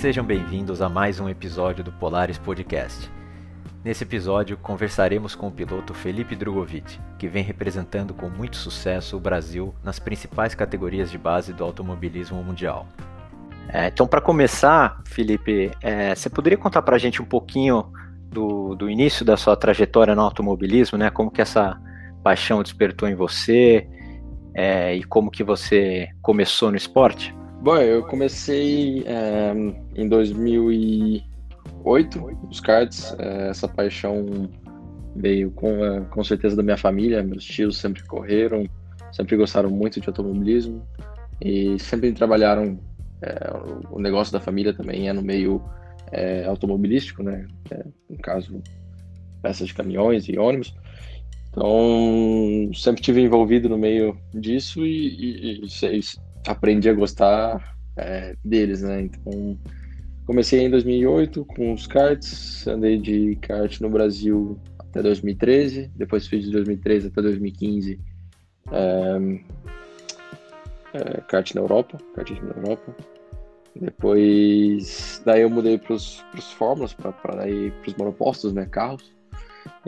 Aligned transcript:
Sejam 0.00 0.24
bem-vindos 0.24 0.80
a 0.80 0.88
mais 0.88 1.20
um 1.20 1.28
episódio 1.28 1.84
do 1.84 1.92
Polaris 1.92 2.38
Podcast. 2.38 3.10
Nesse 3.84 4.02
episódio, 4.02 4.56
conversaremos 4.56 5.34
com 5.34 5.48
o 5.48 5.50
piloto 5.50 5.92
Felipe 5.92 6.34
Drogovic, 6.34 6.98
que 7.18 7.28
vem 7.28 7.44
representando 7.44 8.14
com 8.14 8.30
muito 8.30 8.56
sucesso 8.56 9.18
o 9.18 9.20
Brasil 9.20 9.74
nas 9.84 9.98
principais 9.98 10.54
categorias 10.54 11.10
de 11.10 11.18
base 11.18 11.52
do 11.52 11.62
automobilismo 11.62 12.42
mundial. 12.42 12.88
É, 13.68 13.88
então, 13.88 14.06
para 14.06 14.22
começar, 14.22 15.02
Felipe, 15.04 15.70
é, 15.82 16.14
você 16.14 16.30
poderia 16.30 16.56
contar 16.56 16.80
para 16.80 16.96
a 16.96 16.98
gente 16.98 17.20
um 17.20 17.26
pouquinho 17.26 17.92
do, 18.30 18.74
do, 18.74 18.88
início 18.88 19.22
da 19.22 19.36
sua 19.36 19.54
trajetória 19.54 20.14
no 20.14 20.22
automobilismo, 20.22 20.96
né? 20.96 21.10
Como 21.10 21.30
que 21.30 21.42
essa 21.42 21.78
paixão 22.24 22.62
despertou 22.62 23.06
em 23.06 23.14
você 23.14 23.86
é, 24.54 24.96
e 24.96 25.04
como 25.04 25.30
que 25.30 25.44
você 25.44 26.08
começou 26.22 26.70
no 26.70 26.76
esporte? 26.78 27.38
Bom, 27.62 27.76
eu 27.76 28.02
comecei 28.02 29.04
é, 29.04 29.52
em 29.94 30.08
2008 30.08 32.38
os 32.48 32.58
karts. 32.58 33.14
É, 33.18 33.50
essa 33.50 33.68
paixão 33.68 34.48
veio 35.14 35.50
com, 35.50 35.84
é, 35.84 36.00
com 36.06 36.24
certeza 36.24 36.56
da 36.56 36.62
minha 36.62 36.78
família. 36.78 37.22
Meus 37.22 37.44
tios 37.44 37.76
sempre 37.76 38.02
correram, 38.04 38.64
sempre 39.12 39.36
gostaram 39.36 39.68
muito 39.68 40.00
de 40.00 40.08
automobilismo 40.08 40.82
e 41.38 41.78
sempre 41.78 42.10
trabalharam. 42.12 42.80
É, 43.20 43.50
o 43.90 44.00
negócio 44.00 44.32
da 44.32 44.40
família 44.40 44.72
também 44.72 45.10
é 45.10 45.12
no 45.12 45.20
meio 45.20 45.62
automobilístico, 46.48 47.22
né? 47.22 47.46
No 48.08 48.16
caso, 48.16 48.62
peças 49.42 49.68
de 49.68 49.74
caminhões 49.74 50.26
e 50.30 50.38
ônibus. 50.38 50.74
Então, 51.50 52.70
sempre 52.74 53.02
tive 53.02 53.20
envolvido 53.20 53.68
no 53.68 53.76
meio 53.76 54.16
disso 54.32 54.82
e, 54.84 55.60
e, 55.60 55.64
e 55.64 55.68
aprendi 56.46 56.88
a 56.88 56.94
gostar 56.94 57.76
é, 57.96 58.34
deles, 58.44 58.82
né? 58.82 59.02
Então, 59.02 59.58
comecei 60.26 60.60
em 60.60 60.70
2008 60.70 61.44
com 61.44 61.72
os 61.72 61.86
karts, 61.86 62.66
andei 62.66 62.98
de 62.98 63.36
kart 63.36 63.80
no 63.80 63.90
Brasil 63.90 64.58
até 64.78 65.02
2013, 65.02 65.90
depois 65.94 66.26
fiz 66.26 66.44
de 66.44 66.50
2013 66.50 67.08
até 67.08 67.22
2015 67.22 68.00
é, 68.72 69.40
é, 70.94 71.20
kart 71.28 71.54
na 71.54 71.60
Europa, 71.60 71.98
kart 72.14 72.30
na 72.30 72.50
Europa. 72.50 72.94
Depois, 73.74 75.22
daí 75.24 75.42
eu 75.42 75.50
mudei 75.50 75.78
para 75.78 75.94
os 75.94 76.22
fórmulas, 76.58 76.92
para 76.92 77.14
os 77.86 77.94
monopostos, 77.94 78.52
né, 78.52 78.66
carros. 78.66 79.12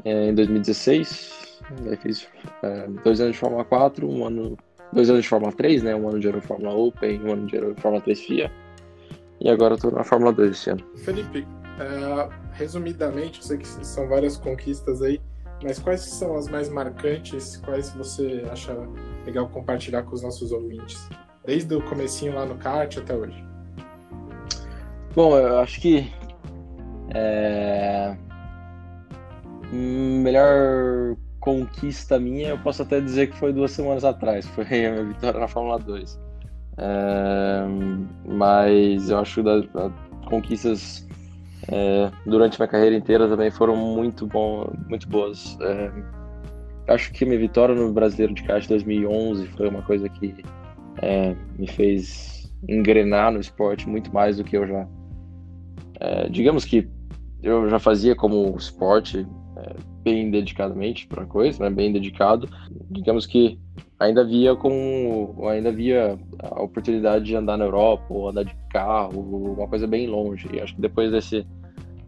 É, 0.05 0.29
em 0.29 0.35
2016, 0.35 1.61
daí 1.85 1.97
fiz 1.97 2.29
é, 2.63 2.87
dois 3.05 3.21
anos 3.21 3.33
de 3.33 3.39
Fórmula 3.39 3.65
4, 3.65 4.09
um 4.09 4.25
ano 4.25 4.57
dois 4.93 5.11
anos 5.11 5.23
de 5.23 5.29
Fórmula 5.29 5.53
3, 5.53 5.83
né? 5.83 5.95
Um 5.95 6.09
ano 6.09 6.21
de 6.21 6.33
Fórmula 6.41 6.75
Open, 6.75 7.21
um 7.23 7.33
ano 7.33 7.47
de 7.47 7.59
Fórmula 7.81 8.03
3 8.03 8.21
FIA. 8.21 8.53
E 9.41 9.49
agora 9.49 9.75
eu 9.75 9.79
tô 9.79 9.91
na 9.91 10.05
Fórmula 10.05 10.33
2 10.33 10.51
esse 10.51 10.71
ano. 10.71 10.85
Felipe, 10.97 11.47
é, 11.81 12.29
resumidamente, 12.53 13.41
eu 13.41 13.47
sei 13.47 13.59
que 13.59 13.67
são 13.67 14.09
várias 14.09 14.37
conquistas 14.37 15.03
aí, 15.03 15.21
mas 15.63 15.79
quais 15.79 16.01
são 16.01 16.37
as 16.37 16.49
mais 16.49 16.69
marcantes? 16.69 17.57
Quais 17.59 17.91
você 17.91 18.45
acha 18.51 18.77
legal 19.27 19.49
compartilhar 19.49 20.03
com 20.03 20.15
os 20.15 20.23
nossos 20.23 20.53
ouvintes? 20.53 21.09
Desde 21.45 21.75
o 21.75 21.83
comecinho 21.83 22.35
lá 22.35 22.47
no 22.47 22.57
kart 22.57 22.97
até 22.99 23.15
hoje. 23.15 23.45
Bom, 25.15 25.37
eu 25.37 25.59
acho 25.59 25.81
que 25.81 26.11
é... 27.15 28.17
melhor 29.73 31.17
conquista 31.43 32.21
minha, 32.21 32.51
eu 32.51 32.59
posso 32.59 32.83
até 32.83 33.01
dizer 33.01 33.27
que 33.27 33.37
foi 33.37 33.53
duas 33.53 33.73
semanas 33.73 34.05
atrás, 34.05 34.47
foi 34.47 34.65
a 34.65 34.69
minha 34.69 35.05
vitória 35.05 35.41
na 35.41 35.49
Fórmula 35.49 35.77
2. 35.81 36.19
É, 36.79 37.65
mas 38.25 39.11
eu 39.11 39.19
acho 39.19 39.35
que 39.35 39.43
das, 39.43 39.65
conquistas 40.27 41.07
é, 41.69 42.11
durante 42.25 42.59
minha 42.59 42.69
carreira 42.69 42.95
inteira 42.95 43.29
também 43.29 43.51
foram 43.51 43.75
muito, 43.75 44.25
bom, 44.25 44.73
muito 44.89 45.09
boas. 45.09 45.59
É, 45.61 45.91
acho 46.95 47.13
que 47.13 47.25
minha 47.25 47.41
vitória 47.41 47.75
no 47.75 47.93
Brasileiro 47.93 48.35
de 48.35 48.45
Kart 48.45 48.69
2011 48.69 49.49
foi 49.49 49.69
uma 49.69 49.83
coisa 49.83 50.09
que 50.09 50.37
é, 50.99 51.35
me 51.59 51.67
fez 51.67 52.53
engrenar 52.69 53.33
no 53.33 53.41
esporte 53.41 53.89
muito 53.89 54.15
mais 54.15 54.37
do 54.37 54.45
que 54.45 54.57
eu 54.57 54.65
já. 54.65 54.87
É, 55.99 56.29
digamos 56.29 56.65
que 56.65 56.89
eu 57.43 57.69
já 57.69 57.81
fazia 57.81 58.15
como 58.15 58.57
esporte 58.57 59.27
é, 59.57 59.75
bem 60.03 60.31
dedicadamente 60.31 61.07
para 61.07 61.23
a 61.23 61.27
coisa, 61.27 61.63
né, 61.63 61.71
bem 61.71 61.93
dedicado. 61.93 62.49
Digamos 62.91 63.27
que 63.27 63.59
ainda 63.99 64.25
via 64.25 64.55
com 64.57 65.49
ainda 65.49 65.71
via 65.71 66.19
a 66.43 66.63
oportunidade 66.63 67.25
de 67.25 67.37
andar 67.37 67.57
na 67.57 67.65
Europa 67.65 68.05
ou 68.09 68.29
andar 68.29 68.45
de 68.45 68.55
carro, 68.71 69.21
uma 69.55 69.69
coisa 69.69 69.87
bem 69.87 70.07
longe. 70.07 70.49
E 70.53 70.61
acho 70.61 70.75
que 70.75 70.81
depois 70.81 71.11
desse 71.11 71.47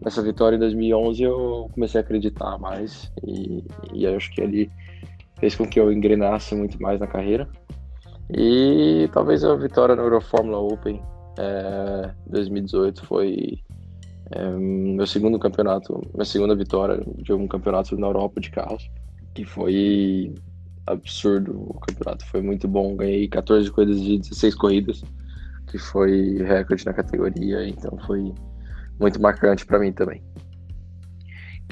dessa 0.01 0.23
vitória 0.23 0.57
em 0.57 0.59
2011 0.59 1.23
eu 1.23 1.71
comecei 1.73 2.01
a 2.01 2.05
acreditar 2.05 2.59
mais 2.59 3.11
e, 3.27 3.65
e 3.93 4.07
acho 4.07 4.31
que 4.33 4.43
ali 4.43 4.71
fez 5.39 5.55
com 5.55 5.67
que 5.67 5.81
eu 5.81 5.91
engrenasse 5.91 6.55
muito 6.55 6.81
mais 6.81 7.01
na 7.01 7.07
carreira. 7.07 7.49
E 8.31 9.09
talvez 9.13 9.45
a 9.45 9.55
vitória 9.55 9.95
na 9.95 10.03
Eurofórmula 10.03 10.59
Open 10.59 11.01
é, 11.39 12.11
2018 12.27 13.05
foi 13.05 13.59
é, 14.31 14.51
meu 14.51 15.07
segundo 15.07 15.39
campeonato, 15.39 16.01
minha 16.15 16.25
segunda 16.25 16.55
vitória 16.55 17.03
de 17.19 17.33
um 17.33 17.47
campeonato 17.47 17.97
na 17.99 18.07
Europa 18.07 18.41
de 18.41 18.51
carros, 18.51 18.91
que 19.35 19.45
foi 19.45 20.35
absurdo. 20.87 21.53
O 21.69 21.81
campeonato 21.81 22.25
foi 22.27 22.41
muito 22.41 22.67
bom. 22.67 22.97
Ganhei 22.97 23.29
14 23.29 23.71
corridas 23.71 24.01
de 24.01 24.19
16 24.19 24.55
corridas, 24.55 25.03
que 25.67 25.79
foi 25.79 26.43
recorde 26.43 26.85
na 26.87 26.93
categoria, 26.93 27.69
então 27.69 27.99
foi 28.07 28.33
muito 28.99 29.21
marcante 29.21 29.67
para 29.67 29.79
mim 29.79 29.93
também. 29.93 30.23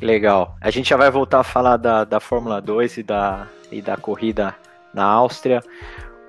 Legal. 0.01 0.57
A 0.61 0.71
gente 0.71 0.91
já 0.91 0.97
vai 0.97 1.11
voltar 1.11 1.41
a 1.41 1.45
falar 1.45 1.77
da, 1.77 2.05
da 2.05 2.19
Fórmula 2.19 2.61
2 2.61 2.99
e 2.99 3.03
da, 3.03 3.47
e 3.71 3.81
da 3.81 3.97
corrida 3.97 4.55
na 4.93 5.05
Áustria. 5.05 5.63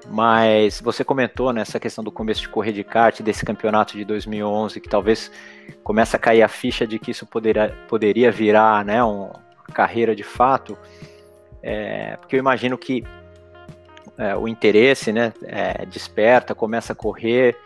Mas 0.09 0.81
você 0.81 1.03
comentou 1.03 1.53
nessa 1.53 1.78
né, 1.78 1.80
questão 1.80 2.03
do 2.03 2.12
começo 2.12 2.41
de 2.41 2.50
correr 2.50 2.72
de 2.72 2.84
kart, 2.84 3.22
desse 3.22 3.46
campeonato 3.46 3.97
de 3.97 4.03
2011, 4.03 4.80
que 4.81 4.90
talvez 4.90 5.31
comece 5.84 6.16
a 6.16 6.19
cair 6.19 6.41
a 6.41 6.47
ficha 6.47 6.86
de 6.86 7.00
que 7.00 7.12
isso 7.12 7.25
poderia, 7.25 7.75
poderia 7.88 8.31
virar 8.31 8.84
né, 8.84 9.03
uma 9.03 9.31
carreira 9.74 10.16
de 10.16 10.24
fato, 10.24 10.78
é, 11.62 12.18
porque 12.18 12.36
eu 12.36 12.40
imagino 12.40 12.78
que 12.78 13.03
é, 14.18 14.36
o 14.36 14.47
interesse 14.47 15.12
né, 15.12 15.34
é, 15.44 15.86
desperta, 15.86 16.53
começa 16.53 16.94
a 16.94 16.96
correr, 16.96 17.58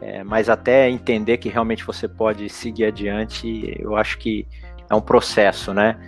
é, 0.00 0.22
mas 0.22 0.48
até 0.48 0.90
entender 0.90 1.38
que 1.38 1.48
realmente 1.48 1.84
você 1.84 2.06
pode 2.06 2.48
seguir 2.50 2.84
adiante, 2.84 3.74
eu 3.78 3.96
acho 3.96 4.18
que 4.18 4.46
é 4.88 4.94
um 4.94 5.00
processo, 5.00 5.74
né? 5.74 5.98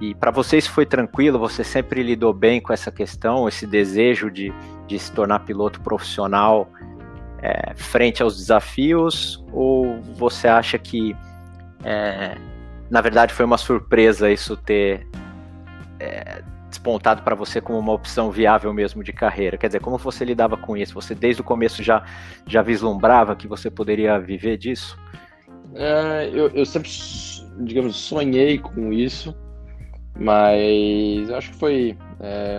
E 0.00 0.14
para 0.14 0.30
vocês 0.30 0.66
foi 0.66 0.86
tranquilo? 0.86 1.38
Você 1.40 1.64
sempre 1.64 2.02
lidou 2.02 2.32
bem 2.32 2.60
com 2.60 2.72
essa 2.72 2.90
questão, 2.90 3.48
esse 3.48 3.66
desejo 3.66 4.30
de, 4.30 4.52
de 4.86 4.98
se 4.98 5.10
tornar 5.10 5.40
piloto 5.40 5.80
profissional 5.80 6.68
é, 7.42 7.74
frente 7.74 8.22
aos 8.22 8.36
desafios? 8.36 9.44
Ou 9.52 10.00
você 10.14 10.46
acha 10.46 10.78
que, 10.78 11.16
é, 11.84 12.36
na 12.88 13.00
verdade, 13.00 13.34
foi 13.34 13.44
uma 13.44 13.58
surpresa 13.58 14.30
isso 14.30 14.56
ter 14.56 15.04
é, 15.98 16.42
despontado 16.68 17.22
para 17.22 17.34
você 17.34 17.60
como 17.60 17.76
uma 17.76 17.92
opção 17.92 18.30
viável 18.30 18.72
mesmo 18.72 19.02
de 19.02 19.12
carreira? 19.12 19.58
Quer 19.58 19.66
dizer, 19.66 19.80
como 19.80 19.98
você 19.98 20.24
lidava 20.24 20.56
com 20.56 20.76
isso? 20.76 20.94
Você 20.94 21.12
desde 21.12 21.42
o 21.42 21.44
começo 21.44 21.82
já, 21.82 22.04
já 22.46 22.62
vislumbrava 22.62 23.34
que 23.34 23.48
você 23.48 23.68
poderia 23.68 24.16
viver 24.20 24.58
disso? 24.58 24.96
É, 25.74 26.30
eu, 26.32 26.50
eu 26.50 26.64
sempre, 26.64 26.88
digamos, 27.64 27.96
sonhei 27.96 28.58
com 28.58 28.92
isso 28.92 29.34
mas 30.18 31.28
eu 31.28 31.36
acho 31.36 31.50
que 31.50 31.56
foi. 31.56 31.96
É, 32.20 32.58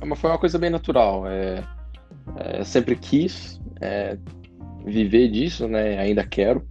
uma, 0.00 0.14
foi 0.14 0.30
uma 0.30 0.38
coisa 0.38 0.58
bem 0.58 0.70
natural. 0.70 1.26
É, 1.26 1.64
é, 2.36 2.64
sempre 2.64 2.94
quis 2.94 3.60
é, 3.80 4.16
viver 4.84 5.28
disso, 5.28 5.66
né? 5.66 5.98
Ainda 5.98 6.24
quero. 6.24 6.66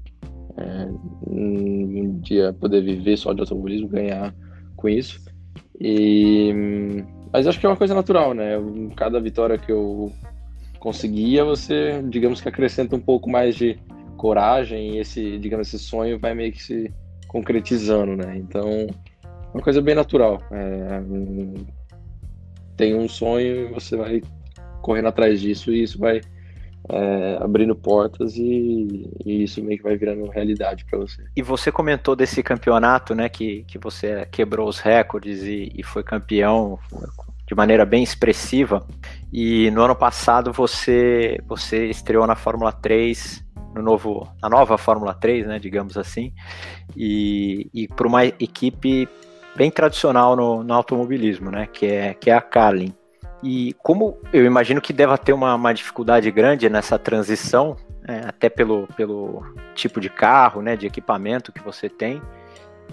É, 0.57 0.87
um 1.27 2.19
dia 2.21 2.53
poder 2.53 2.81
viver 2.81 3.17
só 3.17 3.33
de 3.33 3.41
automobilismo, 3.41 3.89
ganhar 3.89 4.33
com 4.75 4.89
isso. 4.89 5.21
E, 5.79 6.51
mas 7.31 7.45
acho 7.45 7.59
que 7.59 7.65
é 7.65 7.69
uma 7.69 7.75
coisa 7.75 7.93
natural, 7.93 8.33
né? 8.33 8.53
Cada 8.95 9.19
vitória 9.19 9.57
que 9.57 9.71
eu 9.71 10.11
conseguia, 10.79 11.43
você, 11.43 12.01
digamos 12.09 12.39
que 12.39 12.47
acrescenta 12.47 12.95
um 12.95 12.99
pouco 12.99 13.29
mais 13.29 13.55
de 13.55 13.77
coragem 14.15 14.95
e 14.95 14.99
esse, 14.99 15.37
digamos, 15.37 15.67
esse 15.67 15.83
sonho 15.83 16.17
vai 16.17 16.33
meio 16.33 16.51
que 16.51 16.63
se 16.63 16.91
concretizando, 17.27 18.15
né? 18.15 18.37
Então, 18.37 18.87
uma 19.53 19.63
coisa 19.63 19.81
bem 19.81 19.95
natural. 19.95 20.41
É, 20.51 21.01
tem 22.75 22.95
um 22.95 23.07
sonho 23.07 23.69
e 23.69 23.73
você 23.73 23.95
vai 23.95 24.21
correndo 24.81 25.07
atrás 25.07 25.41
disso 25.41 25.71
e 25.71 25.83
isso 25.83 25.99
vai 25.99 26.21
é, 26.89 27.37
abrindo 27.41 27.75
portas 27.75 28.35
e, 28.37 29.09
e, 29.25 29.43
isso 29.43 29.61
meio 29.63 29.77
que 29.77 29.83
vai 29.83 29.97
virando 29.97 30.29
realidade 30.29 30.85
para 30.85 30.99
você. 30.99 31.23
E 31.35 31.41
você 31.41 31.71
comentou 31.71 32.15
desse 32.15 32.41
campeonato, 32.41 33.13
né, 33.13 33.27
que, 33.27 33.63
que 33.67 33.77
você 33.77 34.25
quebrou 34.31 34.67
os 34.67 34.79
recordes 34.79 35.43
e, 35.43 35.71
e 35.75 35.83
foi 35.83 36.03
campeão 36.03 36.79
de 37.45 37.55
maneira 37.55 37.85
bem 37.85 38.03
expressiva. 38.03 38.85
E 39.33 39.69
no 39.71 39.81
ano 39.81 39.95
passado 39.95 40.53
você 40.53 41.39
você 41.47 41.87
estreou 41.87 42.25
na 42.27 42.35
Fórmula 42.35 42.71
3 42.71 43.45
no 43.75 43.81
novo, 43.83 44.27
na 44.41 44.49
nova 44.49 44.77
Fórmula 44.77 45.13
3, 45.13 45.47
né, 45.47 45.59
digamos 45.59 45.97
assim, 45.97 46.33
e, 46.95 47.69
e 47.73 47.87
para 47.87 48.07
uma 48.07 48.25
equipe 48.25 49.07
bem 49.57 49.71
tradicional 49.71 50.35
no, 50.35 50.63
no, 50.63 50.73
automobilismo, 50.73 51.49
né, 51.49 51.67
que 51.67 51.87
é, 51.87 52.13
que 52.13 52.29
é 52.29 52.33
a 52.33 52.41
Carlin. 52.41 52.93
E 53.43 53.75
como 53.83 54.17
eu 54.31 54.45
imagino 54.45 54.79
que 54.79 54.93
deva 54.93 55.17
ter 55.17 55.33
uma, 55.33 55.55
uma 55.55 55.73
dificuldade 55.73 56.29
grande 56.29 56.69
nessa 56.69 56.97
transição, 56.99 57.75
é, 58.07 58.21
até 58.27 58.49
pelo, 58.49 58.87
pelo 58.95 59.43
tipo 59.73 59.99
de 59.99 60.09
carro, 60.09 60.61
né, 60.61 60.75
de 60.75 60.85
equipamento 60.85 61.51
que 61.51 61.61
você 61.61 61.89
tem, 61.89 62.21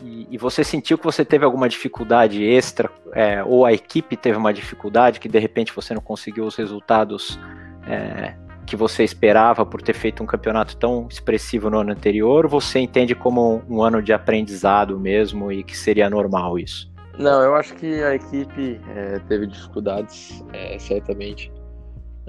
e, 0.03 0.27
e 0.31 0.39
você 0.39 0.65
sentiu 0.65 0.97
que 0.99 1.05
você 1.05 1.25
teve 1.25 1.45
alguma 1.45 1.69
dificuldade 1.69 2.43
extra, 2.43 2.91
é, 3.13 3.45
ou 3.45 3.67
a 3.67 3.73
equipe 3.73 4.17
teve 4.17 4.39
uma 4.39 4.53
dificuldade 4.53 5.21
que 5.21 5.29
de 5.29 5.39
repente 5.39 5.73
você 5.73 5.93
não 5.95 6.01
conseguiu 6.01 6.47
os 6.47 6.57
resultados 6.57 7.39
é, 7.87 8.35
que 8.67 8.77
você 8.77 9.05
esperava 9.05 9.65
por 9.65 9.83
ter 9.83 9.95
feito 9.95 10.23
um 10.23 10.27
campeonato 10.27 10.77
tão 10.77 11.07
expressivo 11.11 11.71
no 11.71 11.79
ano 11.79 11.93
anterior, 11.93 12.45
ou 12.45 12.51
você 12.51 12.79
entende 12.79 13.15
como 13.15 13.63
um 13.69 13.83
ano 13.83 14.03
de 14.03 14.13
aprendizado 14.13 14.99
mesmo 14.99 15.53
e 15.53 15.63
que 15.63 15.77
seria 15.77 16.09
normal 16.09 16.59
isso? 16.59 16.93
Não, 17.19 17.43
eu 17.43 17.55
acho 17.55 17.75
que 17.75 18.03
a 18.03 18.15
equipe 18.15 18.81
é, 18.89 19.19
teve 19.29 19.47
dificuldades, 19.47 20.45
é, 20.53 20.79
certamente. 20.79 21.53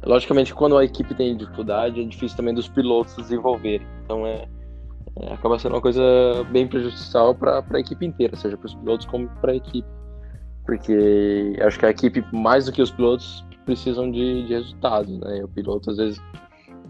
Logicamente, 0.04 0.54
quando 0.54 0.78
a 0.78 0.86
equipe 0.86 1.16
tem 1.16 1.36
dificuldade, 1.36 2.02
é 2.02 2.04
difícil 2.04 2.38
também 2.38 2.54
dos 2.54 2.68
pilotos 2.68 3.16
desenvolverem. 3.16 3.88
Então, 4.04 4.28
é, 4.28 4.46
é 5.18 5.34
acaba 5.34 5.58
sendo 5.58 5.74
uma 5.74 5.82
coisa 5.82 6.04
bem 6.52 6.68
prejudicial 6.68 7.34
para 7.34 7.64
a 7.68 7.80
equipe 7.80 8.06
inteira, 8.06 8.36
seja 8.36 8.58
para 8.58 8.68
os 8.68 8.76
pilotos 8.76 9.08
como 9.08 9.28
para 9.42 9.54
a 9.54 9.56
equipe. 9.56 9.88
Porque 10.66 11.56
acho 11.62 11.80
que 11.80 11.86
a 11.86 11.90
equipe, 11.90 12.24
mais 12.32 12.66
do 12.66 12.72
que 12.72 12.82
os 12.82 12.92
pilotos, 12.92 13.44
precisam 13.66 14.10
de, 14.10 14.46
de 14.46 14.54
resultados. 14.54 15.20
Né? 15.20 15.44
O 15.44 15.48
piloto, 15.48 15.92
às 15.92 15.98
vezes, 15.98 16.22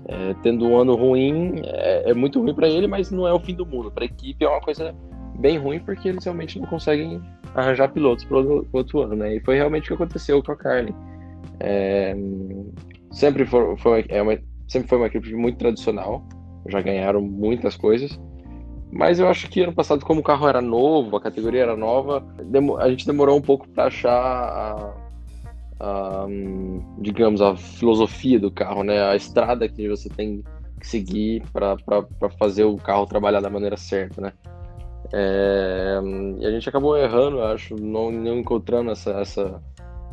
é, 0.08 0.34
tendo 0.44 0.66
um 0.66 0.78
ano 0.78 0.96
ruim, 0.96 1.62
é, 1.64 2.12
é 2.12 2.14
muito 2.14 2.40
ruim 2.42 2.54
para 2.54 2.68
ele, 2.68 2.88
mas 2.88 3.12
não 3.12 3.28
é 3.28 3.34
o 3.34 3.40
fim 3.40 3.56
do 3.56 3.66
mundo. 3.66 3.92
Para 3.92 4.04
a 4.04 4.08
equipe 4.08 4.44
é 4.44 4.48
uma 4.48 4.62
coisa 4.62 4.96
bem 5.40 5.58
ruim 5.58 5.80
porque 5.80 6.10
eles 6.10 6.24
realmente 6.24 6.60
não 6.60 6.68
conseguem 6.68 7.22
arranjar 7.54 7.90
pilotos 7.90 8.26
para 8.26 8.40
o 8.40 8.68
outro 8.74 9.02
ano, 9.02 9.16
né? 9.16 9.36
E 9.36 9.40
foi 9.40 9.56
realmente 9.56 9.86
o 9.86 9.88
que 9.98 10.04
aconteceu 10.04 10.44
com 10.44 10.52
a 10.52 10.56
Carlin. 10.56 10.94
É, 11.60 12.16
sempre, 13.12 13.46
foi, 13.46 13.78
foi, 13.78 14.06
é 14.10 14.22
uma, 14.22 14.38
sempre 14.68 14.90
foi 14.90 14.98
uma 14.98 15.08
equipe 15.08 15.34
muito 15.34 15.58
tradicional, 15.58 16.28
já 16.68 16.82
ganharam 16.82 17.22
muitas 17.22 17.78
coisas, 17.78 18.20
mas 18.92 19.20
eu 19.20 19.28
acho 19.28 19.50
que 19.50 19.62
ano 19.62 19.74
passado, 19.74 20.06
como 20.06 20.20
o 20.20 20.24
carro 20.24 20.48
era 20.48 20.62
novo, 20.62 21.16
a 21.16 21.22
categoria 21.22 21.64
era 21.64 21.76
nova, 21.76 22.26
a 22.80 22.90
gente 22.90 23.06
demorou 23.06 23.38
um 23.38 23.42
pouco 23.42 23.68
para 23.70 23.86
achar, 23.86 24.94
a, 25.80 26.26
digamos, 27.00 27.42
a 27.42 27.56
filosofia 27.56 28.40
do 28.40 28.52
carro, 28.52 28.84
né? 28.84 29.02
A 29.04 29.16
estrada 29.16 29.68
que 29.68 29.88
você 29.90 30.10
tem 30.10 30.44
que 30.80 30.88
seguir 30.88 31.44
para 31.52 31.78
fazer 32.38 32.64
o 32.64 32.78
carro 32.78 33.06
trabalhar 33.06 33.42
da 33.42 33.50
maneira 33.50 33.78
certa, 33.78 34.22
né? 34.22 34.34
É, 35.14 36.00
e 36.40 36.46
a 36.46 36.52
gente 36.52 36.68
acabou 36.68 36.98
errando, 36.98 37.42
acho, 37.42 37.76
não, 37.76 38.12
não 38.12 38.40
encontrando 38.40 38.92
essa, 38.92 39.12
essa, 39.12 39.64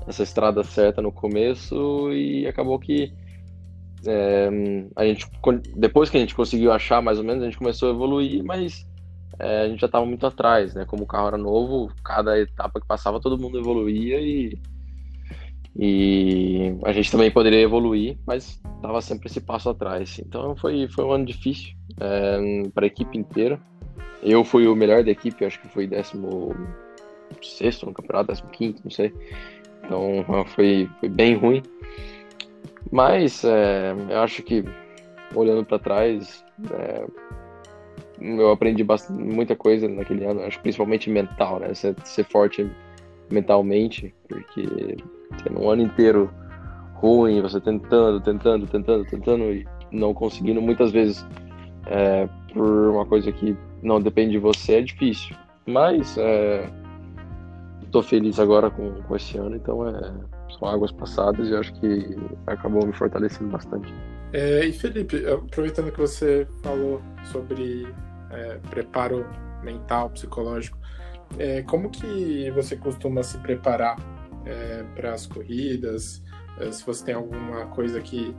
essa 0.07 0.23
estrada 0.23 0.63
certa 0.63 1.01
no 1.01 1.11
começo 1.11 2.13
e 2.13 2.47
acabou 2.47 2.79
que 2.79 3.13
é, 4.07 4.49
a 4.97 5.05
gente, 5.05 5.27
depois 5.77 6.11
que 6.11 6.17
a 6.17 6.21
gente 6.21 6.35
conseguiu 6.35 6.73
achar 6.73 7.01
mais 7.01 7.19
ou 7.19 7.25
menos, 7.25 7.43
a 7.43 7.47
gente 7.47 7.59
começou 7.59 7.89
a 7.89 7.93
evoluir, 7.95 8.45
mas 8.45 8.87
é, 9.39 9.63
a 9.63 9.69
gente 9.69 9.81
já 9.81 9.87
estava 9.87 10.05
muito 10.05 10.27
atrás, 10.27 10.75
né? 10.75 10.85
Como 10.85 11.05
o 11.05 11.07
carro 11.07 11.29
era 11.29 11.39
novo, 11.39 11.91
cada 12.05 12.39
etapa 12.39 12.81
que 12.81 12.87
passava 12.87 13.21
todo 13.21 13.39
mundo 13.39 13.59
evoluía 13.59 14.21
e, 14.21 14.59
e 15.77 16.77
a 16.85 16.93
gente 16.93 17.11
também 17.11 17.31
poderia 17.31 17.61
evoluir, 17.61 18.19
mas 18.27 18.61
estava 18.77 19.01
sempre 19.01 19.29
esse 19.29 19.41
passo 19.41 19.71
atrás. 19.71 20.19
Então 20.19 20.55
foi, 20.57 20.87
foi 20.89 21.05
um 21.05 21.13
ano 21.13 21.25
difícil 21.25 21.75
é, 21.99 22.69
para 22.75 22.85
a 22.85 22.87
equipe 22.87 23.17
inteira. 23.17 23.61
Eu 24.23 24.45
fui 24.45 24.67
o 24.67 24.77
melhor 24.77 25.03
da 25.03 25.11
equipe, 25.11 25.45
acho 25.45 25.61
que 25.61 25.69
foi 25.69 25.87
16 25.87 27.83
no 27.83 27.93
campeonato, 27.93 28.33
15, 28.53 28.81
não 28.85 28.91
sei. 28.91 29.13
Então 29.85 30.25
foi, 30.47 30.89
foi 31.01 31.09
bem 31.09 31.35
ruim. 31.35 31.63
Mas 32.91 33.43
é, 33.45 33.95
eu 34.11 34.21
acho 34.21 34.43
que, 34.43 34.65
olhando 35.35 35.65
para 35.65 35.79
trás, 35.79 36.45
é, 36.71 37.07
eu 38.21 38.51
aprendi 38.51 38.85
bastante, 38.85 39.21
muita 39.21 39.57
coisa 39.57 39.89
naquele 39.89 40.25
ano, 40.25 40.43
acho 40.43 40.61
principalmente 40.61 41.09
mental, 41.09 41.59
né? 41.59 41.73
Ser, 41.75 41.97
ser 42.05 42.25
forte 42.25 42.71
mentalmente, 43.31 44.15
porque 44.29 44.97
tendo 45.43 45.61
um 45.61 45.71
ano 45.71 45.83
inteiro 45.83 46.31
ruim, 46.95 47.41
você 47.41 47.61
tentando, 47.61 48.21
tentando, 48.21 48.67
tentando, 48.67 49.05
tentando 49.05 49.45
e 49.53 49.67
não 49.91 50.15
conseguindo, 50.15 50.63
muitas 50.63 50.93
vezes 50.93 51.27
é, 51.87 52.29
por 52.53 52.91
uma 52.91 53.05
coisa 53.05 53.31
que 53.33 53.57
não 53.83 54.01
depende 54.01 54.33
de 54.33 54.39
você, 54.39 54.75
é 54.75 54.81
difícil. 54.83 55.37
Mas 55.67 56.17
é, 56.17 56.69
tô 57.91 58.03
feliz 58.03 58.39
agora 58.39 58.71
com, 58.71 59.03
com 59.03 59.17
esse 59.17 59.37
ano, 59.39 59.57
então 59.57 59.87
é, 59.87 60.13
são 60.59 60.69
águas 60.69 60.91
passadas 60.93 61.49
e 61.49 61.55
acho 61.55 61.73
que 61.75 62.17
acabou 62.47 62.87
me 62.87 62.93
fortalecendo 62.93 63.51
bastante. 63.51 63.93
É, 64.33 64.65
e 64.65 64.73
Felipe, 64.73 65.27
aproveitando 65.27 65.93
que 65.93 66.01
você 66.01 66.47
falou 66.63 67.03
sobre 67.25 67.87
é, 68.31 68.59
preparo 68.71 69.27
mental, 69.63 70.09
psicológico, 70.11 70.79
é, 71.39 71.63
como 71.63 71.91
que 71.91 72.51
você 72.53 72.77
costuma 72.77 73.23
se 73.23 73.39
preparar 73.39 73.97
é, 74.45 74.85
para 74.95 75.13
as 75.13 75.27
corridas? 75.27 76.23
É, 76.59 76.71
se 76.71 76.85
você 76.85 77.05
tem 77.05 77.15
alguma 77.15 77.67
coisa 77.67 78.01
que 78.01 78.35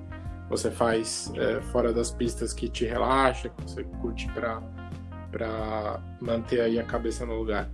você 0.49 0.69
faz 0.69 1.31
é, 1.35 1.61
fora 1.61 1.91
das 1.91 2.11
pistas 2.11 2.53
que 2.53 2.69
te 2.69 2.85
relaxa, 2.85 3.49
que 3.49 3.63
você 3.63 3.83
curte 4.01 4.27
para 4.31 5.99
manter 6.21 6.61
aí 6.61 6.79
a 6.79 6.83
cabeça 6.83 7.25
no 7.25 7.35
lugar? 7.35 7.69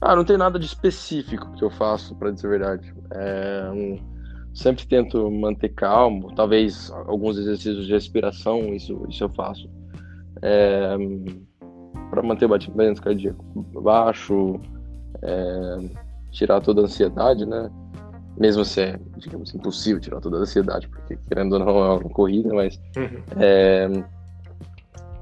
Ah, 0.00 0.16
não 0.16 0.24
tem 0.24 0.36
nada 0.36 0.58
de 0.58 0.66
específico 0.66 1.52
que 1.52 1.64
eu 1.64 1.70
faço, 1.70 2.14
para 2.16 2.30
dizer 2.30 2.48
a 2.48 2.50
verdade. 2.50 2.94
É, 3.12 3.70
um, 3.72 3.98
sempre 4.54 4.86
tento 4.86 5.30
manter 5.30 5.70
calmo, 5.70 6.34
talvez 6.34 6.90
alguns 7.06 7.38
exercícios 7.38 7.86
de 7.86 7.92
respiração, 7.92 8.74
isso, 8.74 9.04
isso 9.08 9.24
eu 9.24 9.28
faço. 9.30 9.70
É, 10.42 10.96
para 12.10 12.22
manter 12.22 12.46
o 12.46 12.48
batimento 12.48 13.00
cardíaco 13.00 13.44
baixo, 13.80 14.60
é, 15.22 15.76
tirar 16.32 16.60
toda 16.60 16.80
a 16.80 16.84
ansiedade, 16.84 17.46
né? 17.46 17.70
Mesmo 18.36 18.64
se 18.64 18.80
é, 18.80 18.98
digamos, 19.18 19.54
impossível 19.54 20.00
tirar 20.00 20.20
toda 20.20 20.38
a 20.38 20.40
ansiedade, 20.40 20.88
porque 20.88 21.16
querendo 21.28 21.52
ou 21.52 21.58
não 21.60 21.68
é 21.68 21.92
uma 21.98 22.10
corrida, 22.10 22.52
mas 22.52 22.80
uhum. 22.96 23.22
é, 23.38 23.88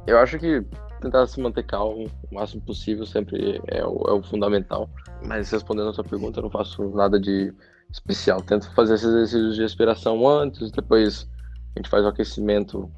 eu 0.06 0.16
acho 0.18 0.38
que 0.38 0.64
tentar 1.00 1.26
se 1.26 1.40
manter 1.40 1.64
calmo 1.64 2.06
o 2.30 2.34
máximo 2.34 2.62
possível 2.62 3.04
sempre 3.04 3.60
é 3.66 3.84
o, 3.84 4.04
é 4.08 4.12
o 4.12 4.22
fundamental. 4.22 4.88
Mas 5.26 5.50
respondendo 5.50 5.88
a 5.88 5.92
sua 5.92 6.04
pergunta, 6.04 6.38
eu 6.38 6.44
não 6.44 6.50
faço 6.50 6.88
nada 6.90 7.18
de 7.18 7.52
especial. 7.90 8.40
Tento 8.42 8.70
fazer 8.74 8.94
esses 8.94 9.08
exercícios 9.08 9.56
de 9.56 9.62
respiração 9.62 10.26
antes, 10.28 10.70
depois 10.70 11.28
a 11.74 11.80
gente 11.80 11.88
faz 11.88 12.04
o 12.04 12.08
aquecimento 12.08 12.90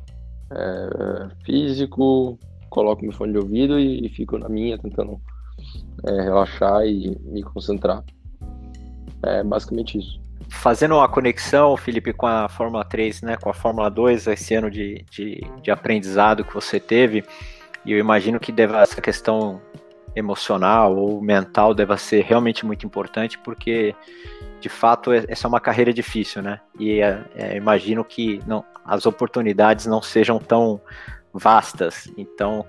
é, 0.50 1.28
físico, 1.44 2.38
coloco 2.68 3.02
meu 3.02 3.12
fone 3.12 3.32
de 3.32 3.38
ouvido 3.38 3.78
e, 3.78 4.06
e 4.06 4.08
fico 4.10 4.36
na 4.38 4.48
minha 4.48 4.78
tentando 4.78 5.20
é, 6.04 6.22
relaxar 6.22 6.84
e 6.84 7.16
me 7.22 7.42
concentrar. 7.42 8.04
É 9.22 9.42
basicamente 9.42 9.98
isso. 9.98 10.20
Fazendo 10.48 10.96
uma 10.96 11.08
conexão, 11.08 11.76
Felipe, 11.76 12.12
com 12.12 12.26
a 12.26 12.48
Fórmula 12.48 12.84
3, 12.84 13.22
né, 13.22 13.36
com 13.36 13.48
a 13.48 13.54
Fórmula 13.54 13.90
2, 13.90 14.26
esse 14.26 14.54
ano 14.54 14.70
de, 14.70 15.04
de, 15.10 15.40
de 15.62 15.70
aprendizado 15.70 16.44
que 16.44 16.52
você 16.52 16.78
teve, 16.78 17.24
e 17.84 17.92
eu 17.92 17.98
imagino 17.98 18.38
que 18.38 18.52
deva, 18.52 18.80
essa 18.80 19.00
questão 19.00 19.60
emocional 20.14 20.96
ou 20.96 21.22
mental 21.22 21.74
deva 21.74 21.96
ser 21.96 22.22
realmente 22.22 22.66
muito 22.66 22.86
importante, 22.86 23.38
porque 23.38 23.94
de 24.60 24.68
fato 24.68 25.12
é, 25.12 25.24
essa 25.28 25.46
é 25.46 25.48
uma 25.48 25.60
carreira 25.60 25.92
difícil, 25.92 26.42
né? 26.42 26.60
E 26.78 27.00
é, 27.00 27.24
é, 27.34 27.56
imagino 27.56 28.04
que 28.04 28.40
não, 28.46 28.64
as 28.84 29.06
oportunidades 29.06 29.86
não 29.86 30.02
sejam 30.02 30.38
tão 30.38 30.80
vastas. 31.32 32.12
Então, 32.16 32.64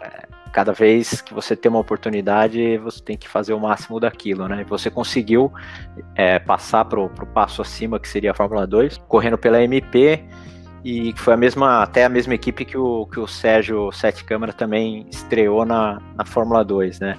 é, 0.00 0.28
cada 0.54 0.72
vez 0.72 1.20
que 1.20 1.34
você 1.34 1.56
tem 1.56 1.68
uma 1.68 1.80
oportunidade, 1.80 2.78
você 2.78 3.02
tem 3.02 3.16
que 3.16 3.28
fazer 3.28 3.52
o 3.52 3.58
máximo 3.58 3.98
daquilo, 3.98 4.46
né? 4.46 4.60
E 4.60 4.64
você 4.64 4.88
conseguiu 4.88 5.52
é, 6.14 6.38
passar 6.38 6.84
para 6.84 7.00
o 7.00 7.26
passo 7.26 7.60
acima, 7.60 7.98
que 7.98 8.08
seria 8.08 8.30
a 8.30 8.34
Fórmula 8.34 8.64
2, 8.64 8.98
correndo 9.08 9.36
pela 9.36 9.60
MP 9.60 10.22
e 10.84 11.12
foi 11.16 11.34
a 11.34 11.36
mesma, 11.36 11.82
até 11.82 12.04
a 12.04 12.08
mesma 12.08 12.34
equipe 12.34 12.64
que 12.64 12.78
o, 12.78 13.04
que 13.06 13.18
o 13.18 13.26
Sérgio 13.26 13.90
Sete 13.90 14.22
Câmara 14.22 14.52
também 14.52 15.08
estreou 15.10 15.64
na, 15.64 16.00
na 16.14 16.24
Fórmula 16.24 16.64
2, 16.64 17.00
né? 17.00 17.18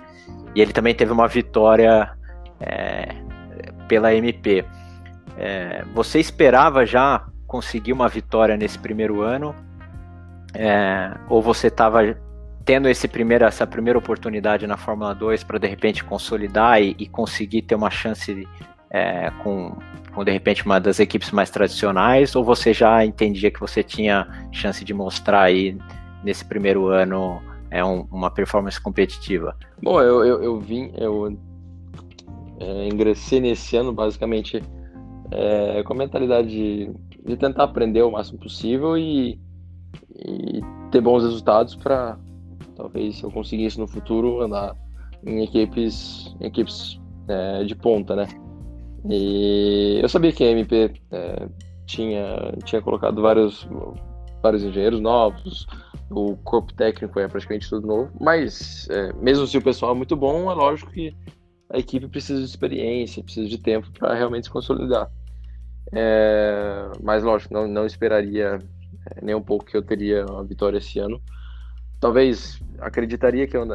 E 0.56 0.62
ele 0.62 0.72
também 0.72 0.96
teve 0.96 1.12
uma 1.12 1.28
vitória 1.28 2.10
é, 2.62 3.10
pela 3.90 4.14
MP. 4.16 4.64
É, 5.38 5.84
você 5.94 6.22
esperava 6.22 6.86
já 6.86 7.26
conseguir 7.46 7.92
uma 7.92 8.08
vitória 8.08 8.56
nesse 8.56 8.80
primeiro 8.80 9.22
ano? 9.22 9.54
É, 10.54 11.12
ou 11.28 11.42
você 11.42 11.68
estava 11.68 12.16
tendo 12.66 12.90
esse 12.90 13.08
primeiro, 13.08 13.46
essa 13.46 13.68
primeira 13.68 14.00
oportunidade 14.00 14.66
na 14.66 14.76
Fórmula 14.76 15.14
2 15.14 15.44
para 15.44 15.60
de 15.60 15.68
repente 15.68 16.04
consolidar 16.04 16.82
e, 16.82 16.96
e, 16.98 17.08
conseguir 17.08 17.62
ter 17.62 17.76
uma 17.76 17.92
chance 17.92 18.48
é, 18.90 19.30
com 19.44 19.78
com 20.16 20.24
de 20.24 20.32
repente 20.32 20.66
uma 20.66 20.80
das 20.80 21.00
equipes 21.00 21.30
mais 21.32 21.50
tradicionais, 21.50 22.36
ou 22.38 22.44
você 22.44 22.74
já 22.74 23.06
entendia 23.06 23.52
que 23.52 23.60
você 23.60 23.84
tinha 23.84 24.48
chance 24.50 24.84
de 24.84 24.94
mostrar 24.94 25.42
aí 25.42 25.78
nesse 26.24 26.46
primeiro 26.46 26.88
ano 26.88 27.42
é 27.70 27.84
um, 27.84 28.08
uma 28.10 28.32
performance 28.32 28.80
competitiva? 28.80 29.58
Bom, 29.84 30.02
eu, 30.02 30.24
eu, 30.24 30.42
eu 30.42 30.60
vim, 30.60 30.90
eu 30.96 31.38
é, 32.62 32.88
ingressei 32.88 33.42
nesse 33.42 33.76
ano 33.76 33.92
basicamente 33.92 34.64
é, 35.32 35.84
com 35.84 35.94
a 35.94 35.98
mentalidade 35.98 36.48
de, 36.48 36.92
de, 37.26 37.36
tentar 37.36 37.66
aprender 37.66 38.02
o 38.02 38.12
máximo 38.12 38.40
possível 38.40 38.98
e, 38.98 39.38
e 40.26 40.62
ter 40.92 41.02
bons 41.02 41.24
resultados 41.24 41.76
para 41.76 42.18
talvez 42.76 43.22
eu 43.22 43.32
conseguisse 43.32 43.80
no 43.80 43.88
futuro 43.88 44.42
andar 44.42 44.76
em 45.26 45.44
equipes, 45.44 46.36
em 46.40 46.46
equipes 46.46 47.00
é, 47.28 47.64
de 47.64 47.76
ponta, 47.76 48.16
né? 48.16 48.28
E 49.10 50.00
eu 50.02 50.10
sabia 50.10 50.32
que 50.32 50.44
a 50.44 50.52
MP 50.52 50.92
é, 51.12 51.48
tinha, 51.86 52.54
tinha 52.64 52.82
colocado 52.82 53.22
vários, 53.22 53.68
vários 54.42 54.64
engenheiros 54.64 55.00
novos, 55.00 55.68
o 56.10 56.36
corpo 56.38 56.74
técnico 56.74 57.20
é 57.20 57.28
praticamente 57.28 57.70
tudo 57.70 57.88
novo, 57.88 58.12
mas 58.20 58.88
é, 58.90 59.14
mesmo 59.14 59.48
se 59.48 59.58
o 59.58 59.62
pessoal 59.62 59.94
é 59.94 59.96
muito 59.96 60.16
bom, 60.16 60.52
é 60.52 60.54
lógico 60.54 60.92
que 60.92 61.16
a 61.70 61.80
equipe 61.80 62.08
precisa 62.08 62.40
de 62.40 62.46
experiência, 62.46 63.24
precisa 63.24 63.48
de 63.48 63.58
tempo 63.58 63.92
para 63.92 64.14
realmente 64.14 64.46
se 64.46 64.52
consolidar. 64.52 65.10
É, 65.92 66.92
mas 67.02 67.24
lógico, 67.24 67.54
não, 67.54 67.68
não 67.68 67.86
esperaria 67.86 68.60
é, 69.12 69.24
nem 69.24 69.36
um 69.36 69.42
pouco 69.42 69.66
que 69.66 69.78
eu 69.78 69.82
teria 69.82 70.26
uma 70.26 70.44
vitória 70.44 70.78
esse 70.78 71.00
ano. 71.00 71.22
Talvez 72.00 72.60
acreditaria 72.80 73.48
que 73.48 73.56
eu 73.58 73.66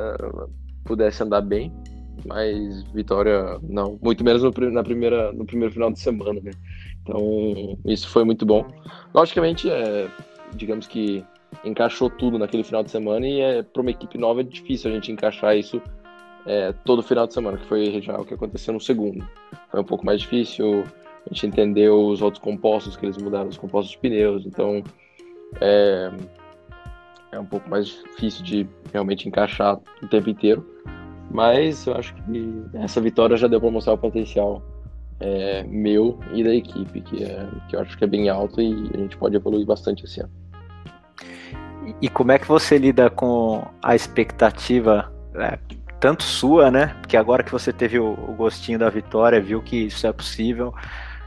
pudesse 0.85 1.23
andar 1.23 1.41
bem, 1.41 1.73
mas 2.27 2.83
vitória 2.93 3.59
não, 3.63 3.99
muito 4.03 4.23
menos 4.25 4.43
no, 4.43 4.53
na 4.71 4.83
primeira, 4.83 5.33
no 5.33 5.45
primeiro 5.45 5.73
final 5.73 5.91
de 5.91 5.99
semana, 6.01 6.41
né? 6.43 6.53
Então 7.03 7.79
isso 7.85 8.09
foi 8.09 8.25
muito 8.25 8.45
bom. 8.45 8.67
Logicamente, 9.15 9.71
é, 9.71 10.09
digamos 10.55 10.87
que 10.87 11.25
encaixou 11.65 12.09
tudo 12.09 12.39
naquele 12.39 12.63
final 12.63 12.83
de 12.83 12.91
semana 12.91 13.27
e 13.27 13.41
é 13.41 13.63
para 13.63 13.83
uma 13.83 13.91
equipe 13.91 14.17
nova 14.17 14.41
é 14.41 14.45
difícil 14.45 14.91
a 14.91 14.95
gente 14.95 15.11
encaixar 15.11 15.57
isso 15.57 15.81
é, 16.47 16.73
todo 16.85 17.03
final 17.03 17.27
de 17.27 17.35
semana, 17.35 17.59
que 17.59 17.67
foi 17.67 18.01
já 18.01 18.17
o 18.17 18.25
que 18.25 18.35
aconteceu 18.35 18.73
no 18.73 18.81
segundo. 18.81 19.27
Foi 19.71 19.81
um 19.81 19.85
pouco 19.85 20.05
mais 20.05 20.21
difícil, 20.21 20.85
a 21.31 21.35
gente 21.35 21.47
entendeu 21.47 22.07
os 22.07 22.23
outros 22.23 22.43
compostos 22.43 22.97
que 22.97 23.05
eles 23.05 23.17
mudaram, 23.19 23.49
os 23.49 23.59
compostos 23.59 23.93
de 23.93 23.99
pneus, 23.99 24.47
então 24.47 24.83
é, 25.61 26.11
é 27.33 27.39
um 27.39 27.45
pouco 27.45 27.69
mais 27.69 27.87
difícil 27.87 28.45
de 28.45 28.69
realmente 28.93 29.29
encaixar 29.29 29.79
o 30.03 30.09
tempo 30.09 30.31
inteiro. 30.31 30.67
Mas 31.31 31.87
eu 31.87 31.95
acho 31.95 32.15
que 32.15 32.65
essa 32.75 33.01
vitória 33.01 33.37
já 33.37 33.47
deu 33.47 33.61
para 33.61 33.71
mostrar 33.71 33.93
o 33.93 33.99
potencial 33.99 34.63
é, 35.21 35.63
meu 35.65 36.19
e 36.33 36.43
da 36.43 36.55
equipe, 36.55 37.01
que, 37.03 37.23
é, 37.23 37.47
que 37.69 37.77
eu 37.77 37.81
acho 37.81 37.97
que 37.97 38.03
é 38.03 38.07
bem 38.07 38.29
alto 38.29 38.61
e 38.61 38.91
a 38.93 38.99
gente 38.99 39.17
pode 39.17 39.37
evoluir 39.37 39.65
bastante 39.65 40.05
esse 40.05 40.21
ano. 40.21 40.33
E 42.01 42.09
como 42.09 42.33
é 42.33 42.39
que 42.39 42.49
você 42.49 42.79
lida 42.79 43.09
com 43.09 43.65
a 43.83 43.95
expectativa, 43.95 45.13
é, 45.37 45.59
tanto 46.01 46.25
sua, 46.25 46.71
né? 46.71 46.97
Porque 47.01 47.17
agora 47.17 47.43
que 47.43 47.53
você 47.53 47.73
teve 47.73 47.99
o, 47.99 48.13
o 48.13 48.35
gostinho 48.35 48.79
da 48.79 48.89
vitória, 48.91 49.41
viu 49.41 49.63
que 49.63 49.77
isso 49.77 50.07
é 50.07 50.13
possível, 50.13 50.75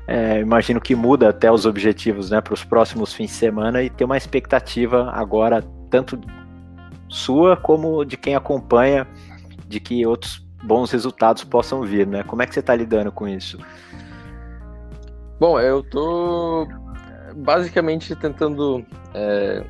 é, 0.06 0.40
imagino 0.40 0.82
que 0.82 0.96
muda 0.96 1.30
até 1.30 1.52
os 1.52 1.66
objetivos 1.66 2.30
né, 2.30 2.42
para 2.42 2.54
os 2.54 2.64
próximos 2.64 3.14
fins 3.14 3.28
de 3.28 3.38
semana 3.38 3.82
e 3.82 3.90
ter 3.90 4.04
uma 4.04 4.18
expectativa 4.18 5.10
agora, 5.12 5.64
tanto 5.94 6.20
sua 7.08 7.56
como 7.56 8.04
de 8.04 8.18
quem 8.18 8.34
acompanha 8.34 9.08
de 9.68 9.80
que 9.80 10.04
outros 10.08 10.44
bons 10.64 10.90
resultados 10.90 11.44
possam 11.44 11.84
vir, 11.84 12.08
né? 12.08 12.24
Como 12.24 12.42
é 12.42 12.48
que 12.48 12.54
você 12.56 12.62
está 12.62 12.76
lidando 12.76 13.12
com 13.12 13.28
isso? 13.28 13.60
Bom, 15.40 15.60
eu 15.60 15.84
tô 15.84 16.68
basicamente 17.36 18.16
tentando 18.16 18.84
é, 19.14 19.64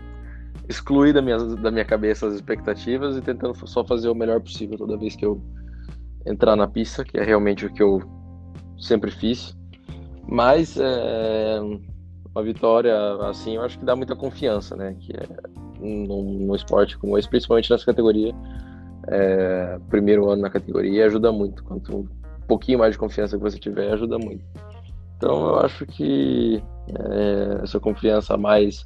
excluir 0.69 1.11
da 1.11 1.21
minha, 1.21 1.37
da 1.37 1.69
minha 1.69 1.83
cabeça 1.83 2.25
as 2.25 2.35
expectativas 2.35 3.17
e 3.17 3.21
tentando 3.21 3.53
só 3.67 3.83
fazer 3.83 4.07
o 4.07 4.15
melhor 4.15 4.39
possível 4.39 4.77
toda 4.77 4.97
vez 4.97 5.17
que 5.17 5.25
eu 5.25 5.43
entrar 6.25 6.55
na 6.55 6.69
pista, 6.69 7.03
que 7.03 7.17
é 7.17 7.23
realmente 7.23 7.65
o 7.65 7.73
que 7.73 7.83
eu 7.83 8.01
sempre 8.79 9.11
fiz. 9.11 9.57
Mas 10.25 10.77
é, 10.79 11.59
uma 12.33 12.43
vitória 12.43 12.95
assim, 13.29 13.57
eu 13.57 13.61
acho 13.61 13.77
que 13.77 13.83
dá 13.83 13.93
muita 13.93 14.15
confiança, 14.15 14.73
né? 14.77 14.95
Que 15.01 15.11
é 15.11 15.62
num, 15.83 16.55
esporte 16.55 16.97
como 16.97 17.17
esse, 17.17 17.29
principalmente 17.29 17.69
nessa 17.69 17.85
categoria, 17.85 18.33
é, 19.07 19.79
primeiro 19.89 20.29
ano 20.29 20.41
na 20.41 20.49
categoria 20.49 21.05
ajuda 21.05 21.31
muito. 21.31 21.63
Quanto 21.63 21.97
um 21.97 22.07
pouquinho 22.47 22.79
mais 22.79 22.93
de 22.93 22.97
confiança 22.97 23.37
que 23.37 23.43
você 23.43 23.59
tiver, 23.59 23.91
ajuda 23.91 24.17
muito. 24.17 24.43
Então 25.17 25.47
eu 25.49 25.59
acho 25.59 25.85
que 25.85 26.63
é, 26.89 27.63
essa 27.63 27.79
confiança 27.79 28.33
a 28.33 28.37
mais 28.37 28.85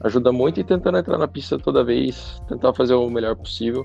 ajuda 0.00 0.30
muito 0.32 0.60
e 0.60 0.64
tentando 0.64 0.98
entrar 0.98 1.18
na 1.18 1.28
pista 1.28 1.58
toda 1.58 1.84
vez, 1.84 2.40
tentar 2.48 2.72
fazer 2.74 2.94
o 2.94 3.10
melhor 3.10 3.34
possível. 3.36 3.84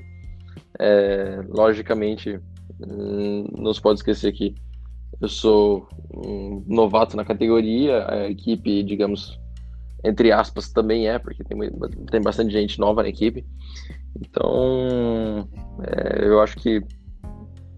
É, 0.79 1.41
logicamente, 1.49 2.39
hum, 2.79 3.47
não 3.57 3.73
se 3.73 3.81
pode 3.81 3.99
esquecer 3.99 4.31
que 4.31 4.55
eu 5.19 5.27
sou 5.27 5.87
um 6.13 6.63
novato 6.67 7.15
na 7.15 7.25
categoria, 7.25 8.05
a 8.09 8.29
equipe, 8.29 8.83
digamos, 8.83 9.39
entre 10.03 10.31
aspas, 10.31 10.71
também 10.71 11.07
é, 11.07 11.19
porque 11.19 11.43
tem, 11.43 11.57
tem 12.09 12.21
bastante 12.21 12.51
gente 12.51 12.79
nova 12.79 13.03
na 13.03 13.09
equipe. 13.09 13.45
Então, 14.19 15.47
é, 15.83 16.25
eu 16.25 16.41
acho 16.41 16.57
que 16.57 16.83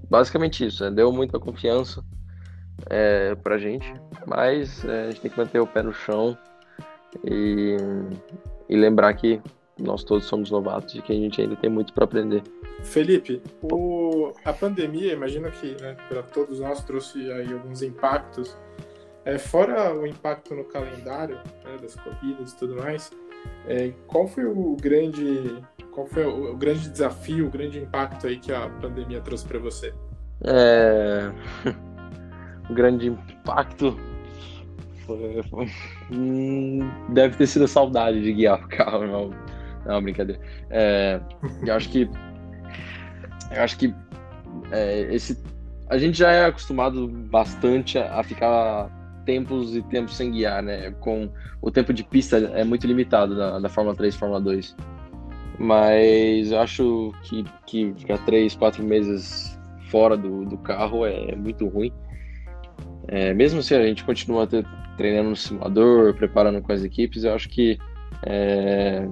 basicamente 0.10 0.66
isso, 0.66 0.84
né? 0.84 0.92
deu 0.92 1.12
muita 1.12 1.40
confiança 1.40 2.04
é, 2.90 3.36
pra 3.36 3.58
gente, 3.58 3.94
mas 4.26 4.84
é, 4.86 5.08
a 5.08 5.10
gente 5.10 5.22
tem 5.22 5.32
que 5.32 5.38
manter 5.38 5.60
o 5.60 5.68
pé 5.68 5.82
no 5.82 5.94
chão 5.94 6.38
e, 7.24 7.78
e 8.70 8.76
lembrar 8.76 9.14
que 9.14 9.42
nós 9.80 10.04
todos 10.04 10.26
somos 10.26 10.52
novatos 10.52 10.96
e 10.96 11.02
que 11.02 11.12
a 11.12 11.16
gente 11.16 11.42
ainda 11.42 11.56
tem 11.56 11.70
muito 11.70 11.94
para 11.94 12.04
aprender. 12.04 12.44
Felipe, 12.84 13.42
o, 13.64 14.32
a 14.46 14.54
pandemia, 14.54 15.14
imagino 15.14 15.50
que 15.52 15.76
né, 15.82 15.96
para 16.10 16.22
todos 16.22 16.60
nós 16.60 16.84
trouxe 16.84 17.32
aí 17.32 17.52
alguns 17.52 17.82
impactos. 17.82 18.58
É, 19.26 19.38
fora 19.38 19.94
o 19.96 20.06
impacto 20.06 20.54
no 20.54 20.66
calendário 20.66 21.38
né, 21.64 21.78
das 21.82 21.96
corridas 21.96 22.52
e 22.52 22.58
tudo 22.58 22.76
mais, 22.76 23.10
é, 23.68 23.94
qual 24.08 24.28
foi 24.28 24.46
o 24.46 24.76
grande 24.76 25.64
qual 25.92 26.08
foi 26.08 26.26
o, 26.26 26.52
o, 26.52 26.58
grande 26.58 26.90
desafio, 26.90 27.48
o 27.48 27.50
grande 27.50 27.80
impacto 27.80 28.28
aí 28.28 28.38
que 28.38 28.52
a 28.52 28.68
pandemia 28.70 29.22
trouxe 29.22 29.48
para 29.48 29.60
você? 29.60 29.94
É... 30.44 31.32
o 32.70 32.74
grande 32.74 33.08
impacto 33.08 33.98
foi. 35.06 35.44
Hum, 36.12 36.80
deve 37.10 37.38
ter 37.38 37.48
sido 37.48 37.66
a 37.66 37.68
saudade 37.68 38.22
de 38.22 38.34
guiar 38.34 38.64
o 38.64 38.68
carro, 38.68 39.06
não, 39.06 39.30
não 39.86 40.02
brincadeira. 40.02 40.42
É, 40.70 41.20
eu 41.66 41.76
acho 41.76 41.90
que 41.90 42.10
eu 43.52 43.62
acho 43.62 43.78
que 43.78 43.94
é, 44.72 45.14
esse 45.14 45.38
a 45.90 45.98
gente 45.98 46.18
já 46.18 46.32
é 46.32 46.46
acostumado 46.46 47.08
bastante 47.08 48.00
a 48.00 48.24
ficar 48.24 48.90
tempos 49.26 49.76
e 49.76 49.82
tempos 49.84 50.16
sem 50.16 50.32
guiar, 50.32 50.62
né? 50.62 50.92
Com 51.00 51.30
o 51.62 51.72
tempo 51.72 51.94
de 51.94 52.04
pista 52.04 52.38
é 52.38 52.64
muito 52.64 52.86
limitado 52.88 53.36
da, 53.36 53.70
Fórmula 53.70 53.96
3 53.96 54.14
e 54.14 54.18
Fórmula 54.18 54.42
2. 54.42 54.76
Mas 55.60 56.52
eu 56.52 56.60
acho 56.60 57.14
que, 57.24 57.44
que 57.66 57.94
ficar 57.98 58.18
três, 58.26 58.56
quatro 58.56 58.84
meses 58.84 59.60
fora 59.90 60.18
do, 60.18 60.46
do 60.46 60.58
carro 60.58 61.06
é 61.06 61.36
muito 61.36 61.68
ruim. 61.68 61.92
É, 63.08 63.34
mesmo 63.34 63.62
se 63.62 63.76
a 63.76 63.86
gente 63.86 64.04
continua 64.04 64.48
ter, 64.48 64.66
treinando 64.98 65.30
no 65.30 65.36
simulador, 65.36 66.14
preparando 66.16 66.62
com 66.62 66.72
as 66.72 66.84
equipes, 66.84 67.24
eu 67.24 67.34
acho 67.34 67.50
que 67.50 67.78
é, 68.26 69.06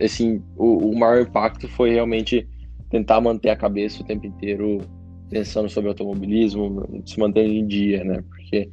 esse, 0.00 0.42
o, 0.56 0.90
o 0.90 0.98
maior 0.98 1.20
impacto 1.20 1.68
foi 1.68 1.90
realmente 1.90 2.48
tentar 2.90 3.20
manter 3.20 3.50
a 3.50 3.56
cabeça 3.56 4.02
o 4.02 4.06
tempo 4.06 4.26
inteiro 4.26 4.78
pensando 5.28 5.68
sobre 5.68 5.88
automobilismo, 5.88 7.02
se 7.04 7.18
mantendo 7.18 7.52
em 7.52 7.66
dia, 7.66 8.04
né? 8.04 8.22
Porque 8.28 8.70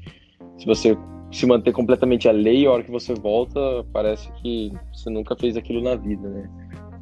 se 0.62 0.68
você 0.68 0.98
se 1.32 1.48
manter 1.48 1.72
completamente 1.72 2.30
alheio, 2.30 2.70
a 2.70 2.74
hora 2.74 2.84
que 2.84 2.92
você 2.92 3.16
volta, 3.16 3.60
parece 3.92 4.32
que 4.34 4.72
você 4.94 5.10
nunca 5.10 5.36
fez 5.36 5.58
aquilo 5.58 5.82
na 5.82 5.96
vida, 5.96 6.30
né? 6.30 6.50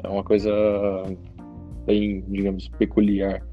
É 0.01 0.07
uma 0.07 0.23
coisa 0.23 0.49
bem, 1.85 2.23
digamos, 2.29 2.69
peculiar. 2.69 3.45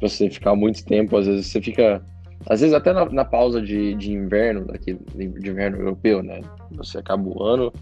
Você 0.00 0.28
ficar 0.28 0.56
muito 0.56 0.84
tempo, 0.84 1.16
às 1.16 1.28
vezes 1.28 1.46
você 1.46 1.60
fica. 1.60 2.04
Às 2.46 2.60
vezes 2.60 2.74
até 2.74 2.92
na, 2.92 3.04
na 3.04 3.24
pausa 3.24 3.62
de, 3.62 3.94
de 3.94 4.12
inverno, 4.12 4.66
daqui, 4.66 4.98
de 5.14 5.48
inverno 5.48 5.78
europeu, 5.78 6.24
né? 6.24 6.40
Você 6.72 6.98
acaba 6.98 7.22
o 7.28 7.40
ano, 7.40 7.72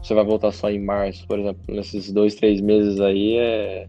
você 0.00 0.14
vai 0.14 0.24
voltar 0.24 0.52
só 0.52 0.70
em 0.70 0.78
março, 0.78 1.26
por 1.26 1.40
exemplo. 1.40 1.60
Nesses 1.68 2.12
dois, 2.12 2.36
três 2.36 2.60
meses 2.60 3.00
aí 3.00 3.38
é, 3.38 3.88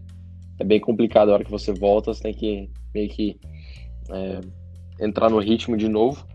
é 0.58 0.64
bem 0.64 0.80
complicado. 0.80 1.28
A 1.28 1.34
hora 1.34 1.44
que 1.44 1.50
você 1.50 1.72
volta, 1.72 2.12
você 2.12 2.24
tem 2.24 2.34
que 2.34 2.68
meio 2.92 3.08
que 3.08 3.38
é, 4.10 4.40
entrar 5.04 5.30
no 5.30 5.38
ritmo 5.38 5.76
de 5.76 5.88
novo. 5.88 6.28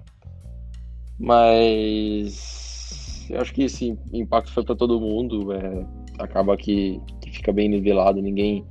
Mas 1.20 2.56
eu 3.30 3.42
acho 3.42 3.54
que 3.54 3.64
esse 3.64 3.98
impacto 4.14 4.52
foi 4.52 4.64
para 4.64 4.76
todo 4.76 5.00
mundo. 5.00 5.54
É, 5.54 5.86
acaba 6.20 6.56
que, 6.58 7.02
que 7.22 7.32
fica 7.32 7.52
bem 7.52 7.70
nivelado, 7.70 8.22
ninguém 8.22 8.66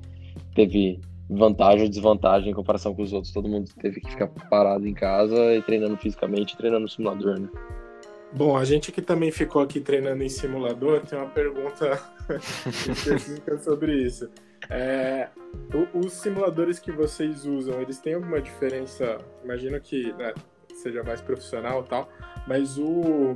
teve 0.54 1.00
vantagem 1.28 1.82
ou 1.82 1.88
desvantagem 1.88 2.50
em 2.50 2.54
comparação 2.54 2.94
com 2.94 3.02
os 3.02 3.12
outros. 3.12 3.32
Todo 3.32 3.48
mundo 3.48 3.70
teve 3.80 4.00
que 4.00 4.10
ficar 4.10 4.28
parado 4.28 4.86
em 4.86 4.94
casa 4.94 5.54
e 5.54 5.62
treinando 5.62 5.96
fisicamente, 5.96 6.56
treinando 6.56 6.82
no 6.82 6.88
simulador, 6.88 7.40
né? 7.40 7.48
Bom, 8.32 8.56
a 8.56 8.64
gente 8.64 8.90
que 8.90 9.00
também 9.00 9.30
ficou 9.30 9.62
aqui 9.62 9.78
treinando 9.80 10.22
em 10.24 10.28
simulador, 10.28 11.02
tem 11.02 11.16
uma 11.16 11.28
pergunta 11.28 12.00
específica 12.90 13.56
sobre 13.58 13.94
isso. 14.02 14.28
É, 14.68 15.28
os 15.94 16.12
simuladores 16.14 16.80
que 16.80 16.90
vocês 16.90 17.46
usam, 17.46 17.80
eles 17.80 18.00
têm 18.00 18.14
alguma 18.14 18.40
diferença? 18.40 19.18
Imagino 19.44 19.80
que 19.80 20.12
né, 20.14 20.34
seja 20.76 21.02
mais 21.02 21.20
profissional 21.20 21.82
e 21.84 21.88
tal, 21.88 22.08
mas 22.46 22.76
o, 22.78 23.34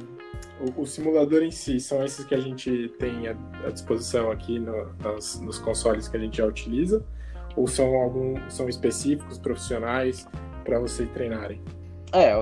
o, 0.60 0.82
o, 0.82 0.86
simulador 0.86 1.42
em 1.42 1.50
si 1.50 1.80
são 1.80 2.04
esses 2.04 2.24
que 2.24 2.34
a 2.34 2.40
gente 2.40 2.88
tem 2.98 3.28
à, 3.28 3.70
disposição 3.70 4.30
aqui 4.30 4.58
no, 4.58 4.92
nos, 5.02 5.40
nos, 5.40 5.58
consoles 5.58 6.08
que 6.08 6.16
a 6.16 6.20
gente 6.20 6.38
já 6.38 6.46
utiliza? 6.46 7.04
Ou 7.56 7.66
são, 7.66 7.94
algum, 7.94 8.38
são 8.50 8.68
específicos, 8.68 9.38
profissionais, 9.38 10.28
para 10.64 10.78
vocês 10.78 11.08
treinarem? 11.10 11.60
É, 12.12 12.32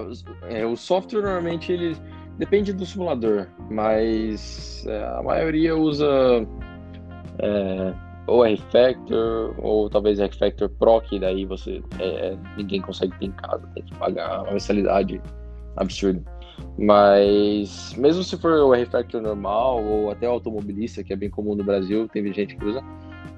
é, 0.49 0.67
o 0.67 0.76
software 0.76 1.23
normalmente 1.23 1.73
ele 1.73 1.97
depende 2.38 2.73
do 2.73 2.85
simulador, 2.85 3.47
mas 3.71 4.85
é, 4.87 5.05
a 5.05 5.23
maioria 5.23 5.76
usa 5.76 6.07
é, 7.38 7.95
ou 8.26 8.45
R-Factor, 8.45 9.54
ou 9.59 9.88
talvez 9.88 10.18
R-Factor 10.18 10.68
Pro, 10.68 11.00
que 11.00 11.18
daí 11.18 11.45
você 11.45 11.83
é, 11.99 12.37
ninguém 12.56 12.80
consegue 12.80 13.16
ter 13.18 13.26
em 13.26 13.33
casa, 13.33 13.66
tem 13.75 13.85
que 13.85 13.95
pagar 13.97 14.42
uma 14.42 14.52
mensalidade 14.52 15.21
absurda. 15.76 16.23
Mas 16.78 17.95
mesmo 17.97 18.23
se 18.23 18.37
for 18.37 18.52
o 18.52 18.75
R-Factor 18.75 19.21
normal, 19.21 19.83
ou 19.85 20.11
até 20.11 20.28
o 20.28 20.33
automobilista, 20.33 21.04
que 21.04 21.12
é 21.12 21.16
bem 21.16 21.30
comum 21.30 21.54
no 21.54 21.64
Brasil, 21.64 22.09
tem 22.09 22.33
gente 22.33 22.56
que 22.56 22.64
usa, 22.64 22.83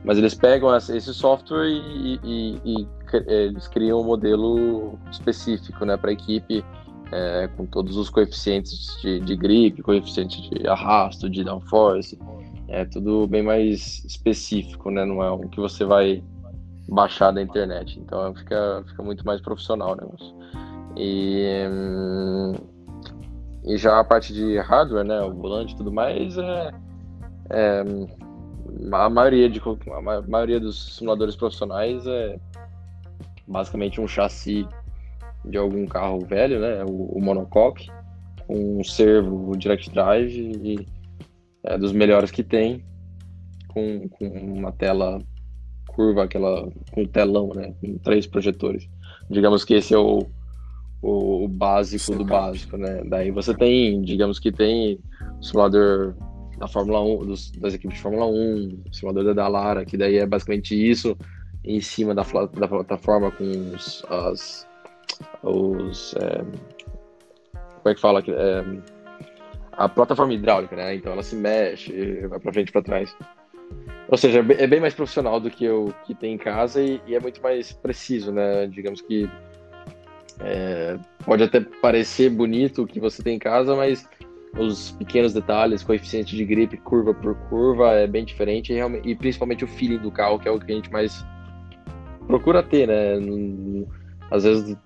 mas 0.05 0.17
eles 0.17 0.35
pegam 0.35 0.75
esse 0.77 1.13
software 1.13 1.69
e, 1.69 2.21
e, 2.25 2.61
e 2.65 2.87
eles 3.27 3.69
criam 3.69 4.01
um 4.01 4.05
modelo 4.05 4.99
específico 5.11 5.85
né, 5.85 5.97
para 5.97 6.11
a 6.11 6.13
equipe, 6.13 6.65
é, 7.11 7.49
com 7.57 7.67
todos 7.67 7.97
os 7.97 8.09
coeficientes 8.11 8.97
de, 9.01 9.21
de 9.21 9.37
grip, 9.37 9.83
coeficiente 9.83 10.49
de 10.51 10.69
arrasto, 10.69 11.29
de 11.29 11.43
downforce, 11.43 12.19
é 12.69 12.85
tudo 12.85 13.27
bem 13.27 13.43
mais 13.43 14.05
específico, 14.05 14.91
né? 14.91 15.05
Não 15.05 15.23
é 15.23 15.31
o 15.31 15.49
que 15.49 15.59
você 15.59 15.85
vai 15.85 16.23
baixar 16.89 17.31
da 17.31 17.43
internet. 17.43 17.99
Então 17.99 18.35
fica, 18.35 18.85
fica 18.87 19.03
muito 19.03 19.25
mais 19.25 19.41
profissional 19.41 19.93
o 19.93 19.97
negócio. 19.97 20.35
E, 20.97 21.65
e 23.65 23.77
já 23.79 23.99
a 23.99 24.05
parte 24.05 24.35
de 24.35 24.59
hardware, 24.59 25.05
né? 25.05 25.21
O 25.23 25.33
volante 25.33 25.73
e 25.73 25.77
tudo 25.77 25.91
mais, 25.91 26.37
é, 26.37 26.71
é, 27.51 27.85
a, 28.93 29.09
maioria 29.09 29.49
de, 29.49 29.61
a 29.61 30.23
maioria 30.29 30.61
dos 30.61 30.97
simuladores 30.97 31.37
profissionais 31.37 32.07
é 32.07 32.39
basicamente 33.47 33.99
um 33.99 34.07
chassi 34.07 34.69
de 35.47 35.57
algum 35.57 35.87
carro 35.87 36.21
velho, 36.21 36.61
né? 36.61 36.85
O, 36.85 37.17
o 37.17 37.21
monocoque, 37.23 37.89
um 38.47 38.85
servo 38.85 39.57
direct 39.57 39.91
drive 39.91 40.53
e 40.63 40.98
é, 41.65 41.79
dos 41.79 41.93
melhores 41.93 42.31
que 42.31 42.43
tem, 42.43 42.85
com, 43.69 44.09
com 44.09 44.29
uma 44.29 44.73
tela 44.73 45.21
curva, 45.87 46.25
aquela 46.25 46.71
com 46.93 47.05
telão, 47.05 47.51
né, 47.55 47.75
com 47.81 47.99
três 47.99 48.27
projetores. 48.27 48.89
Digamos 49.31 49.65
que 49.65 49.75
esse 49.75 49.95
é 49.95 49.99
o, 49.99 50.27
o, 51.03 51.45
o 51.45 51.49
básico 51.49 52.15
do 52.15 52.25
básico, 52.25 52.77
né? 52.77 53.03
Daí 53.05 53.31
você 53.31 53.55
tem, 53.55 54.01
digamos 54.03 54.39
que 54.39 54.53
tem 54.53 54.99
o 55.39 55.43
simulador 55.43 56.15
da 56.59 56.67
Fórmula 56.67 57.01
1, 57.03 57.27
dos, 57.27 57.51
das 57.53 57.75
equipes 57.75 57.97
de 57.97 58.03
Fórmula 58.03 58.27
1, 58.27 58.83
o 58.91 58.95
simulador 58.95 59.25
da 59.25 59.33
Dallara, 59.33 59.85
que 59.85 59.97
daí 59.97 60.17
é 60.17 60.27
basicamente 60.27 60.75
isso 60.75 61.17
em 61.65 61.81
cima 61.81 62.15
da, 62.15 62.23
da 62.23 62.69
plataforma 62.69 63.31
com 63.31 63.45
os, 63.45 64.05
as, 64.09 64.69
os 65.43 66.15
é, 66.15 66.45
como 67.79 67.93
é 67.93 67.95
que 67.95 68.01
fala? 68.01 68.23
É, 68.27 68.65
a 69.79 69.89
plataforma 69.89 70.35
hidráulica, 70.35 70.75
né? 70.75 70.97
Então 70.97 71.13
ela 71.13 71.23
se 71.23 71.37
mexe, 71.37 72.27
vai 72.27 72.41
para 72.41 72.53
frente 72.53 72.69
e 72.69 72.73
para 72.73 72.83
trás. 72.83 73.17
Ou 74.09 74.19
seja, 74.19 74.41
é, 74.41 74.65
é 74.65 74.67
bem 74.67 74.81
mais 74.81 74.93
profissional 74.93 75.39
do 75.39 75.51
que 75.51 75.69
o 75.69 75.95
que 76.05 76.15
tem 76.15 76.35
em 76.35 76.39
casa 76.39 76.83
e, 76.83 77.01
e 77.07 77.15
é 77.15 77.21
muito 77.21 77.41
mais 77.41 77.73
preciso, 77.73 78.33
né? 78.33 78.67
Digamos 78.67 79.01
que 79.01 79.31
é, 80.41 80.99
pode 81.25 81.45
até 81.45 81.61
parecer 81.61 82.29
bonito 82.29 82.83
o 82.83 82.87
que 82.87 82.99
você 82.99 83.23
tem 83.23 83.37
em 83.37 83.39
casa, 83.39 83.77
mas 83.77 84.09
os 84.59 84.91
pequenos 84.93 85.33
detalhes, 85.33 85.85
coeficiente 85.85 86.35
de 86.35 86.45
gripe, 86.45 86.77
curva 86.79 87.15
por 87.15 87.37
curva, 87.49 87.93
é 87.93 88.07
bem 88.09 88.25
diferente 88.25 88.73
e, 88.73 88.81
e 89.05 89.15
principalmente 89.15 89.65
o 89.65 89.69
feeling 89.69 89.99
do 89.99 90.11
carro, 90.11 90.41
que 90.41 90.49
é 90.49 90.51
o 90.51 90.59
que 90.59 90.73
a 90.73 90.75
gente 90.75 90.91
mais 90.91 91.25
procura 92.27 92.65
ter, 92.65 92.89
né? 92.89 93.15
Às 94.29 94.43
vezes 94.43 94.77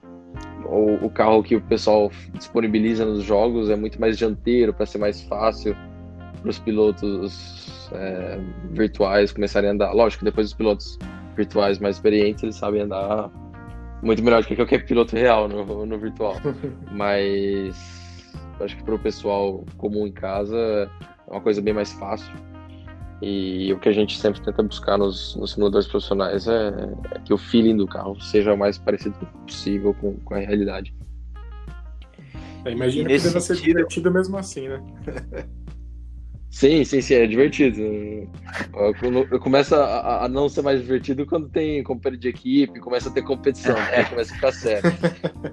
o, 0.72 1.06
o 1.06 1.10
carro 1.10 1.42
que 1.42 1.56
o 1.56 1.60
pessoal 1.60 2.10
disponibiliza 2.34 3.04
nos 3.04 3.22
jogos 3.22 3.70
é 3.70 3.76
muito 3.76 4.00
mais 4.00 4.16
dianteiro 4.16 4.72
para 4.72 4.86
ser 4.86 4.98
mais 4.98 5.22
fácil 5.22 5.76
para 6.40 6.50
os 6.50 6.58
pilotos 6.58 7.90
é, 7.92 8.40
virtuais 8.70 9.32
começarem 9.32 9.70
a 9.70 9.72
andar. 9.72 9.92
Lógico, 9.92 10.24
depois 10.24 10.48
os 10.48 10.54
pilotos 10.54 10.98
virtuais 11.36 11.78
mais 11.78 11.96
experientes 11.96 12.42
eles 12.42 12.56
sabem 12.56 12.82
andar 12.82 13.30
muito 14.02 14.22
melhor 14.22 14.42
do 14.42 14.48
que 14.48 14.56
qualquer 14.56 14.84
piloto 14.84 15.14
real 15.14 15.48
no, 15.48 15.86
no 15.86 15.98
virtual. 15.98 16.36
Mas 16.90 18.32
acho 18.60 18.76
que 18.76 18.82
para 18.82 18.94
o 18.94 18.98
pessoal 18.98 19.64
comum 19.76 20.06
em 20.06 20.12
casa 20.12 20.90
é 21.28 21.30
uma 21.30 21.40
coisa 21.40 21.60
bem 21.60 21.74
mais 21.74 21.92
fácil. 21.92 22.32
E 23.22 23.72
o 23.72 23.78
que 23.78 23.88
a 23.88 23.92
gente 23.92 24.18
sempre 24.18 24.42
tenta 24.42 24.64
buscar 24.64 24.98
nos, 24.98 25.36
nos 25.36 25.52
simuladores 25.52 25.86
profissionais 25.86 26.48
é, 26.48 26.68
é, 27.12 27.18
que 27.20 27.32
o 27.32 27.38
feeling 27.38 27.76
do 27.76 27.86
carro 27.86 28.20
seja 28.20 28.52
o 28.52 28.58
mais 28.58 28.78
parecido 28.78 29.14
possível 29.46 29.94
com, 29.94 30.16
com 30.24 30.34
a 30.34 30.38
realidade. 30.38 30.92
É, 32.64 32.72
imagino 32.72 33.08
que 33.08 33.18
deva 33.18 33.40
ser 33.40 33.56
divertido 33.58 34.10
mesmo 34.10 34.36
assim, 34.36 34.68
né? 34.68 34.82
Sim, 36.50 36.84
sim, 36.84 37.00
sim, 37.00 37.14
é 37.14 37.26
divertido. 37.26 37.80
Começa 39.40 39.82
a, 39.82 40.24
a, 40.24 40.28
não 40.28 40.48
ser 40.48 40.62
mais 40.62 40.82
divertido 40.82 41.24
quando 41.24 41.48
tem 41.48 41.82
companhia 41.82 42.18
de 42.18 42.28
equipe, 42.28 42.78
começa 42.78 43.08
a 43.08 43.12
ter 43.12 43.22
competição, 43.22 43.74
né? 43.90 44.04
começa 44.04 44.32
a 44.32 44.34
ficar 44.34 44.52
sério. 44.52 44.92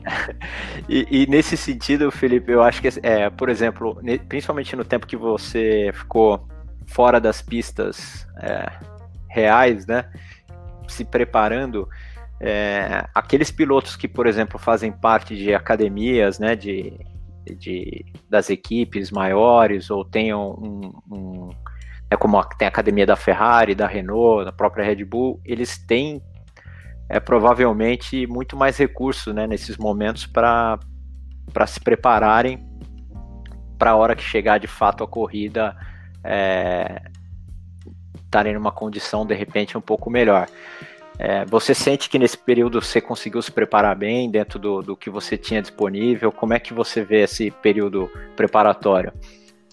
e, 0.90 1.08
e, 1.10 1.28
nesse 1.28 1.56
sentido, 1.56 2.12
Felipe, 2.12 2.52
eu 2.52 2.62
acho 2.62 2.82
que, 2.82 2.90
é, 3.02 3.30
por 3.30 3.48
exemplo, 3.48 3.98
principalmente 4.28 4.76
no 4.76 4.84
tempo 4.84 5.08
que 5.08 5.16
você 5.16 5.92
ficou 5.94 6.46
fora 6.90 7.20
das 7.20 7.42
pistas 7.42 8.28
é, 8.42 8.72
reais, 9.30 9.86
né? 9.86 10.10
Se 10.88 11.06
preparando. 11.06 11.88
É, 12.42 13.06
aqueles 13.14 13.52
pilotos 13.52 13.96
que, 13.96 14.08
por 14.08 14.26
exemplo, 14.26 14.58
fazem 14.58 14.92
parte 14.92 15.36
de 15.36 15.54
academias, 15.54 16.40
né? 16.40 16.56
De, 16.56 17.00
de 17.58 18.06
das 18.30 18.50
equipes 18.50 19.12
maiores 19.12 19.90
ou 19.90 20.04
tenham 20.04 20.52
um, 20.52 20.94
um 21.12 21.50
é 22.12 22.18
como 22.18 22.44
tem 22.58 22.66
a 22.66 22.70
academia 22.70 23.06
da 23.06 23.16
Ferrari, 23.16 23.76
da 23.76 23.86
Renault, 23.86 24.44
da 24.44 24.52
própria 24.52 24.84
Red 24.84 25.06
Bull, 25.06 25.40
eles 25.46 25.78
têm 25.78 26.24
é, 27.08 27.20
provavelmente 27.20 28.26
muito 28.26 28.58
mais 28.58 28.78
recursos 28.78 29.34
né, 29.34 29.46
nesses 29.46 29.78
momentos 29.78 30.26
para 30.26 30.80
se 31.68 31.80
prepararem 31.80 32.68
para 33.78 33.92
a 33.92 33.96
hora 33.96 34.16
que 34.16 34.24
chegar 34.24 34.58
de 34.58 34.68
fato 34.68 35.04
a 35.04 35.08
corrida 35.08 35.76
é, 36.24 37.02
estarem 38.16 38.54
numa 38.54 38.72
condição 38.72 39.26
de 39.26 39.34
repente 39.34 39.78
um 39.78 39.82
pouco 39.82 40.10
melhor. 40.10 40.48
É, 41.18 41.44
você 41.46 41.74
sente 41.74 42.10
que 42.10 42.18
nesse 42.18 42.38
período 42.38 42.82
você 42.82 43.02
conseguiu 43.02 43.42
se 43.42 43.52
preparar 43.52 43.96
bem 43.96 44.32
dentro 44.32 44.58
do, 44.58 44.82
do 44.82 44.96
que 44.96 45.10
você 45.10 45.38
tinha 45.38 45.62
disponível? 45.62 46.32
Como 46.32 46.54
é 46.54 46.60
que 46.60 46.74
você 46.74 47.04
vê 47.04 47.24
esse 47.24 47.52
período 47.52 48.10
preparatório? 48.38 49.12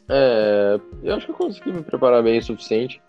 É, 0.08 0.80
eu 1.04 1.14
acho 1.14 1.26
que 1.26 1.32
eu 1.32 1.36
consegui 1.36 1.72
me 1.72 1.82
preparar 1.82 2.22
bem 2.22 2.38
o 2.38 2.42
suficiente. 2.42 3.00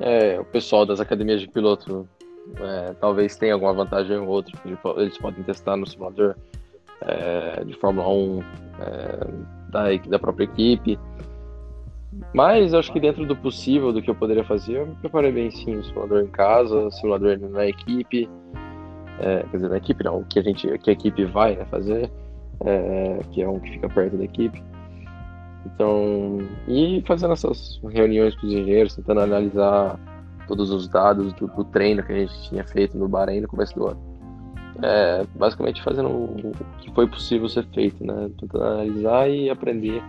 É, 0.00 0.38
o 0.38 0.44
pessoal 0.44 0.86
das 0.86 1.00
academias 1.00 1.40
de 1.40 1.48
piloto 1.48 2.08
é, 2.56 2.94
talvez 3.00 3.36
tenha 3.36 3.54
alguma 3.54 3.72
vantagem 3.72 4.16
ou 4.16 4.28
outra 4.28 4.56
eles 4.96 5.18
podem 5.18 5.42
testar 5.42 5.76
no 5.76 5.86
simulador 5.86 6.36
é, 7.02 7.64
de 7.64 7.74
Fórmula 7.74 8.08
1 8.08 8.40
é, 8.40 9.70
da, 9.70 9.96
da 10.08 10.18
própria 10.18 10.44
equipe. 10.44 10.98
Mas 12.34 12.74
acho 12.74 12.92
que 12.92 13.00
dentro 13.00 13.26
do 13.26 13.36
possível, 13.36 13.92
do 13.92 14.02
que 14.02 14.10
eu 14.10 14.14
poderia 14.14 14.44
fazer, 14.44 14.78
eu 14.78 14.86
me 14.86 14.94
preparei 14.96 15.32
bem 15.32 15.50
sim, 15.50 15.76
o 15.76 15.84
simulador 15.84 16.22
em 16.22 16.28
casa, 16.28 16.74
o 16.74 16.90
simulador 16.90 17.38
na 17.38 17.66
equipe, 17.66 18.28
é, 19.20 19.42
quer 19.50 19.56
dizer, 19.56 19.68
na 19.68 19.76
equipe 19.76 20.04
não, 20.04 20.22
que 20.24 20.38
a 20.38 20.42
gente, 20.42 20.78
que 20.78 20.90
a 20.90 20.92
equipe 20.92 21.24
vai 21.24 21.56
né, 21.56 21.64
fazer, 21.66 22.10
é, 22.64 23.20
que 23.30 23.42
é 23.42 23.48
um 23.48 23.58
que 23.58 23.70
fica 23.72 23.88
perto 23.88 24.16
da 24.16 24.24
equipe. 24.24 24.62
Então, 25.66 26.38
e 26.66 27.02
fazendo 27.06 27.32
essas 27.32 27.80
reuniões 27.90 28.34
com 28.36 28.46
os 28.46 28.52
engenheiros, 28.52 28.94
tentando 28.94 29.20
analisar 29.20 29.98
todos 30.46 30.70
os 30.70 30.88
dados 30.88 31.32
do, 31.34 31.46
do 31.46 31.64
treino 31.64 32.02
que 32.02 32.12
a 32.12 32.16
gente 32.16 32.48
tinha 32.48 32.64
feito 32.64 32.96
no 32.96 33.08
Bahrein 33.08 33.40
no 33.40 33.48
começo 33.48 33.74
do 33.74 33.88
ano. 33.88 34.08
É, 34.80 35.26
basicamente 35.34 35.82
fazendo 35.82 36.08
o 36.08 36.52
que 36.78 36.92
foi 36.94 37.06
possível 37.08 37.48
ser 37.48 37.66
feito, 37.74 38.04
né? 38.04 38.30
Tentando 38.38 38.64
analisar 38.64 39.28
e 39.28 39.50
aprender 39.50 40.02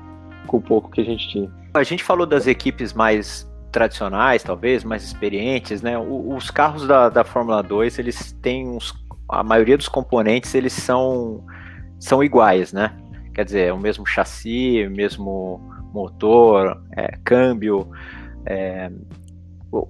com 0.47 0.58
o 0.58 0.62
pouco 0.62 0.89
que 0.89 1.02
a 1.02 1.04
gente 1.04 1.28
tinha. 1.30 1.52
A 1.73 1.84
gente 1.84 2.04
falou 2.04 2.25
das 2.25 2.47
equipes 2.47 2.93
mais 2.93 3.49
tradicionais, 3.71 4.43
talvez, 4.43 4.84
mais 4.84 5.04
experientes, 5.04 5.82
né? 5.82 5.97
os 5.97 6.49
carros 6.49 6.88
da, 6.88 7.10
da 7.10 7.23
Fórmula 7.23 7.62
2, 7.62 7.99
eles 7.99 8.32
têm 8.41 8.67
uns. 8.67 8.93
A 9.28 9.43
maioria 9.43 9.78
dos 9.78 9.88
componentes 9.88 10.56
eles 10.56 10.73
são, 10.73 11.45
são 11.99 12.23
iguais, 12.23 12.73
né? 12.73 12.97
Quer 13.34 13.45
dizer, 13.45 13.73
o 13.73 13.78
mesmo 13.78 14.06
chassi, 14.06 14.84
o 14.88 14.91
mesmo 14.91 15.62
motor, 15.93 16.82
é, 16.97 17.15
câmbio. 17.23 17.88
É, 18.45 18.89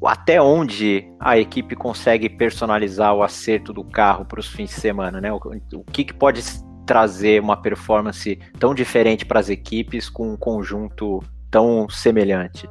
até 0.05 0.41
onde 0.41 1.09
a 1.19 1.37
equipe 1.37 1.75
consegue 1.75 2.29
personalizar 2.29 3.13
o 3.15 3.23
acerto 3.23 3.71
do 3.71 3.83
carro 3.83 4.25
para 4.25 4.39
os 4.39 4.47
fins 4.47 4.69
de 4.71 4.75
semana, 4.75 5.21
né? 5.21 5.31
O, 5.31 5.37
o 5.37 5.83
que, 5.85 6.03
que, 6.03 6.13
pode 6.13 6.43
trazer 6.89 7.39
uma 7.39 7.55
performance 7.55 8.39
tão 8.57 8.73
diferente 8.73 9.23
para 9.23 9.39
as 9.39 9.47
equipes 9.47 10.09
com 10.09 10.33
um 10.33 10.35
conjunto 10.35 11.21
tão 11.51 11.87
semelhante? 11.87 12.67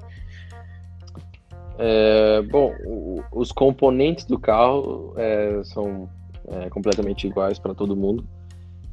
É, 1.78 2.42
bom, 2.42 2.74
os 3.30 3.52
componentes 3.52 4.24
do 4.24 4.36
carro 4.36 5.14
é, 5.16 5.60
são 5.62 6.10
é, 6.48 6.68
completamente 6.68 7.28
iguais 7.28 7.60
para 7.60 7.72
todo 7.76 7.94
mundo. 7.94 8.26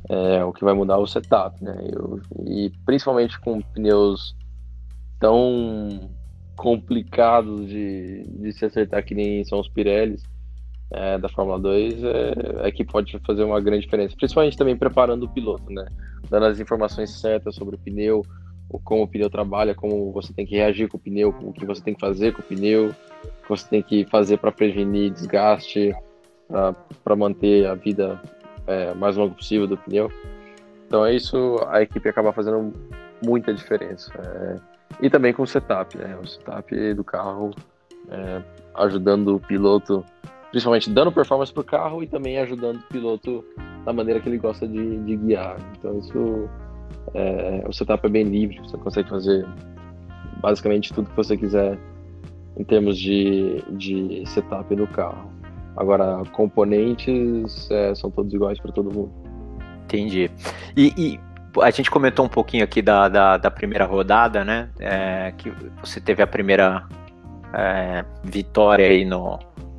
É, 0.07 0.45
o 0.45 0.53
que 0.53 0.63
vai 0.63 0.75
mudar 0.75 0.93
é 0.93 0.97
o 0.97 1.07
setup, 1.07 1.63
né? 1.63 1.75
Eu, 1.91 2.21
e 2.45 2.71
principalmente 2.85 3.39
com 3.39 3.59
pneus 3.61 4.35
tão 5.19 6.07
complicados 6.55 7.67
de, 7.67 8.21
de 8.27 8.53
se 8.53 8.63
acertar 8.63 9.03
que 9.03 9.15
nem 9.15 9.43
são 9.43 9.59
os 9.59 9.67
Pirellis 9.67 10.21
é, 10.91 11.17
da 11.17 11.29
Fórmula 11.29 11.59
2, 11.59 12.03
é, 12.03 12.33
é, 12.63 12.71
que 12.71 12.83
pode 12.83 13.17
fazer 13.25 13.43
uma 13.43 13.59
grande 13.59 13.83
diferença. 13.83 14.15
Principalmente 14.15 14.57
também 14.57 14.77
preparando 14.77 15.23
o 15.23 15.29
piloto, 15.29 15.71
né? 15.71 15.87
Dando 16.29 16.45
as 16.45 16.59
informações 16.59 17.19
certas 17.19 17.55
sobre 17.55 17.75
o 17.75 17.79
pneu, 17.79 18.23
como 18.83 19.03
o 19.03 19.07
pneu 19.07 19.29
trabalha, 19.29 19.75
como 19.75 20.11
você 20.11 20.33
tem 20.33 20.45
que 20.45 20.55
reagir 20.55 20.87
com 20.87 20.97
o 20.97 20.99
pneu, 20.99 21.29
o 21.41 21.53
que 21.53 21.65
você 21.65 21.81
tem 21.81 21.93
que 21.93 21.99
fazer 21.99 22.33
com 22.33 22.41
o 22.41 22.45
pneu, 22.45 22.89
o 22.89 23.41
que 23.43 23.49
você 23.49 23.67
tem 23.67 23.81
que 23.81 24.05
fazer 24.05 24.37
para 24.37 24.51
prevenir 24.51 25.11
desgaste, 25.11 25.93
para 27.03 27.15
manter 27.15 27.67
a 27.67 27.75
vida 27.75 28.19
é, 28.67 28.93
mais 28.93 29.15
longa 29.15 29.35
possível 29.35 29.67
do 29.67 29.77
pneu. 29.77 30.11
Então 30.87 31.05
é 31.05 31.15
isso, 31.15 31.57
a 31.67 31.81
equipe 31.81 32.07
acaba 32.07 32.31
fazendo 32.33 32.73
muita 33.23 33.53
diferença. 33.53 34.11
É, 34.19 34.55
e 35.01 35.09
também 35.09 35.33
com 35.33 35.43
o 35.43 35.47
setup, 35.47 35.97
né? 35.97 36.17
O 36.21 36.27
setup 36.27 36.93
do 36.93 37.03
carro 37.03 37.51
é, 38.09 38.41
ajudando 38.75 39.35
o 39.35 39.39
piloto, 39.39 40.03
principalmente 40.55 40.89
dando 40.89 41.11
performance 41.11 41.51
para 41.51 41.59
o 41.59 41.65
carro 41.65 42.01
e 42.01 42.07
também 42.07 42.37
ajudando 42.37 42.77
o 42.77 42.83
piloto 42.83 43.43
da 43.83 43.91
maneira 43.91 44.21
que 44.21 44.29
ele 44.29 44.37
gosta 44.37 44.65
de, 44.65 44.99
de 44.99 45.17
guiar. 45.17 45.57
Então 45.77 45.99
isso 45.99 46.49
é, 47.13 47.65
o 47.67 47.73
setup 47.73 48.05
é 48.05 48.09
bem 48.09 48.23
livre, 48.23 48.59
você 48.59 48.77
consegue 48.77 49.09
fazer 49.09 49.45
basicamente 50.41 50.93
tudo 50.93 51.09
que 51.09 51.15
você 51.17 51.35
quiser 51.35 51.77
em 52.57 52.63
termos 52.63 52.97
de, 52.97 53.61
de 53.71 54.23
setup 54.27 54.73
no 54.73 54.87
carro. 54.87 55.29
Agora, 55.75 56.23
componentes 56.31 57.69
é, 57.69 57.93
são 57.93 58.09
todos 58.09 58.33
iguais 58.33 58.57
para 58.57 58.71
todo 58.71 58.89
mundo. 58.93 59.11
Entendi. 59.83 60.31
E, 60.73 60.93
e, 60.97 61.19
a 61.61 61.69
gente 61.69 61.91
comentou 61.91 62.25
um 62.25 62.29
pouquinho 62.29 62.63
aqui 62.63 62.81
da, 62.81 63.09
da, 63.09 63.35
da 63.35 63.51
primeira 63.51 63.83
rodada, 63.83 64.45
né? 64.45 64.69
É, 64.79 65.33
que 65.37 65.51
você 65.83 65.99
teve 65.99 66.23
a 66.23 66.27
primeira 66.27 66.87
é, 67.53 68.05
vitória 68.23 68.87
aí 68.87 69.03
no, 69.03 69.37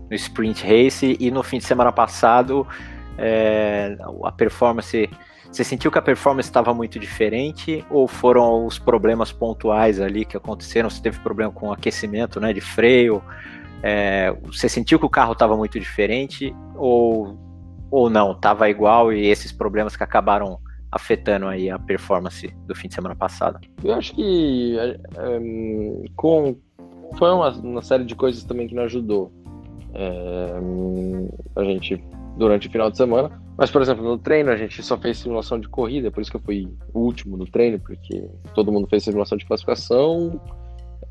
no 0.09 0.17
Sprint 0.17 0.65
Race 0.65 1.17
e 1.19 1.31
no 1.31 1.43
fim 1.43 1.59
de 1.59 1.65
semana 1.65 1.93
passado 1.93 2.67
é, 3.19 3.97
a 4.25 4.33
performance. 4.33 5.09
Você 5.51 5.65
sentiu 5.65 5.91
que 5.91 5.99
a 5.99 6.03
performance 6.03 6.49
estava 6.49 6.75
muito 6.75 6.99
diferente 6.99 7.85
ou 7.89 8.07
foram 8.07 8.67
os 8.67 8.79
problemas 8.79 9.33
pontuais 9.33 10.01
ali 10.01 10.25
que 10.25 10.37
aconteceram? 10.37 10.91
Você 10.91 11.01
teve 11.01 11.19
problema 11.21 11.53
com 11.53 11.73
aquecimento, 11.73 12.41
né, 12.41 12.53
de 12.53 12.61
freio? 12.61 13.23
É, 13.83 14.37
você 14.45 14.69
sentiu 14.69 14.99
que 14.99 15.07
o 15.07 15.11
carro 15.11 15.33
estava 15.33 15.57
muito 15.57 15.79
diferente 15.79 16.55
ou, 16.75 17.39
ou 17.91 18.11
não? 18.11 18.33
Estava 18.33 18.69
igual 18.69 19.13
e 19.13 19.27
esses 19.27 19.53
problemas 19.53 19.97
que 19.97 20.03
acabaram 20.03 20.59
afetando 20.91 21.47
aí 21.47 21.71
a 21.71 21.79
performance 21.79 22.49
do 22.67 22.75
fim 22.75 22.89
de 22.89 22.95
semana 22.95 23.15
passado? 23.15 23.61
Eu 23.83 23.95
acho 23.95 24.15
que 24.15 24.77
é, 24.79 24.99
com 26.15 26.57
foi 27.17 27.31
uma, 27.31 27.51
uma, 27.51 27.83
série 27.83 28.05
de 28.05 28.15
coisas 28.15 28.43
também 28.45 28.67
que 28.67 28.75
não 28.75 28.83
ajudou 28.83 29.33
é, 29.97 31.61
a 31.61 31.65
gente 31.65 32.03
durante 32.37 32.69
o 32.69 32.71
final 32.71 32.91
de 32.91 32.97
semana. 32.97 33.31
Mas, 33.57 33.71
por 33.71 33.81
exemplo, 33.81 34.05
no 34.05 34.19
treino 34.19 34.51
a 34.51 34.57
gente 34.57 34.83
só 34.83 34.99
fez 34.99 35.19
simulação 35.19 35.59
de 35.59 35.69
corrida, 35.69 36.11
por 36.11 36.21
isso 36.21 36.31
que 36.31 36.37
eu 36.37 36.43
fui 36.43 36.69
o 36.93 37.01
último 37.01 37.37
no 37.37 37.47
treino, 37.47 37.79
porque 37.81 38.29
todo 38.55 38.71
mundo 38.71 38.87
fez 38.87 39.05
simulação 39.05 39.39
de 39.39 39.47
classificação, 39.47 40.39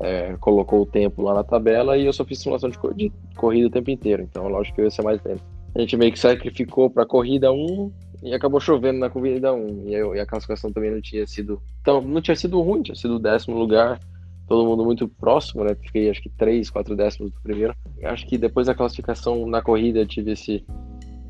é, 0.00 0.36
colocou 0.38 0.82
o 0.82 0.86
tempo 0.86 1.22
lá 1.22 1.34
na 1.34 1.42
tabela 1.42 1.96
e 1.96 2.06
eu 2.06 2.12
só 2.12 2.24
fiz 2.24 2.38
simulação 2.38 2.70
de, 2.70 2.78
de 2.94 3.12
corrida 3.34 3.66
o 3.66 3.70
tempo 3.70 3.90
inteiro. 3.90 4.22
Então, 4.22 4.46
lógico 4.48 4.76
que 4.76 4.80
eu 4.82 4.84
ia 4.84 4.90
ser 4.90 5.02
mais 5.02 5.20
lento. 5.24 5.42
A 5.74 5.80
gente 5.80 5.96
meio 5.96 6.12
que 6.12 6.18
sacrificou 6.18 6.88
para 6.88 7.02
a 7.02 7.06
corrida 7.06 7.52
1 7.52 7.92
e 8.22 8.34
acabou 8.34 8.60
chovendo 8.60 8.98
na 8.98 9.10
corrida 9.10 9.52
1. 9.52 9.88
E, 9.88 9.94
eu, 9.94 10.14
e, 10.14 10.20
a 10.20 10.26
classificação 10.26 10.72
também 10.72 10.90
não 10.90 11.00
tinha 11.00 11.26
sido. 11.26 11.60
Então, 11.80 12.00
não 12.00 12.20
tinha 12.20 12.36
sido 12.36 12.60
ruim, 12.60 12.82
tinha 12.82 12.94
sido 12.94 13.16
o 13.16 13.18
décimo 13.18 13.58
lugar. 13.58 14.00
Todo 14.46 14.64
mundo 14.64 14.84
muito 14.84 15.08
próximo, 15.08 15.64
né? 15.64 15.74
Fiquei 15.74 16.08
acho 16.08 16.22
que 16.22 16.28
3, 16.28 16.70
4 16.70 16.94
décimos 16.94 17.32
do 17.32 17.40
primeiro. 17.40 17.74
acho 18.04 18.26
que 18.26 18.38
depois 18.38 18.66
da 18.66 18.74
classificação 18.74 19.46
na 19.46 19.60
corrida 19.60 20.00
eu 20.00 20.06
tive 20.06 20.32
esse 20.32 20.64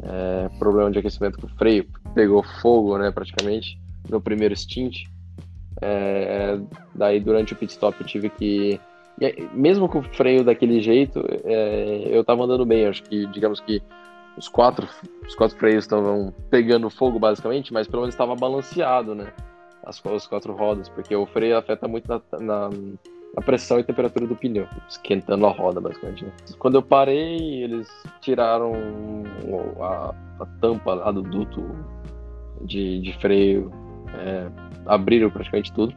é, 0.03 0.49
problema 0.59 0.91
de 0.91 0.99
aquecimento 0.99 1.39
com 1.39 1.47
o 1.47 1.51
freio. 1.51 1.87
Pegou 2.15 2.43
fogo, 2.61 2.99
né? 2.99 3.11
Praticamente 3.11 3.79
no 4.09 4.21
primeiro 4.21 4.55
stint. 4.55 5.05
É, 5.81 6.59
daí 6.95 7.21
durante 7.21 7.53
o 7.53 7.57
pit 7.57 7.73
stop 7.73 8.01
eu 8.01 8.07
tive 8.07 8.29
que. 8.31 8.81
Mesmo 9.55 9.89
com 9.89 10.01
o 10.01 10.03
freio 10.03 10.45
daquele 10.45 10.79
jeito, 10.81 11.25
é, 11.45 12.09
eu 12.11 12.23
tava 12.23 12.45
andando 12.45 12.67
bem. 12.67 12.87
Acho 12.87 13.03
que, 13.03 13.27
digamos 13.29 13.61
que 13.61 13.83
os 14.37 14.49
quatro, 14.49 14.87
os 15.27 15.35
quatro 15.35 15.57
freios 15.57 15.85
estavam 15.85 16.35
pegando 16.51 16.91
fogo 16.91 17.19
basicamente, 17.19 17.73
mas 17.73 17.89
pelo 17.89 18.03
menos 18.03 18.15
estava 18.15 18.35
balanceado, 18.35 19.15
né? 19.15 19.33
As, 19.87 20.05
as, 20.05 20.27
quatro 20.27 20.53
rodas, 20.53 20.89
porque 20.89 21.15
o 21.15 21.27
freio 21.27 21.57
afeta 21.57 21.87
muito 21.87 22.09
na, 22.09 22.21
na, 22.41 22.69
na, 22.69 23.43
pressão 23.43 23.79
e 23.79 23.85
temperatura 23.85 24.27
do 24.27 24.35
pneu, 24.35 24.67
esquentando 24.89 25.47
a 25.47 25.51
roda 25.53 25.81
basicamente. 25.81 26.25
Né? 26.25 26.33
Quando 26.59 26.75
eu 26.75 26.83
parei, 26.83 27.63
eles 27.63 27.89
tiraram 28.21 28.73
a, 29.81 30.15
a 30.41 30.47
tampa 30.61 30.95
lá 30.95 31.13
do 31.13 31.23
duto 31.23 31.63
de, 32.63 33.01
de 33.01 33.13
freio 33.21 33.71
é, 34.19 34.51
abriram 34.87 35.31
praticamente 35.31 35.73
tudo. 35.73 35.95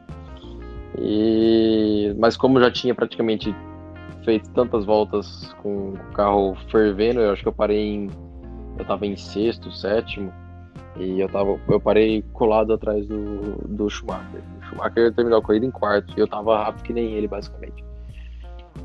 E 0.96 2.14
mas 2.16 2.36
como 2.36 2.60
já 2.60 2.70
tinha 2.70 2.94
praticamente 2.94 3.54
feito 4.24 4.50
tantas 4.50 4.84
voltas 4.84 5.52
com 5.62 5.90
o 5.90 6.12
carro 6.14 6.56
fervendo, 6.70 7.20
eu 7.20 7.32
acho 7.32 7.42
que 7.42 7.48
eu 7.48 7.52
parei 7.52 7.94
em 7.94 8.10
eu 8.78 8.84
tava 8.84 9.04
em 9.04 9.16
sexto, 9.16 9.70
sétimo 9.72 10.32
e 10.96 11.20
eu 11.20 11.28
tava 11.28 11.58
eu 11.68 11.80
parei 11.80 12.22
colado 12.32 12.72
atrás 12.72 13.06
do, 13.06 13.68
do 13.68 13.88
Schumacher. 13.88 14.42
O 14.60 14.66
Schumacher 14.66 15.14
terminou 15.14 15.38
a 15.38 15.42
corrida 15.42 15.66
em 15.66 15.70
quarto 15.70 16.12
e 16.16 16.20
eu 16.20 16.28
tava 16.28 16.64
rápido 16.64 16.84
que 16.84 16.92
nem 16.92 17.12
ele 17.12 17.28
basicamente. 17.28 17.84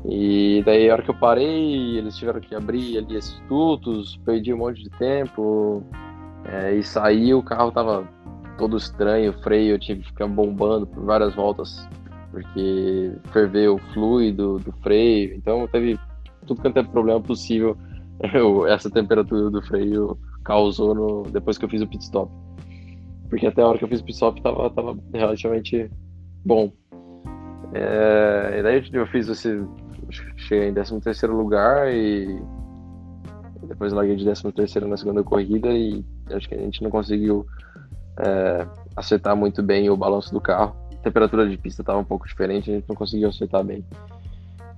E 0.04 0.62
daí 0.64 0.88
a 0.88 0.94
hora 0.94 1.02
que 1.02 1.10
eu 1.10 1.18
parei, 1.18 1.98
eles 1.98 2.16
tiveram 2.16 2.40
que 2.40 2.54
abrir 2.54 2.98
ali 2.98 3.16
esses 3.16 3.40
dutos, 3.48 4.16
perdi 4.24 4.52
um 4.52 4.58
monte 4.58 4.82
de 4.82 4.90
tempo 4.90 5.82
é, 6.44 6.74
e 6.74 6.82
saí, 6.82 7.34
o 7.34 7.42
carro 7.42 7.72
tava 7.72 8.08
todo 8.56 8.76
estranho, 8.76 9.30
o 9.30 9.42
freio, 9.42 9.74
eu 9.74 9.78
tive 9.78 10.02
que 10.02 10.08
ficar 10.08 10.28
bombando 10.28 10.86
por 10.86 11.04
várias 11.04 11.34
voltas, 11.34 11.88
porque 12.30 13.12
ferveu 13.32 13.74
o 13.74 13.78
fluido 13.92 14.58
do 14.60 14.72
freio, 14.82 15.34
então 15.34 15.66
teve 15.66 15.98
tudo 16.46 16.62
quanto 16.62 16.78
é 16.78 16.82
problema 16.82 17.20
possível 17.20 17.76
eu, 18.32 18.66
essa 18.66 18.88
temperatura 18.88 19.50
do 19.50 19.62
freio 19.62 20.16
causou 20.46 20.94
no, 20.94 21.22
depois 21.24 21.58
que 21.58 21.64
eu 21.64 21.68
fiz 21.68 21.82
o 21.82 21.86
pit 21.88 22.04
stop. 22.04 22.32
Porque 23.28 23.46
até 23.46 23.60
a 23.62 23.66
hora 23.66 23.78
que 23.78 23.84
eu 23.84 23.88
fiz 23.88 24.00
o 24.00 24.04
pit 24.04 24.14
stop 24.14 24.40
tava, 24.40 24.70
tava 24.70 24.96
relativamente 25.12 25.90
bom. 26.44 26.72
É, 27.74 28.60
e 28.60 28.62
daí 28.62 28.88
eu 28.92 29.06
fiz 29.08 29.28
esse. 29.28 29.66
Cheguei 30.36 30.68
em 30.68 30.74
13 30.74 31.00
terceiro 31.00 31.36
lugar 31.36 31.92
e 31.92 32.40
depois 33.66 33.92
larguei 33.92 34.14
de 34.14 34.22
13 34.22 34.52
terceiro 34.52 34.86
na 34.86 34.96
segunda 34.96 35.24
corrida 35.24 35.68
e 35.72 36.04
acho 36.30 36.48
que 36.48 36.54
a 36.54 36.58
gente 36.58 36.80
não 36.80 36.90
conseguiu 36.90 37.44
é, 38.20 38.64
acertar 38.94 39.34
muito 39.34 39.64
bem 39.64 39.90
o 39.90 39.96
balanço 39.96 40.32
do 40.32 40.40
carro. 40.40 40.76
A 40.92 40.96
temperatura 40.98 41.48
de 41.48 41.58
pista 41.58 41.82
estava 41.82 41.98
um 41.98 42.04
pouco 42.04 42.28
diferente, 42.28 42.70
a 42.70 42.74
gente 42.74 42.88
não 42.88 42.94
conseguiu 42.94 43.28
acertar 43.28 43.64
bem. 43.64 43.84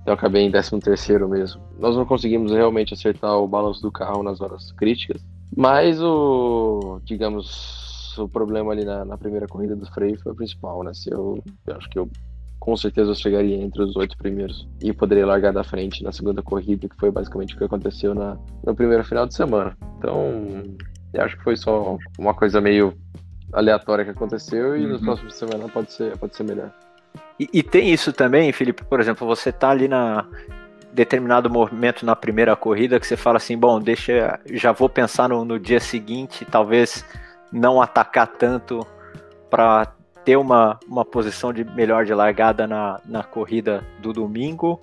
Então 0.01 0.15
acabei 0.15 0.41
em 0.41 0.49
13 0.49 0.79
terceiro 0.79 1.29
mesmo. 1.29 1.61
Nós 1.77 1.95
não 1.95 2.05
conseguimos 2.07 2.51
realmente 2.51 2.95
acertar 2.95 3.37
o 3.37 3.47
balanço 3.47 3.83
do 3.83 3.91
carro 3.91 4.23
nas 4.23 4.41
horas 4.41 4.71
críticas, 4.71 5.23
mas 5.55 6.01
o, 6.01 6.99
digamos, 7.03 8.17
o 8.17 8.27
problema 8.27 8.71
ali 8.71 8.85
na, 8.85 9.05
na 9.05 9.17
primeira 9.17 9.47
corrida 9.47 9.75
do 9.75 9.85
freio 9.91 10.19
foi 10.21 10.31
o 10.31 10.35
principal, 10.35 10.83
né? 10.83 10.93
Se 10.93 11.11
eu, 11.11 11.43
eu 11.67 11.75
acho 11.75 11.89
que 11.89 11.99
eu 11.99 12.09
com 12.59 12.75
certeza 12.75 13.11
eu 13.11 13.15
chegaria 13.15 13.55
entre 13.55 13.81
os 13.81 13.95
oito 13.95 14.17
primeiros 14.17 14.67
e 14.81 14.91
poderia 14.91 15.25
largar 15.25 15.53
da 15.53 15.63
frente 15.63 16.03
na 16.03 16.11
segunda 16.11 16.43
corrida, 16.43 16.87
que 16.89 16.95
foi 16.97 17.09
basicamente 17.09 17.55
o 17.55 17.57
que 17.57 17.63
aconteceu 17.63 18.13
na, 18.13 18.37
no 18.65 18.75
primeiro 18.75 19.03
final 19.03 19.25
de 19.25 19.33
semana. 19.33 19.75
Então, 19.97 20.63
eu 21.13 21.23
acho 21.23 21.37
que 21.37 21.43
foi 21.43 21.55
só 21.55 21.97
uma 22.17 22.33
coisa 22.33 22.59
meio 22.59 22.93
aleatória 23.53 24.03
que 24.03 24.11
aconteceu 24.11 24.75
e 24.75 24.83
uhum. 24.83 24.91
nos 24.91 25.01
próximos 25.01 25.35
semanas 25.35 25.71
pode 25.71 25.91
ser, 25.91 26.17
pode 26.17 26.35
ser 26.35 26.43
melhor. 26.43 26.71
E, 27.39 27.49
e, 27.53 27.63
tem 27.63 27.91
isso 27.91 28.11
também, 28.11 28.51
Felipe, 28.51 28.83
por 28.83 28.99
exemplo, 28.99 29.25
você 29.25 29.51
tá 29.51 29.69
ali 29.69 29.87
na 29.87 30.27
determinado 30.93 31.49
momento 31.49 32.05
na 32.05 32.15
primeira 32.15 32.55
corrida 32.55 32.99
que 32.99 33.07
você 33.07 33.17
fala 33.17 33.37
assim, 33.37 33.57
bom, 33.57 33.79
deixa, 33.79 34.39
já 34.51 34.71
vou 34.71 34.89
pensar 34.89 35.29
no, 35.29 35.45
no 35.45 35.59
dia 35.59 35.79
seguinte, 35.79 36.45
talvez 36.45 37.05
não 37.51 37.81
atacar 37.81 38.27
tanto 38.27 38.85
para 39.49 39.93
ter 40.25 40.35
uma, 40.35 40.79
uma 40.87 41.05
posição 41.05 41.51
de 41.53 41.63
melhor 41.63 42.05
de 42.05 42.13
largada 42.13 42.67
na, 42.67 42.99
na 43.05 43.23
corrida 43.23 43.83
do 44.01 44.13
domingo, 44.13 44.79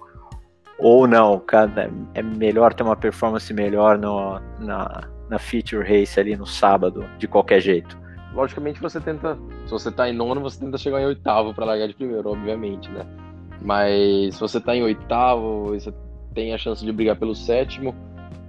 Ou 0.79 1.07
não, 1.07 1.39
cara, 1.39 1.91
é 2.15 2.23
melhor 2.23 2.75
ter 2.75 2.83
uma 2.83 2.97
performance 2.97 3.53
melhor 3.53 3.99
no, 3.99 4.39
na, 4.59 5.09
na 5.29 5.39
feature 5.39 5.83
race 5.83 6.21
ali 6.21 6.37
no 6.37 6.47
sábado, 6.47 7.09
de 7.19 7.27
qualquer 7.27 7.61
jeito. 7.61 7.97
Logicamente 8.35 8.81
você 8.81 9.01
tenta, 9.01 9.39
se 9.65 9.71
você 9.71 9.91
tá 9.91 10.09
em 10.09 10.13
nono, 10.13 10.43
você 10.43 10.61
tenta 10.61 10.77
chegar 10.77 11.01
em 11.01 11.07
oitavo 11.07 11.55
para 11.55 11.65
largar 11.65 11.89
de 11.89 11.95
primeiro, 11.95 12.29
obviamente, 12.29 12.91
né? 12.91 13.07
Mas 13.63 14.35
se 14.35 14.41
você 14.41 14.61
tá 14.61 14.77
em 14.77 14.83
oitavo 14.83 15.67
você 15.67 15.93
tem 16.35 16.53
a 16.53 16.59
chance 16.59 16.85
de 16.85 16.93
brigar 16.93 17.17
pelo 17.17 17.35
sétimo, 17.35 17.95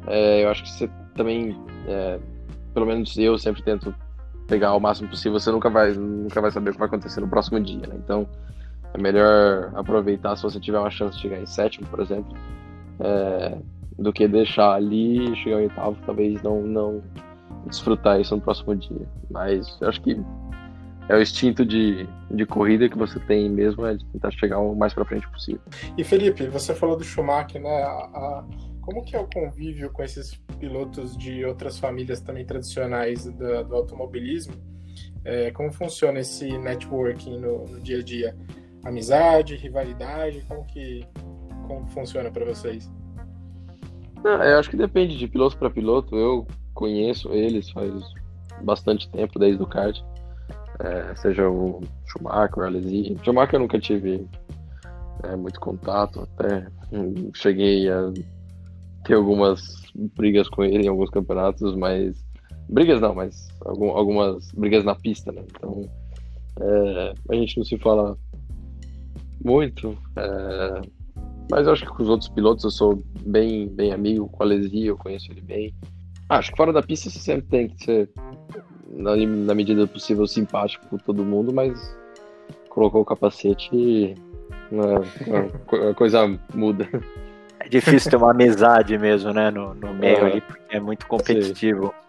é, 0.07 0.43
eu 0.43 0.49
acho 0.49 0.63
que 0.63 0.69
você 0.69 0.89
também, 1.15 1.57
é, 1.87 2.19
pelo 2.73 2.85
menos 2.85 3.17
eu 3.17 3.37
sempre 3.37 3.61
tento 3.63 3.93
pegar 4.47 4.73
o 4.73 4.79
máximo 4.79 5.09
possível, 5.09 5.39
você 5.39 5.51
nunca 5.51 5.69
vai, 5.69 5.91
nunca 5.93 6.41
vai 6.41 6.51
saber 6.51 6.69
o 6.69 6.73
que 6.73 6.79
vai 6.79 6.87
acontecer 6.87 7.21
no 7.21 7.27
próximo 7.27 7.59
dia, 7.59 7.85
né? 7.87 7.95
Então 7.95 8.27
é 8.93 9.01
melhor 9.01 9.71
aproveitar 9.75 10.35
se 10.35 10.43
você 10.43 10.59
tiver 10.59 10.79
uma 10.79 10.89
chance 10.89 11.15
de 11.15 11.21
chegar 11.21 11.39
em 11.39 11.45
sétimo, 11.45 11.87
por 11.87 11.99
exemplo, 11.99 12.35
é, 12.99 13.57
do 13.97 14.13
que 14.13 14.27
deixar 14.27 14.73
ali 14.73 15.35
chegar 15.37 15.59
em 15.59 15.63
oitavo, 15.63 15.97
talvez 16.05 16.41
não, 16.41 16.61
não 16.61 17.03
desfrutar 17.65 18.19
isso 18.19 18.35
no 18.35 18.41
próximo 18.41 18.75
dia. 18.75 19.07
Mas 19.29 19.77
eu 19.81 19.89
acho 19.89 20.01
que 20.01 20.19
é 21.09 21.15
o 21.15 21.21
instinto 21.21 21.65
de, 21.65 22.07
de 22.29 22.45
corrida 22.45 22.89
que 22.89 22.97
você 22.97 23.19
tem 23.19 23.49
mesmo, 23.49 23.85
é 23.85 23.95
de 23.95 24.05
tentar 24.05 24.31
chegar 24.31 24.59
o 24.59 24.75
mais 24.75 24.93
para 24.93 25.05
frente 25.05 25.27
possível. 25.29 25.61
E 25.97 26.03
Felipe, 26.03 26.47
você 26.47 26.75
falou 26.75 26.97
do 26.97 27.03
Schumacher, 27.03 27.61
né? 27.61 27.83
A, 27.83 27.89
a, 27.89 28.45
como 28.81 29.03
que 29.03 29.15
é 29.15 29.19
o 29.19 29.27
convívio 29.27 29.89
com 29.91 30.03
esses 30.03 30.35
pilotos 30.59 31.17
de 31.17 31.45
outras 31.45 31.79
famílias 31.79 32.19
também 32.19 32.45
tradicionais 32.45 33.25
do, 33.25 33.63
do 33.63 33.75
automobilismo? 33.75 34.53
É, 35.23 35.51
como 35.51 35.71
funciona 35.71 36.19
esse 36.19 36.57
networking 36.57 37.39
no, 37.39 37.65
no, 37.65 37.79
dia 37.81 37.99
a 37.99 38.03
dia? 38.03 38.37
Amizade, 38.83 39.55
rivalidade, 39.55 40.43
como 40.47 40.65
que 40.65 41.05
como 41.67 41.85
funciona 41.87 42.31
para 42.31 42.45
vocês? 42.45 42.89
Não, 44.23 44.41
eu 44.41 44.57
acho 44.57 44.69
que 44.69 44.77
depende 44.77 45.17
de 45.17 45.27
piloto 45.27 45.57
para 45.57 45.69
piloto. 45.69 46.15
Eu 46.15 46.47
conheço 46.73 47.33
eles 47.33 47.69
faz 47.69 47.91
bastante 48.61 49.09
tempo 49.11 49.37
desde 49.37 49.61
o 49.61 49.67
kart 49.67 50.01
é, 50.79 51.15
seja 51.15 51.49
o 51.49 51.81
Schumacher, 52.05 52.59
o 52.59 52.63
Alesi. 52.63 53.17
Schumacher 53.23 53.55
eu 53.55 53.61
nunca 53.61 53.79
tive 53.79 54.27
é, 55.23 55.35
muito 55.35 55.59
contato, 55.59 56.21
até 56.21 56.67
cheguei 57.33 57.89
a 57.89 58.11
ter 59.03 59.15
algumas 59.15 59.81
brigas 60.15 60.47
com 60.49 60.63
ele 60.63 60.85
em 60.85 60.89
alguns 60.89 61.09
campeonatos, 61.09 61.75
mas 61.75 62.23
brigas 62.69 63.01
não, 63.01 63.15
mas 63.15 63.47
algum, 63.65 63.89
algumas 63.89 64.51
brigas 64.51 64.83
na 64.83 64.95
pista, 64.95 65.31
né? 65.31 65.43
Então 65.49 65.89
é, 66.59 67.13
a 67.29 67.35
gente 67.35 67.57
não 67.57 67.65
se 67.65 67.77
fala 67.77 68.17
muito, 69.43 69.97
é, 70.15 70.81
mas 71.49 71.65
eu 71.65 71.73
acho 71.73 71.85
que 71.85 71.91
com 71.91 72.03
os 72.03 72.09
outros 72.09 72.29
pilotos 72.29 72.63
eu 72.63 72.71
sou 72.71 73.03
bem, 73.25 73.67
bem 73.69 73.93
amigo, 73.93 74.29
com 74.29 74.43
o 74.43 74.45
Alesi 74.45 74.85
eu 74.85 74.97
conheço 74.97 75.31
ele 75.31 75.41
bem. 75.41 75.73
Acho 76.29 76.51
que 76.51 76.57
fora 76.57 76.73
da 76.73 76.83
pista 76.83 77.09
você 77.09 77.19
sempre 77.19 77.47
tem 77.47 77.69
que 77.69 77.85
ser 77.85 78.11
na, 78.91 79.15
na 79.15 79.55
medida 79.55 79.81
do 79.81 79.87
possível, 79.87 80.27
simpático 80.27 80.85
com 80.87 80.97
todo 80.97 81.25
mundo, 81.25 81.53
mas 81.53 81.95
colocou 82.69 83.01
o 83.01 83.05
capacete 83.05 83.69
e 83.73 84.15
a, 84.71 85.89
a 85.89 85.93
coisa 85.93 86.39
muda. 86.53 86.87
É 87.59 87.67
difícil 87.67 88.11
ter 88.11 88.17
uma 88.17 88.31
amizade 88.31 88.97
mesmo, 88.97 89.33
né, 89.33 89.49
no, 89.49 89.73
no 89.73 89.93
meio 89.93 90.17
é. 90.17 90.31
ali, 90.31 90.41
porque 90.41 90.75
é 90.75 90.79
muito 90.79 91.05
competitivo. 91.07 91.87
Sim. 91.87 92.07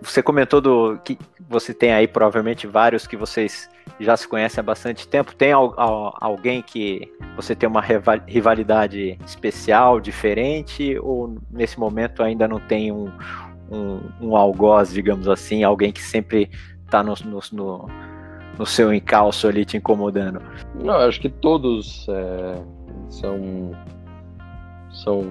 Você 0.00 0.22
comentou 0.22 0.60
do 0.60 0.98
que 1.04 1.18
você 1.48 1.72
tem 1.72 1.92
aí 1.92 2.08
provavelmente 2.08 2.66
vários 2.66 3.06
que 3.06 3.16
vocês 3.16 3.68
já 4.00 4.16
se 4.16 4.26
conhecem 4.26 4.60
há 4.60 4.62
bastante 4.62 5.06
tempo. 5.06 5.34
Tem 5.34 5.52
alguém 5.52 6.62
que 6.62 7.12
você 7.36 7.54
tem 7.54 7.68
uma 7.68 7.82
rivalidade 8.26 9.18
especial, 9.24 10.00
diferente, 10.00 10.98
ou 11.00 11.36
nesse 11.50 11.78
momento 11.78 12.22
ainda 12.22 12.48
não 12.48 12.58
tem 12.58 12.90
um, 12.90 13.10
um, 13.70 14.00
um 14.20 14.36
algoz, 14.36 14.92
digamos 14.92 15.28
assim, 15.28 15.62
alguém 15.62 15.92
que 15.92 16.02
sempre 16.02 16.50
está 16.84 17.02
no, 17.02 17.14
no, 17.24 17.40
no, 17.52 17.88
no, 18.58 18.66
seu 18.66 18.92
encalço 18.92 19.46
ali 19.46 19.64
te 19.64 19.76
incomodando? 19.76 20.40
Não, 20.74 20.94
acho 20.94 21.20
que 21.20 21.28
todos 21.28 22.06
é, 22.08 22.62
são, 23.10 23.72
são 24.90 25.22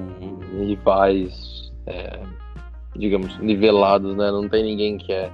rivais, 0.59 1.73
é, 1.87 2.19
digamos, 2.95 3.37
nivelados, 3.39 4.15
né? 4.15 4.31
Não 4.31 4.47
tem 4.47 4.63
ninguém 4.63 4.97
que 4.97 5.11
é, 5.11 5.31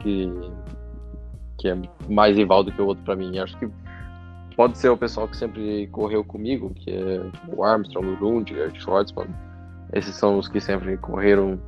que, 0.00 0.32
que 1.58 1.68
é 1.68 1.76
mais 2.08 2.36
rival 2.36 2.64
do 2.64 2.72
que 2.72 2.80
o 2.80 2.86
outro 2.86 3.04
para 3.04 3.16
mim. 3.16 3.38
Acho 3.38 3.56
que 3.58 3.68
pode 4.56 4.78
ser 4.78 4.88
o 4.88 4.96
pessoal 4.96 5.28
que 5.28 5.36
sempre 5.36 5.86
correu 5.88 6.24
comigo, 6.24 6.72
que 6.74 6.90
é 6.90 7.20
o 7.54 7.62
Armstrong, 7.62 8.08
o 8.08 8.14
Rundiger, 8.14 8.72
o 8.72 8.80
Schwartzman. 8.80 9.28
Esses 9.92 10.14
são 10.16 10.38
os 10.38 10.48
que 10.48 10.60
sempre 10.60 10.96
correram 10.98 11.58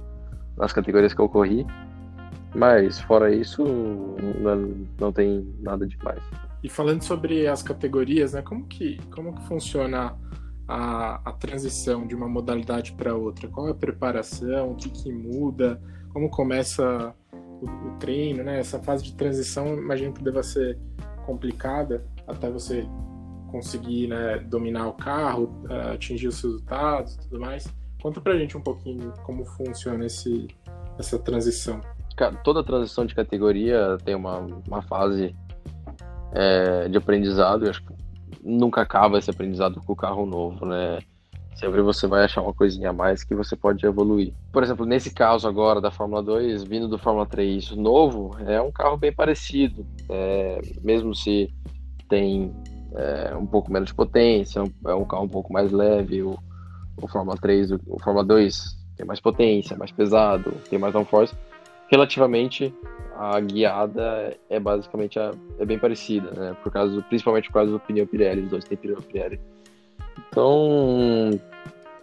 nas 0.60 0.72
categorias 0.72 1.14
que 1.14 1.20
eu 1.20 1.28
corri. 1.28 1.66
Mas 2.54 3.00
fora 3.00 3.32
isso, 3.32 3.64
não, 3.64 4.86
não 4.98 5.12
tem 5.12 5.54
nada 5.60 5.86
demais. 5.86 6.20
E 6.62 6.68
falando 6.68 7.02
sobre 7.02 7.46
as 7.46 7.62
categorias, 7.62 8.32
né, 8.32 8.42
como 8.42 8.66
que, 8.66 8.98
como 9.10 9.34
que 9.34 9.42
funciona 9.46 10.16
a, 10.68 11.20
a 11.24 11.32
transição 11.32 12.06
de 12.06 12.14
uma 12.14 12.28
modalidade 12.28 12.92
para 12.92 13.14
outra? 13.14 13.48
Qual 13.48 13.68
é 13.68 13.70
a 13.70 13.74
preparação? 13.74 14.72
O 14.72 14.74
que, 14.74 14.90
que 14.90 15.12
muda? 15.12 15.80
Como 16.12 16.28
começa 16.28 17.14
o, 17.32 17.66
o, 17.66 17.96
treino? 17.98 18.42
Né? 18.42 18.58
Essa 18.58 18.80
fase 18.80 19.04
de 19.04 19.14
transição, 19.14 19.74
imagino 19.78 20.12
que 20.12 20.22
deva 20.22 20.42
ser 20.42 20.76
complicada 21.24 22.04
até 22.26 22.50
você 22.50 22.86
conseguir 23.50 24.08
né, 24.08 24.38
dominar 24.38 24.88
o 24.88 24.92
carro, 24.92 25.64
atingir 25.92 26.28
os 26.28 26.42
resultados 26.42 27.14
e 27.14 27.20
tudo 27.20 27.40
mais. 27.40 27.72
Conta 28.00 28.20
pra 28.20 28.36
gente 28.38 28.56
um 28.56 28.60
pouquinho 28.60 29.12
como 29.24 29.44
funciona 29.44 30.06
esse, 30.06 30.48
essa 30.98 31.18
transição. 31.18 31.80
Toda 32.44 32.62
transição 32.62 33.06
de 33.06 33.14
categoria 33.14 33.96
tem 34.04 34.14
uma, 34.14 34.38
uma 34.66 34.82
fase 34.82 35.34
é, 36.32 36.88
de 36.88 36.98
aprendizado. 36.98 37.64
Eu 37.64 37.70
acho 37.70 37.82
que 37.82 37.94
nunca 38.42 38.82
acaba 38.82 39.18
esse 39.18 39.30
aprendizado 39.30 39.80
com 39.82 39.92
o 39.92 39.96
carro 39.96 40.26
novo, 40.26 40.66
né? 40.66 40.98
Sempre 41.54 41.82
você 41.82 42.06
vai 42.06 42.24
achar 42.24 42.40
uma 42.40 42.54
coisinha 42.54 42.88
a 42.88 42.92
mais 42.92 43.22
que 43.22 43.34
você 43.34 43.54
pode 43.54 43.84
evoluir. 43.84 44.32
Por 44.50 44.62
exemplo, 44.62 44.86
nesse 44.86 45.12
caso 45.12 45.46
agora 45.46 45.80
da 45.80 45.90
Fórmula 45.90 46.22
2, 46.22 46.64
vindo 46.64 46.88
do 46.88 46.98
Fórmula 46.98 47.26
3 47.26 47.72
novo, 47.72 48.34
é 48.46 48.60
um 48.60 48.72
carro 48.72 48.96
bem 48.96 49.12
parecido. 49.12 49.86
É, 50.08 50.60
mesmo 50.82 51.14
se 51.14 51.52
tem 52.08 52.50
é, 52.94 53.36
um 53.36 53.46
pouco 53.46 53.70
menos 53.70 53.88
de 53.88 53.94
potência, 53.94 54.62
é 54.86 54.94
um 54.94 55.04
carro 55.04 55.24
um 55.24 55.28
pouco 55.28 55.52
mais 55.52 55.70
leve. 55.70 56.22
O, 56.22 56.38
o 57.00 57.08
Fórmula 57.08 57.36
3, 57.36 57.72
o, 57.72 57.78
Fórmula 58.02 58.24
2 58.24 58.78
tem 58.96 59.06
mais 59.06 59.20
potência, 59.20 59.76
mais 59.76 59.90
pesado, 59.90 60.52
tem 60.68 60.78
mais 60.78 60.92
downforce. 60.92 61.34
Relativamente, 61.88 62.72
a 63.16 63.40
guiada 63.40 64.36
é 64.48 64.60
basicamente 64.60 65.18
a, 65.18 65.32
é 65.58 65.64
bem 65.64 65.78
parecida, 65.78 66.30
né? 66.30 66.56
Por 66.62 66.70
causa, 66.70 67.02
principalmente 67.02 67.48
por 67.48 67.54
causa 67.54 67.72
do 67.72 67.80
pneu 67.80 68.06
Pirelli, 68.06 68.42
os 68.42 68.50
dois 68.50 68.64
têm 68.64 68.78
pneu 68.78 69.02
Pirelli. 69.02 69.40
Então, 70.28 71.40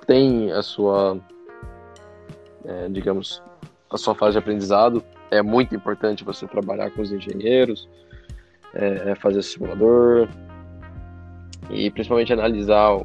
tem 0.05 0.51
a 0.51 0.62
sua, 0.62 1.19
é, 2.65 2.89
digamos, 2.89 3.41
a 3.89 3.97
sua 3.97 4.15
fase 4.15 4.33
de 4.33 4.39
aprendizado. 4.39 5.03
É 5.31 5.41
muito 5.41 5.75
importante 5.75 6.23
você 6.23 6.47
trabalhar 6.47 6.91
com 6.91 7.01
os 7.01 7.12
engenheiros, 7.12 7.88
é, 8.73 9.12
é 9.12 9.15
fazer 9.15 9.41
simulador 9.43 10.27
e 11.69 11.89
principalmente 11.91 12.31
analisar 12.31 12.97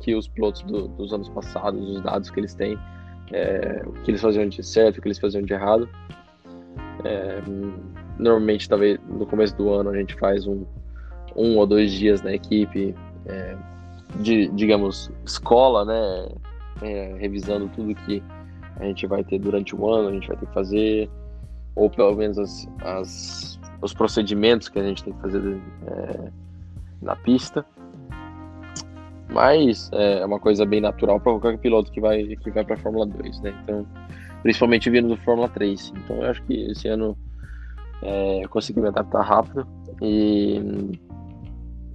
que 0.00 0.14
os 0.14 0.28
pilotos 0.28 0.62
do, 0.62 0.88
dos 0.88 1.12
anos 1.12 1.28
passados, 1.28 1.88
os 1.88 2.00
dados 2.00 2.30
que 2.30 2.40
eles 2.40 2.54
têm, 2.54 2.78
é, 3.32 3.82
o 3.86 3.92
que 4.02 4.10
eles 4.10 4.20
faziam 4.20 4.48
de 4.48 4.62
certo, 4.62 4.98
o 4.98 5.02
que 5.02 5.08
eles 5.08 5.18
faziam 5.18 5.42
de 5.42 5.52
errado. 5.52 5.88
É, 7.04 7.42
normalmente, 8.18 8.68
talvez 8.68 8.98
no 9.08 9.26
começo 9.26 9.56
do 9.56 9.70
ano, 9.72 9.90
a 9.90 9.96
gente 9.96 10.14
faz 10.14 10.46
um, 10.46 10.64
um 11.36 11.56
ou 11.56 11.66
dois 11.66 11.92
dias 11.92 12.22
na 12.22 12.32
equipe 12.32 12.94
é, 13.26 13.56
de, 14.20 14.48
digamos, 14.48 15.10
escola, 15.24 15.84
né? 15.84 16.28
É, 16.82 17.14
revisando 17.18 17.68
tudo 17.68 17.94
que 17.94 18.22
a 18.76 18.84
gente 18.84 19.06
vai 19.06 19.22
ter 19.22 19.38
durante 19.38 19.74
o 19.76 19.88
ano, 19.88 20.08
a 20.08 20.12
gente 20.12 20.26
vai 20.26 20.36
ter 20.36 20.46
que 20.46 20.52
fazer, 20.52 21.10
ou 21.76 21.88
pelo 21.88 22.14
menos 22.16 22.36
as, 22.36 22.68
as 22.82 23.54
os 23.84 23.92
procedimentos 23.92 24.68
que 24.68 24.78
a 24.78 24.82
gente 24.82 25.04
tem 25.04 25.12
que 25.12 25.20
fazer 25.20 25.60
é, 25.86 26.30
na 27.02 27.14
pista. 27.14 27.64
Mas 29.34 29.90
é, 29.92 30.20
é 30.20 30.26
uma 30.26 30.38
coisa 30.38 30.64
bem 30.64 30.80
natural 30.80 31.18
para 31.18 31.32
qualquer 31.32 31.58
piloto 31.58 31.90
que 31.90 32.00
vai, 32.00 32.24
que 32.24 32.50
vai 32.52 32.64
para 32.64 32.76
a 32.76 32.78
Fórmula 32.78 33.04
2, 33.04 33.40
né? 33.40 33.52
Então, 33.64 33.84
principalmente 34.44 34.88
vindo 34.88 35.08
do 35.08 35.16
Fórmula 35.16 35.48
3. 35.48 35.92
Então, 35.96 36.22
eu 36.22 36.30
acho 36.30 36.40
que 36.44 36.70
esse 36.70 36.86
ano 36.86 37.18
é, 38.00 38.44
eu 38.44 38.48
consegui 38.48 38.80
me 38.80 38.86
adaptar 38.86 39.22
rápido 39.22 39.66
e 40.00 40.60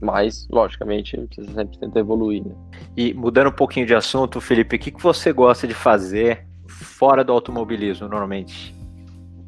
mas, 0.02 0.48
logicamente, 0.50 1.18
você 1.18 1.44
sempre 1.52 1.78
tenta 1.78 2.00
evoluir. 2.00 2.44
Né? 2.46 2.56
E 2.96 3.14
mudando 3.14 3.48
um 3.48 3.56
pouquinho 3.56 3.86
de 3.86 3.94
assunto, 3.94 4.40
Felipe, 4.40 4.76
o 4.76 4.80
que, 4.80 4.92
que 4.92 5.02
você 5.02 5.34
gosta 5.34 5.68
de 5.68 5.74
fazer 5.74 6.46
fora 6.68 7.24
do 7.24 7.34
automobilismo 7.34 8.08
normalmente? 8.08 8.74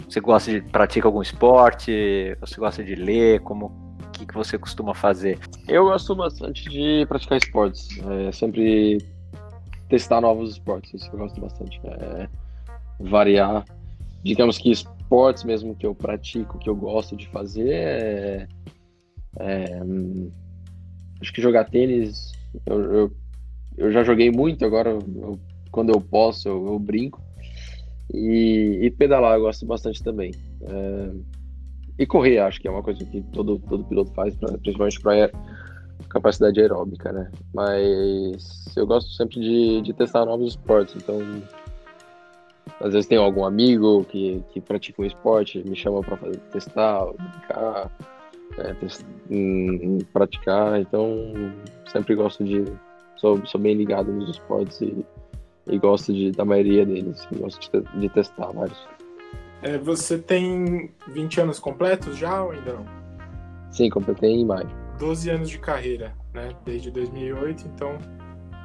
Você 0.08 0.20
gosta 0.20 0.52
de 0.52 0.62
praticar 0.62 1.08
algum 1.08 1.22
esporte? 1.22 2.38
Você 2.42 2.60
gosta 2.60 2.84
de 2.84 2.96
ler? 2.96 3.40
Como 3.42 3.91
que, 4.22 4.26
que 4.26 4.34
você 4.34 4.58
costuma 4.58 4.94
fazer? 4.94 5.40
Eu 5.68 5.86
gosto 5.86 6.16
bastante 6.16 6.70
de 6.70 7.06
praticar 7.08 7.38
esportes. 7.38 7.90
É, 8.00 8.32
sempre 8.32 8.98
testar 9.90 10.22
novos 10.22 10.52
esportes, 10.52 10.94
isso 10.94 11.10
eu 11.12 11.20
gosto 11.20 11.42
bastante. 11.42 11.82
É, 11.84 12.30
variar. 13.00 13.66
Digamos 14.24 14.58
que 14.58 14.72
esportes 14.72 15.44
mesmo 15.44 15.76
que 15.76 15.86
eu 15.86 15.96
pratico, 15.96 16.60
que 16.60 16.70
eu 16.70 16.76
gosto 16.76 17.16
de 17.16 17.28
fazer, 17.30 17.70
é, 17.74 18.48
é, 19.40 19.80
acho 21.20 21.34
que 21.34 21.42
jogar 21.42 21.66
tênis, 21.66 22.32
eu, 22.66 22.82
eu, 22.82 23.12
eu, 23.78 23.92
já 23.92 24.04
joguei 24.04 24.30
muito, 24.30 24.64
agora 24.64 24.92
eu, 24.92 25.40
quando 25.72 25.92
eu 25.92 26.00
posso 26.00 26.48
eu, 26.48 26.68
eu 26.68 26.80
brinco. 26.80 27.22
E, 28.14 28.80
e, 28.84 28.92
pedalar 28.92 29.38
eu 29.38 29.42
gosto 29.42 29.66
bastante 29.66 30.04
também. 30.04 30.32
É, 30.62 31.12
e 32.02 32.06
correr, 32.08 32.40
acho 32.40 32.60
que 32.60 32.68
é 32.68 32.72
uma 32.72 32.82
coisa 32.82 33.06
que 33.06 33.22
todo, 33.32 33.60
todo 33.70 33.84
piloto 33.84 34.12
faz, 34.14 34.36
principalmente 34.36 35.00
para 35.00 35.32
capacidade 36.10 36.60
aeróbica, 36.60 37.12
né? 37.12 37.30
Mas 37.54 38.66
eu 38.76 38.88
gosto 38.88 39.12
sempre 39.12 39.40
de, 39.40 39.82
de 39.82 39.94
testar 39.94 40.26
novos 40.26 40.50
esportes, 40.50 40.96
então 40.96 41.20
às 42.80 42.94
vezes 42.94 43.06
tem 43.06 43.20
algum 43.20 43.46
amigo 43.46 44.04
que, 44.06 44.44
que 44.52 44.60
pratica 44.60 45.00
um 45.00 45.06
esporte, 45.06 45.64
me 45.64 45.76
chama 45.76 46.02
para 46.02 46.18
testar, 46.52 47.06
brincar, 47.06 47.92
é, 48.58 48.74
test, 48.74 49.06
hum, 49.30 50.00
praticar, 50.12 50.82
então 50.82 51.32
sempre 51.92 52.16
gosto 52.16 52.44
de. 52.44 52.66
Sou, 53.18 53.46
sou 53.46 53.62
bem 53.62 53.76
ligado 53.76 54.12
nos 54.12 54.32
esportes 54.32 54.82
e, 54.82 55.06
e 55.68 55.78
gosto 55.78 56.12
de, 56.12 56.32
da 56.32 56.44
maioria 56.44 56.84
deles, 56.84 57.28
gosto 57.38 57.72
de, 57.72 58.00
de 58.00 58.10
testar 58.10 58.48
vários. 58.48 58.88
É, 59.62 59.78
você 59.78 60.18
tem 60.18 60.92
20 61.08 61.42
anos 61.42 61.60
completos 61.60 62.18
já 62.18 62.44
ou 62.44 62.52
ainda 62.52 62.74
não? 62.74 62.86
Sim, 63.72 63.90
completei 63.90 64.32
em 64.32 64.46
maio. 64.46 64.70
12 65.00 65.30
anos 65.30 65.50
de 65.50 65.60
carreira, 65.60 66.14
né? 66.34 66.50
Desde 66.66 66.92
2008, 66.92 67.68
então 67.68 67.98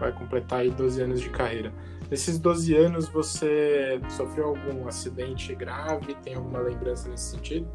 vai 0.01 0.13
completar 0.13 0.61
aí 0.61 0.71
12 0.71 1.03
anos 1.03 1.21
de 1.21 1.31
carreira. 1.31 1.73
Nesses 2.11 2.39
12 2.39 2.75
anos, 2.75 3.09
você 3.09 4.01
sofreu 4.11 4.49
algum 4.49 4.87
acidente 4.87 5.55
grave? 5.55 6.15
Tem 6.23 6.35
alguma 6.35 6.61
lembrança 6.61 7.09
nesse 7.09 7.37
sentido? 7.37 7.67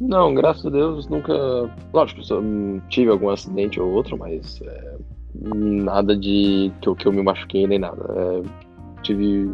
Não, 0.00 0.34
graças 0.34 0.66
a 0.66 0.70
Deus 0.70 1.08
nunca. 1.08 1.32
Lógico, 1.92 2.20
tive 2.88 3.10
algum 3.10 3.28
acidente 3.30 3.80
ou 3.80 3.90
outro, 3.90 4.16
mas 4.18 4.60
é, 4.62 4.96
nada 5.34 6.16
de 6.16 6.72
que 6.80 6.88
eu, 6.88 6.94
que 6.94 7.06
eu 7.06 7.12
me 7.12 7.22
machuquei 7.22 7.66
nem 7.66 7.78
nada. 7.78 8.02
É, 8.16 8.42
tive 9.02 9.50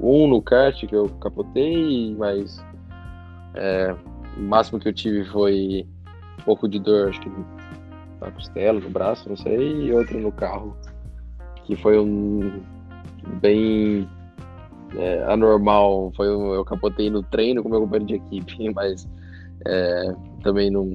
um 0.00 0.26
no 0.26 0.42
kart 0.42 0.86
que 0.86 0.94
eu 0.94 1.08
capotei, 1.20 2.14
mas 2.16 2.64
é, 3.54 3.94
o 4.36 4.42
máximo 4.42 4.78
que 4.78 4.88
eu 4.88 4.92
tive 4.92 5.24
foi 5.26 5.86
um 6.40 6.44
pouco 6.44 6.68
de 6.68 6.78
dor, 6.78 7.08
acho 7.08 7.20
que 7.20 7.30
na 8.20 8.30
costela, 8.30 8.80
no 8.80 8.90
braço, 8.90 9.28
não 9.28 9.36
sei, 9.36 9.84
e 9.84 9.92
outro 9.92 10.18
no 10.18 10.32
carro, 10.32 10.76
que 11.64 11.76
foi 11.76 11.98
um 11.98 12.62
bem 13.40 14.08
é, 14.96 15.24
anormal. 15.28 16.12
Foi 16.16 16.34
um, 16.34 16.54
eu 16.54 16.64
capotei 16.64 17.10
no 17.10 17.22
treino 17.22 17.62
com 17.62 17.68
meu 17.68 17.80
companheiro 17.80 18.06
de 18.06 18.14
equipe, 18.14 18.70
mas 18.74 19.08
é, 19.66 20.14
também 20.42 20.70
não, 20.70 20.86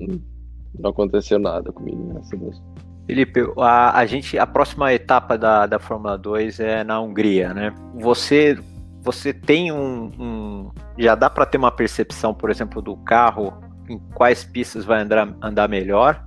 não 0.80 0.90
aconteceu 0.90 1.40
nada 1.40 1.72
comigo, 1.72 2.14
graças. 2.14 2.62
Felipe, 3.08 3.42
a, 3.58 3.98
a, 3.98 4.06
gente, 4.06 4.38
a 4.38 4.48
próxima 4.48 4.94
etapa 4.94 5.38
da, 5.38 5.66
da 5.66 5.80
Fórmula 5.80 6.18
2 6.18 6.60
é 6.60 6.84
na 6.84 7.02
Hungria, 7.02 7.54
né? 7.54 7.74
Você, 7.96 8.58
você 9.02 9.34
tem 9.34 9.72
um, 9.72 10.12
um 10.20 10.72
já 10.98 11.16
dá 11.16 11.30
para 11.30 11.46
ter 11.46 11.58
uma 11.58 11.72
percepção, 11.72 12.34
por 12.34 12.50
exemplo, 12.50 12.82
do 12.82 12.96
carro 12.98 13.54
em 13.90 14.00
quais 14.14 14.44
pistas 14.44 14.86
vai 14.86 15.02
andar, 15.02 15.36
andar 15.42 15.68
melhor? 15.68 16.26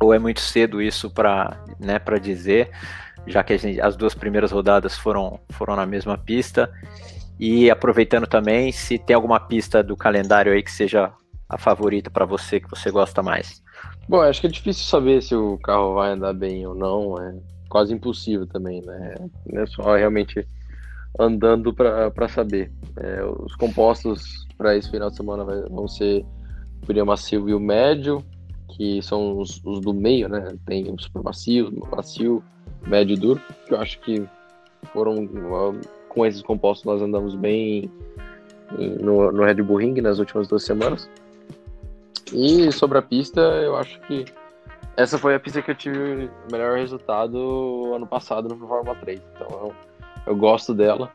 Ou 0.00 0.14
é 0.14 0.18
muito 0.18 0.40
cedo 0.40 0.80
isso 0.80 1.10
para 1.10 1.62
né, 1.78 1.98
para 1.98 2.18
dizer? 2.18 2.70
já 3.26 3.42
que 3.42 3.56
gente, 3.56 3.80
as 3.80 3.96
duas 3.96 4.14
primeiras 4.14 4.52
rodadas 4.52 4.96
foram, 4.96 5.40
foram 5.50 5.76
na 5.76 5.86
mesma 5.86 6.16
pista. 6.16 6.70
E 7.38 7.70
aproveitando 7.70 8.26
também, 8.26 8.70
se 8.70 8.98
tem 8.98 9.16
alguma 9.16 9.40
pista 9.40 9.82
do 9.82 9.96
calendário 9.96 10.52
aí 10.52 10.62
que 10.62 10.70
seja 10.70 11.12
a 11.48 11.58
favorita 11.58 12.10
para 12.10 12.24
você, 12.24 12.60
que 12.60 12.70
você 12.70 12.90
gosta 12.90 13.22
mais. 13.22 13.62
Bom, 14.08 14.20
acho 14.20 14.40
que 14.40 14.46
é 14.46 14.50
difícil 14.50 14.84
saber 14.84 15.22
se 15.22 15.34
o 15.34 15.58
carro 15.58 15.94
vai 15.94 16.12
andar 16.12 16.32
bem 16.32 16.66
ou 16.66 16.74
não, 16.74 17.20
é 17.20 17.34
quase 17.68 17.92
impossível 17.92 18.46
também, 18.46 18.80
né? 18.82 19.14
É 19.52 19.66
só 19.66 19.96
realmente 19.96 20.46
andando 21.18 21.72
para 21.72 22.28
saber. 22.28 22.72
É, 22.96 23.24
os 23.24 23.54
compostos 23.56 24.46
para 24.56 24.76
esse 24.76 24.90
final 24.90 25.10
de 25.10 25.16
semana 25.16 25.44
vão 25.68 25.88
ser 25.88 26.24
o 26.88 27.06
macio 27.06 27.48
e 27.48 27.54
o 27.54 27.60
médio, 27.60 28.24
que 28.68 29.02
são 29.02 29.38
os, 29.38 29.60
os 29.64 29.80
do 29.80 29.92
meio, 29.92 30.28
né? 30.28 30.54
Tem 30.66 30.90
o 30.90 31.00
super 31.00 31.22
macio, 31.22 32.42
médio 32.86 33.14
e 33.14 33.18
duro, 33.18 33.40
que 33.66 33.74
eu 33.74 33.80
acho 33.80 33.98
que 34.00 34.24
foram 34.92 35.28
com 36.08 36.26
esses 36.26 36.42
compostos 36.42 36.84
nós 36.84 37.02
andamos 37.02 37.34
bem 37.34 37.90
no, 39.00 39.32
no 39.32 39.44
Red 39.44 39.62
Bull 39.62 39.78
Ring 39.78 40.00
nas 40.00 40.18
últimas 40.18 40.48
duas 40.48 40.64
semanas. 40.64 41.08
E 42.32 42.70
sobre 42.72 42.98
a 42.98 43.02
pista, 43.02 43.40
eu 43.40 43.76
acho 43.76 44.00
que 44.02 44.24
essa 44.96 45.18
foi 45.18 45.34
a 45.34 45.40
pista 45.40 45.60
que 45.60 45.70
eu 45.70 45.74
tive 45.74 46.26
o 46.26 46.52
melhor 46.52 46.78
resultado 46.78 47.92
ano 47.94 48.06
passado 48.06 48.48
no 48.48 48.56
Fórmula 48.66 48.96
3. 48.96 49.20
Então 49.34 49.48
eu, 49.50 49.74
eu 50.26 50.36
gosto 50.36 50.74
dela 50.74 51.10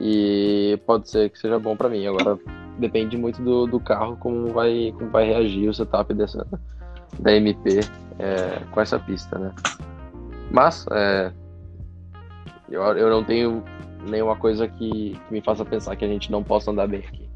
e 0.00 0.78
pode 0.86 1.08
ser 1.08 1.30
que 1.30 1.38
seja 1.38 1.58
bom 1.58 1.76
para 1.76 1.88
mim. 1.88 2.06
Agora 2.06 2.38
depende 2.78 3.16
muito 3.16 3.42
do, 3.42 3.66
do 3.66 3.80
carro, 3.80 4.16
como 4.16 4.52
vai, 4.52 4.92
como 4.96 5.10
vai 5.10 5.26
reagir 5.26 5.68
o 5.68 5.74
setup 5.74 6.12
dessa, 6.14 6.46
da 7.18 7.32
MP 7.32 7.80
é, 8.18 8.60
com 8.70 8.80
essa 8.80 8.98
pista, 8.98 9.38
né? 9.38 9.52
Mas 10.50 10.86
é, 10.90 11.32
eu, 12.68 12.82
eu 12.82 13.10
não 13.10 13.24
tenho 13.24 13.62
nenhuma 14.08 14.36
coisa 14.36 14.68
que, 14.68 15.18
que, 15.26 15.32
me 15.32 15.40
faça 15.40 15.64
pensar 15.64 15.96
que 15.96 16.04
a 16.04 16.08
gente 16.08 16.30
não 16.30 16.42
possa 16.42 16.70
andar 16.70 16.86
bem 16.86 17.00
aqui. 17.00 17.28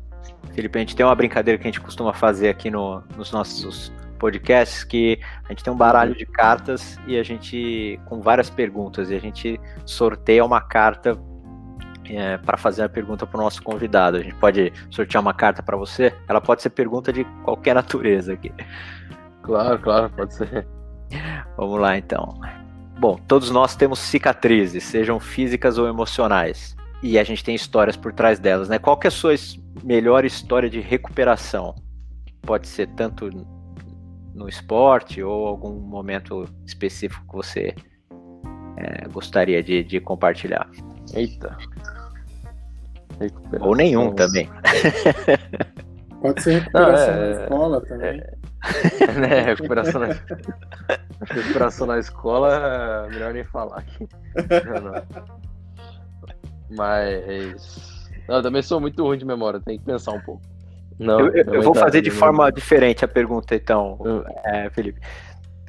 Felipe, 0.52 0.78
a 0.78 0.80
gente 0.80 0.96
tem 0.96 1.06
uma 1.06 1.14
brincadeira 1.14 1.58
que 1.58 1.66
a 1.66 1.70
gente 1.70 1.80
costuma 1.80 2.12
fazer 2.12 2.48
aqui 2.48 2.70
no, 2.70 3.02
nos 3.16 3.32
nossos 3.32 3.92
podcasts 4.18 4.84
que 4.84 5.20
a 5.44 5.48
gente 5.48 5.64
tem 5.64 5.72
um 5.72 5.76
baralho 5.76 6.14
de 6.14 6.26
cartas 6.26 6.98
e 7.06 7.16
a 7.16 7.22
gente 7.22 7.98
com 8.06 8.20
várias 8.20 8.50
perguntas 8.50 9.10
e 9.10 9.14
a 9.14 9.20
gente 9.20 9.60
sorteia 9.86 10.44
uma 10.44 10.60
carta 10.60 11.18
é, 12.10 12.38
para 12.38 12.56
fazer 12.56 12.82
a 12.82 12.88
pergunta 12.88 13.26
para 13.26 13.38
o 13.38 13.42
nosso 13.42 13.62
convidado. 13.62 14.16
A 14.16 14.22
gente 14.22 14.34
pode 14.34 14.72
sortear 14.90 15.22
uma 15.22 15.34
carta 15.34 15.62
para 15.62 15.76
você. 15.76 16.12
Ela 16.26 16.40
pode 16.40 16.62
ser 16.62 16.70
pergunta 16.70 17.12
de 17.12 17.24
qualquer 17.44 17.74
natureza 17.74 18.32
aqui. 18.32 18.52
Claro, 19.42 19.78
claro, 19.78 20.10
pode 20.10 20.34
ser. 20.34 20.66
Vamos 21.56 21.80
lá 21.80 21.96
então. 21.96 22.38
Bom, 22.98 23.16
todos 23.28 23.50
nós 23.50 23.76
temos 23.76 23.98
cicatrizes, 23.98 24.84
sejam 24.84 25.20
físicas 25.20 25.78
ou 25.78 25.86
emocionais. 25.86 26.76
E 27.02 27.18
a 27.18 27.22
gente 27.22 27.44
tem 27.44 27.54
histórias 27.54 27.96
por 27.96 28.12
trás 28.12 28.40
delas, 28.40 28.68
né? 28.68 28.78
Qual 28.78 28.96
que 28.96 29.06
é 29.06 29.08
a 29.08 29.12
sua 29.12 29.34
melhor 29.84 30.24
história 30.24 30.68
de 30.68 30.80
recuperação? 30.80 31.76
Pode 32.42 32.66
ser 32.66 32.88
tanto 32.88 33.30
no 34.38 34.48
esporte 34.48 35.22
ou 35.22 35.48
algum 35.48 35.74
momento 35.74 36.48
específico 36.64 37.26
que 37.28 37.34
você 37.34 37.74
é, 38.76 39.08
gostaria 39.08 39.62
de, 39.62 39.82
de, 39.82 40.00
compartilhar. 40.00 40.70
Eita. 41.12 41.58
Ou 43.60 43.74
nenhum 43.74 44.14
também. 44.14 44.48
Pode 46.22 46.42
ser 46.42 46.60
recuperação 46.60 47.14
Não, 47.14 47.22
é, 47.22 47.34
na 47.34 47.42
escola 47.42 47.80
também. 47.80 48.22
É, 49.00 49.12
né, 49.12 49.40
recuperação, 49.42 50.00
na... 50.00 50.06
recuperação 51.30 51.86
na 51.86 51.98
escola, 51.98 53.06
é 53.06 53.10
melhor 53.14 53.32
nem 53.34 53.44
falar 53.44 53.78
aqui. 53.78 54.08
Mas. 56.70 58.08
Não, 58.28 58.36
eu 58.36 58.42
também 58.42 58.62
sou 58.62 58.80
muito 58.80 59.02
ruim 59.02 59.18
de 59.18 59.24
memória, 59.24 59.60
tem 59.60 59.78
que 59.78 59.84
pensar 59.84 60.12
um 60.12 60.20
pouco. 60.20 60.42
Não, 60.98 61.20
eu, 61.20 61.54
eu 61.54 61.62
vou 61.62 61.74
fazer 61.74 62.00
de 62.00 62.10
forma 62.10 62.50
diferente 62.50 63.04
a 63.04 63.08
pergunta, 63.08 63.54
então, 63.54 63.98
hum. 64.00 64.22
é, 64.44 64.70
Felipe. 64.70 65.00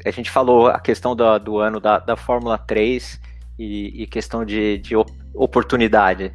A 0.06 0.12
gente 0.12 0.32
falou 0.32 0.68
a 0.68 0.80
questão 0.80 1.16
do, 1.16 1.40
do 1.40 1.60
ano 1.60 1.80
da, 1.80 2.00
da 2.00 2.16
Fórmula 2.16 2.58
3 2.58 3.20
e, 3.60 4.04
e 4.04 4.08
questão 4.08 4.46
de, 4.46 4.78
de 4.78 4.96
oportunidade. 5.36 6.34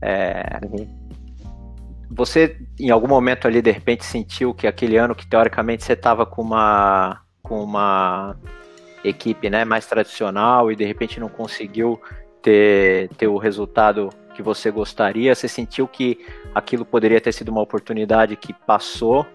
É, 0.00 0.60
uhum 0.64 1.02
você, 2.14 2.58
em 2.78 2.90
algum 2.90 3.08
momento 3.08 3.48
ali, 3.48 3.62
de 3.62 3.70
repente, 3.70 4.04
sentiu 4.04 4.52
que 4.52 4.66
aquele 4.66 4.96
ano 4.96 5.14
que 5.14 5.26
teoricamente 5.26 5.82
você 5.82 5.94
estava 5.94 6.26
com 6.26 6.42
uma, 6.42 7.22
com 7.42 7.62
uma 7.64 8.36
equipe 9.02 9.48
né, 9.48 9.64
mais 9.64 9.86
tradicional 9.86 10.70
e 10.70 10.76
de 10.76 10.84
repente 10.84 11.18
não 11.18 11.28
conseguiu 11.28 12.00
ter, 12.42 13.08
ter 13.16 13.28
o 13.28 13.38
resultado 13.38 14.10
que 14.32 14.42
você 14.42 14.70
gostaria, 14.70 15.34
você 15.34 15.48
sentiu 15.48 15.86
que 15.86 16.18
aquilo 16.54 16.84
poderia 16.84 17.20
ter 17.20 17.32
sido 17.32 17.50
uma 17.50 17.60
oportunidade 17.60 18.36
que 18.36 18.52
passou 18.52 19.26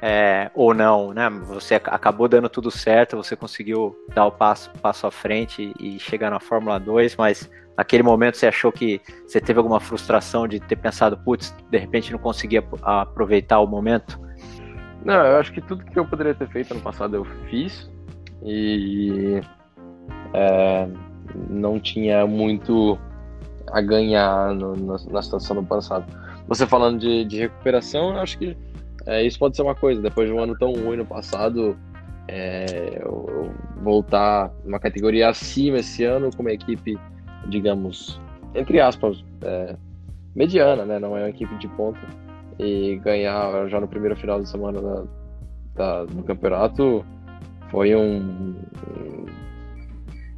é, 0.00 0.50
ou 0.54 0.74
não, 0.74 1.12
né? 1.12 1.28
Você 1.46 1.74
acabou 1.74 2.28
dando 2.28 2.48
tudo 2.48 2.70
certo, 2.70 3.16
você 3.16 3.34
conseguiu 3.34 3.96
dar 4.14 4.26
o 4.26 4.32
passo, 4.32 4.70
passo 4.82 5.06
à 5.06 5.10
frente 5.10 5.72
e 5.80 5.98
chegar 5.98 6.30
na 6.30 6.38
Fórmula 6.38 6.78
2, 6.78 7.16
mas 7.16 7.50
naquele 7.76 8.02
momento 8.02 8.36
você 8.36 8.46
achou 8.46 8.70
que 8.70 9.00
você 9.26 9.40
teve 9.40 9.58
alguma 9.58 9.80
frustração 9.80 10.46
de 10.46 10.60
ter 10.60 10.76
pensado, 10.76 11.16
putz, 11.18 11.54
de 11.70 11.78
repente 11.78 12.12
não 12.12 12.18
conseguia 12.18 12.64
aproveitar 12.82 13.60
o 13.60 13.66
momento? 13.66 14.20
Não, 15.04 15.14
eu 15.14 15.36
acho 15.36 15.52
que 15.52 15.60
tudo 15.60 15.84
que 15.84 15.98
eu 15.98 16.04
poderia 16.04 16.34
ter 16.34 16.48
feito 16.48 16.72
ano 16.72 16.80
passado 16.80 17.16
eu 17.16 17.24
fiz 17.48 17.90
e 18.42 19.40
é, 20.34 20.88
não 21.48 21.78
tinha 21.78 22.26
muito 22.26 22.98
a 23.72 23.80
ganhar 23.80 24.54
no, 24.54 24.76
na, 24.76 24.96
na, 25.10 25.22
situação 25.22 25.56
do 25.56 25.62
passado. 25.62 26.04
Você 26.48 26.66
falando 26.66 27.00
de, 27.00 27.24
de 27.24 27.38
recuperação, 27.40 28.10
eu 28.10 28.20
acho 28.20 28.38
que 28.38 28.56
é, 29.06 29.24
isso 29.24 29.38
pode 29.38 29.56
ser 29.56 29.62
uma 29.62 29.74
coisa. 29.74 30.00
Depois 30.00 30.28
de 30.28 30.34
um 30.34 30.40
ano 30.40 30.56
tão 30.58 30.72
ruim 30.72 30.96
no 30.96 31.06
passado, 31.06 31.76
é, 32.28 33.00
eu, 33.00 33.26
eu 33.28 33.54
voltar 33.82 34.50
uma 34.64 34.78
categoria 34.78 35.28
acima 35.28 35.78
esse 35.78 36.04
ano 36.04 36.30
com 36.34 36.42
uma 36.42 36.52
equipe, 36.52 36.98
digamos, 37.48 38.20
entre 38.54 38.80
aspas, 38.80 39.24
é, 39.42 39.76
mediana, 40.34 40.84
né? 40.84 40.98
Não 40.98 41.16
é 41.16 41.22
uma 41.22 41.30
equipe 41.30 41.54
de 41.58 41.68
ponta. 41.68 42.00
E 42.58 42.96
ganhar 43.04 43.68
já 43.68 43.80
no 43.80 43.88
primeiro 43.88 44.16
final 44.16 44.40
de 44.40 44.48
semana 44.48 44.80
da, 44.80 45.04
da, 45.74 46.04
do 46.04 46.22
campeonato 46.22 47.04
foi 47.70 47.94
um, 47.94 48.54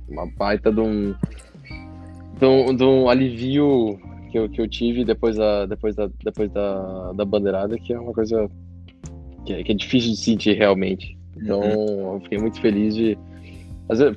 uma 0.09 0.27
baita 0.37 0.73
de 0.73 0.81
um, 0.81 1.15
de 2.39 2.47
um, 2.47 2.75
de 2.75 2.85
um 2.85 3.09
alivio 3.09 3.99
que 4.31 4.39
eu, 4.39 4.49
que 4.49 4.61
eu 4.61 4.69
tive 4.69 5.05
depois 5.05 5.37
da, 5.37 5.67
depois 5.67 5.97
da, 5.97 6.09
depois 6.23 6.51
da, 6.51 7.13
da 7.13 7.25
bandeirada, 7.25 7.79
que 7.79 7.93
é 7.93 7.99
uma 7.99 8.13
coisa 8.13 8.49
que 9.45 9.53
é, 9.53 9.63
que 9.63 9.73
é 9.73 9.75
difícil 9.75 10.13
de 10.13 10.17
sentir 10.19 10.57
realmente. 10.57 11.19
Então, 11.37 11.61
uhum. 11.61 12.15
eu 12.15 12.21
fiquei 12.23 12.39
muito 12.39 12.61
feliz 12.61 12.95
de. 12.95 13.19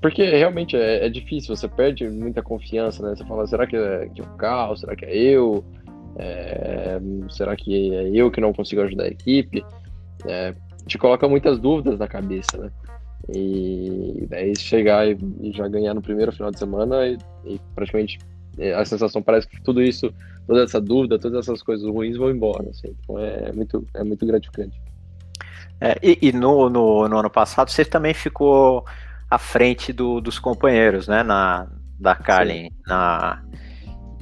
Porque 0.02 0.24
realmente 0.24 0.76
é, 0.76 1.06
é, 1.06 1.10
difícil, 1.10 1.56
você 1.56 1.68
perde 1.68 2.08
muita 2.10 2.42
confiança, 2.42 3.02
né? 3.04 3.16
Você 3.16 3.26
fala, 3.26 3.48
será 3.48 3.66
que 3.66 3.76
é, 3.76 4.10
que 4.14 4.22
é 4.22 4.24
o 4.24 4.38
carro? 4.38 4.76
Será 4.76 4.96
que 4.96 5.06
é 5.06 5.16
eu? 5.16 5.64
É, 6.18 7.00
será 7.30 7.56
que 7.56 7.94
é 7.96 8.10
eu 8.10 8.30
que 8.30 8.42
não 8.42 8.52
consigo 8.52 8.82
ajudar 8.82 9.06
a 9.06 9.08
equipe? 9.08 9.64
É, 10.28 10.54
te 10.86 10.98
coloca 10.98 11.28
muitas 11.28 11.58
dúvidas 11.58 11.98
na 11.98 12.08
cabeça, 12.08 12.58
né? 12.58 12.70
E 13.30 14.26
daí 14.30 14.56
chegar 14.58 15.08
e, 15.08 15.18
e 15.42 15.52
já 15.52 15.68
ganhar 15.68 15.94
no 15.94 16.02
primeiro 16.02 16.32
final 16.32 16.52
de 16.52 16.60
semana 16.60 17.08
e, 17.08 17.18
e, 17.46 17.60
praticamente 17.76 18.20
é, 18.58 18.74
a 18.74 18.84
sensação 18.84 19.22
parece 19.22 19.48
que 19.48 19.62
tudo 19.62 19.82
isso, 19.82 20.14
toda 20.48 20.64
essa 20.64 20.82
dúvida, 20.82 21.20
todas 21.20 21.48
essas 21.48 21.62
coisas 21.62 21.88
ruins 21.88 22.18
vão 22.18 22.30
embora, 22.30 22.70
assim. 22.70 22.96
Então 23.04 23.20
é 23.20 23.52
muito, 23.52 23.88
é 23.94 24.04
muito 24.04 24.26
gratificante. 24.26 24.80
É, 25.80 25.98
e, 26.02 26.18
e 26.22 26.32
no, 26.32 26.70
no, 26.70 27.08
no, 27.08 27.18
ano 27.18 27.30
passado 27.30 27.70
você 27.70 27.84
também 27.84 28.14
ficou 28.14 28.86
à 29.30 29.38
frente 29.38 29.92
do, 29.92 30.22
dos 30.22 30.38
companheiros, 30.38 31.08
né? 31.08 31.24
Na, 31.24 31.68
da 32.00 32.16
Carlin, 32.16 32.70
na 32.86 33.42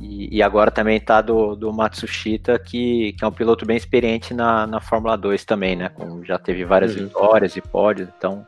e, 0.01 0.37
e, 0.37 0.41
agora 0.41 0.71
também 0.71 0.95
está 0.95 1.21
do, 1.21 1.55
do 1.55 1.73
Matsushita, 1.73 2.57
que, 2.57 3.13
que 3.13 3.23
é 3.23 3.27
um 3.27 3.31
piloto 3.31 3.65
bem 3.65 3.75
experiente 3.75 4.33
na, 4.33 4.65
na 4.65 4.79
Fórmula 4.79 5.17
2 5.17 5.43
também, 5.43 5.75
né? 5.75 5.89
Com, 5.89 6.23
já 6.23 6.39
teve 6.39 6.63
várias 6.63 6.95
uhum. 6.95 7.03
vitórias 7.03 7.57
e 7.57 7.61
pódios, 7.61 8.07
então 8.17 8.45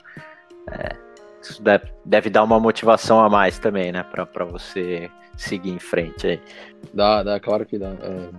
é, 0.71 0.95
isso 1.41 1.61
deve, 1.61 1.85
deve 2.05 2.29
dar 2.29 2.43
uma 2.43 2.59
motivação 2.59 3.19
a 3.19 3.29
mais 3.29 3.57
também, 3.59 3.91
né? 3.91 4.03
Para 4.03 4.45
você 4.45 5.09
seguir 5.37 5.71
em 5.71 5.79
frente 5.79 6.27
aí. 6.27 6.39
Dá, 6.93 7.23
dá, 7.23 7.39
claro 7.39 7.65
que 7.65 7.77
dá. 7.77 7.89
É, 7.89 8.29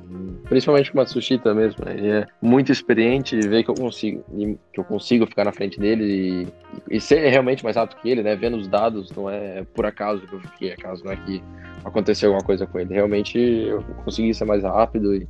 principalmente 0.48 0.90
com 0.90 0.98
o 0.98 1.00
Matsushita 1.00 1.52
mesmo, 1.54 1.84
né? 1.84 1.94
ele 1.96 2.10
é 2.10 2.26
muito 2.40 2.70
experiente, 2.70 3.38
vê 3.40 3.62
que 3.64 3.70
eu 3.70 3.74
consigo, 3.74 4.24
que 4.72 4.80
eu 4.80 4.84
consigo 4.84 5.26
ficar 5.26 5.44
na 5.44 5.52
frente 5.52 5.80
dele 5.80 6.46
e, 6.88 6.96
e 6.96 7.00
ser 7.00 7.28
realmente 7.28 7.64
mais 7.64 7.76
rápido 7.76 8.00
que 8.00 8.08
ele, 8.08 8.22
né? 8.22 8.36
Vendo 8.36 8.56
os 8.56 8.68
dados, 8.68 9.10
não 9.12 9.28
é 9.28 9.64
por 9.74 9.84
acaso 9.84 10.22
que 10.26 10.32
eu 10.32 10.40
fiquei, 10.40 10.72
acaso 10.72 11.04
não 11.04 11.12
é 11.12 11.16
que 11.16 11.42
aconteceu 11.84 12.30
alguma 12.30 12.46
coisa 12.46 12.66
com 12.66 12.78
ele. 12.78 12.94
Realmente 12.94 13.38
eu 13.38 13.82
consegui 14.04 14.32
ser 14.32 14.44
mais 14.44 14.62
rápido 14.62 15.14
e 15.14 15.26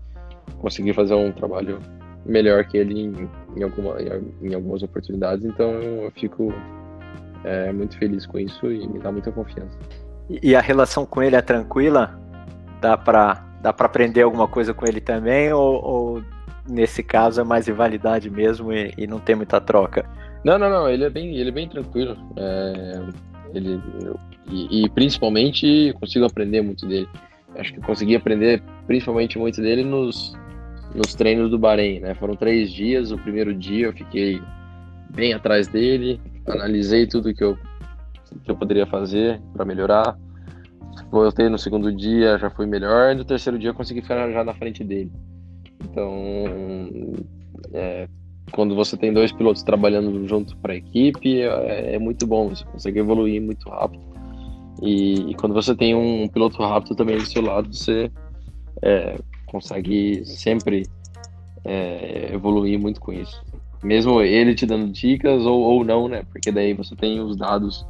consegui 0.58 0.92
fazer 0.92 1.14
um 1.14 1.32
trabalho 1.32 1.78
melhor 2.24 2.64
que 2.64 2.76
ele 2.76 3.00
em, 3.00 3.28
em, 3.56 3.62
alguma, 3.62 3.96
em 4.42 4.54
algumas 4.54 4.82
oportunidades, 4.82 5.44
então 5.44 5.72
eu 5.72 6.12
fico 6.12 6.52
é, 7.44 7.72
muito 7.72 7.96
feliz 7.98 8.26
com 8.26 8.38
isso 8.38 8.70
e 8.70 8.86
me 8.86 8.98
dá 8.98 9.10
muita 9.10 9.32
confiança. 9.32 9.78
E 10.42 10.54
a 10.54 10.60
relação 10.60 11.04
com 11.04 11.22
ele 11.22 11.36
é 11.36 11.42
tranquila? 11.42 12.18
Dá 12.80 12.96
para 12.96 13.44
dá 13.62 13.72
para 13.72 13.86
aprender 13.86 14.22
alguma 14.22 14.48
coisa 14.48 14.74
com 14.74 14.84
ele 14.84 15.00
também 15.00 15.52
ou, 15.52 15.84
ou, 15.84 16.24
nesse 16.68 17.00
caso 17.00 17.40
é 17.40 17.44
mais 17.44 17.68
rivalidade 17.68 18.28
mesmo 18.28 18.72
e, 18.72 18.92
e, 18.98 19.06
não 19.06 19.20
tem 19.20 19.36
muita 19.36 19.60
troca? 19.60 20.04
Não, 20.44 20.58
não, 20.58 20.68
não. 20.68 20.88
Ele 20.88 21.04
é 21.04 21.10
bem, 21.10 21.36
ele 21.36 21.50
é 21.50 21.52
bem 21.52 21.68
tranquilo. 21.68 22.16
É, 22.36 23.02
ele 23.54 23.80
e, 24.50 24.84
e, 24.84 24.90
principalmente 24.90 25.94
consigo 26.00 26.24
aprender 26.24 26.62
muito 26.62 26.86
dele. 26.86 27.08
Acho 27.56 27.72
que 27.72 27.80
consegui 27.80 28.16
aprender 28.16 28.62
principalmente 28.86 29.38
muito 29.38 29.60
dele 29.60 29.84
nos, 29.84 30.34
nos 30.94 31.14
treinos 31.14 31.50
do 31.50 31.58
Bahrein, 31.58 32.00
né? 32.00 32.14
Foram 32.14 32.34
três 32.34 32.72
dias. 32.72 33.12
O 33.12 33.18
primeiro 33.18 33.54
dia 33.54 33.86
eu 33.86 33.92
fiquei 33.92 34.42
bem 35.10 35.34
atrás 35.34 35.68
dele, 35.68 36.20
analisei 36.46 37.06
tudo 37.06 37.34
que 37.34 37.44
eu 37.44 37.56
que 38.44 38.50
eu 38.50 38.56
poderia 38.56 38.86
fazer 38.86 39.40
para 39.52 39.64
melhorar. 39.64 40.16
Voltei 41.10 41.48
no 41.48 41.58
segundo 41.58 41.94
dia, 41.94 42.38
já 42.38 42.50
foi 42.50 42.66
melhor. 42.66 43.12
E 43.12 43.14
no 43.14 43.24
terceiro 43.24 43.58
dia 43.58 43.70
eu 43.70 43.74
consegui 43.74 44.00
ficar 44.00 44.30
já 44.30 44.42
na 44.42 44.54
frente 44.54 44.82
dele. 44.82 45.12
Então, 45.84 47.14
é, 47.72 48.08
quando 48.50 48.74
você 48.74 48.96
tem 48.96 49.12
dois 49.12 49.32
pilotos 49.32 49.62
trabalhando 49.62 50.26
junto 50.26 50.56
para 50.56 50.72
a 50.72 50.76
equipe, 50.76 51.42
é, 51.42 51.94
é, 51.94 51.98
muito 51.98 52.26
bom. 52.26 52.48
Você 52.48 52.64
consegue 52.64 52.98
evoluir 52.98 53.40
muito 53.42 53.68
rápido. 53.68 54.02
E, 54.80 55.30
e, 55.30 55.34
quando 55.34 55.54
você 55.54 55.74
tem 55.74 55.94
um 55.94 56.26
piloto 56.28 56.60
rápido 56.62 56.96
também 56.96 57.16
do 57.16 57.24
seu 57.26 57.42
lado, 57.42 57.72
você 57.72 58.10
é, 58.82 59.16
consegue 59.46 60.24
sempre 60.24 60.84
é, 61.64 62.34
evoluir 62.34 62.80
muito 62.80 63.00
com 63.00 63.12
isso. 63.12 63.40
Mesmo 63.82 64.20
ele 64.22 64.54
te 64.54 64.64
dando 64.64 64.92
dicas 64.92 65.44
ou, 65.44 65.60
ou 65.60 65.84
não, 65.84 66.08
né? 66.08 66.22
Porque 66.30 66.52
daí 66.52 66.72
você 66.72 66.94
tem 66.94 67.20
os 67.20 67.36
dados 67.36 67.84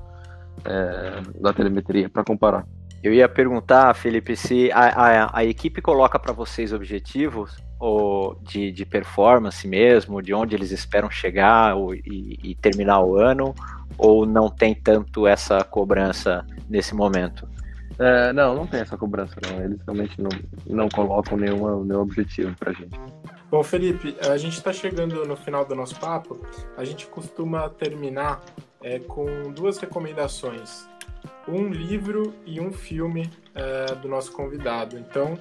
é, 0.65 1.21
da 1.41 1.53
telemetria 1.53 2.09
para 2.09 2.25
comparar. 2.25 2.67
Eu 3.03 3.13
ia 3.13 3.29
perguntar, 3.29 3.93
Felipe, 3.95 4.37
se 4.37 4.71
a, 4.71 5.25
a, 5.25 5.39
a 5.39 5.45
equipe 5.45 5.83
coloca 5.83 6.19
para 6.21 6.33
vocês 6.33 6.73
objetivos 6.73 7.57
ou 7.81 8.39
de, 8.43 8.71
de, 8.71 8.87
performance 8.87 9.67
mesmo, 9.67 10.23
de 10.23 10.33
onde 10.33 10.55
eles 10.55 10.71
esperam 10.71 11.11
chegar 11.11 11.75
ou, 11.75 11.93
e, 11.93 12.39
e, 12.45 12.55
terminar 12.55 13.01
o 13.01 13.17
ano, 13.17 13.53
ou 13.99 14.25
não 14.25 14.49
tem 14.49 14.73
tanto 14.73 15.27
essa 15.27 15.65
cobrança 15.65 16.47
nesse 16.71 16.95
momento? 16.95 17.49
É, 17.99 18.33
não, 18.33 18.55
não 18.55 18.69
tem 18.69 18.81
essa 18.81 18.97
cobrança, 18.97 19.35
não. 19.51 19.65
Eles 19.65 19.81
realmente 19.85 20.23
não, 20.23 20.31
não 20.67 20.89
colocam 20.89 21.37
nenhuma, 21.37 21.85
nenhum 21.85 22.03
objetivo 22.03 22.55
para 22.57 22.73
gente. 22.73 22.99
Bom, 23.53 23.63
Felipe, 23.63 24.17
a 24.27 24.39
gente 24.39 24.55
está 24.55 24.73
chegando 24.73 25.27
no 25.27 25.37
final 25.37 25.63
do 25.63 25.75
nosso 25.75 26.01
papo. 26.01 26.41
A 26.75 26.85
gente 26.85 27.07
costuma 27.07 27.69
terminar 27.69 28.41
é, 28.83 28.99
com 28.99 29.53
duas 29.53 29.77
recomendações: 29.77 30.89
um 31.47 31.69
livro 31.69 32.33
e 32.47 32.63
um 32.63 32.73
filme 32.73 33.29
é, 33.55 33.95
do 33.97 34.09
nosso 34.09 34.33
convidado. 34.33 34.99
Então, 34.99 35.39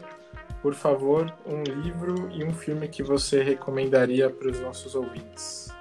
por 0.61 0.73
favor, 0.73 1.33
um 1.45 1.63
livro 1.63 2.29
e 2.33 2.43
um 2.43 2.51
filme 2.51 2.89
que 2.89 3.01
você 3.01 3.41
recomendaria 3.43 4.29
para 4.29 4.49
os 4.49 4.59
nossos 4.59 4.93
ouvintes. 4.93 5.73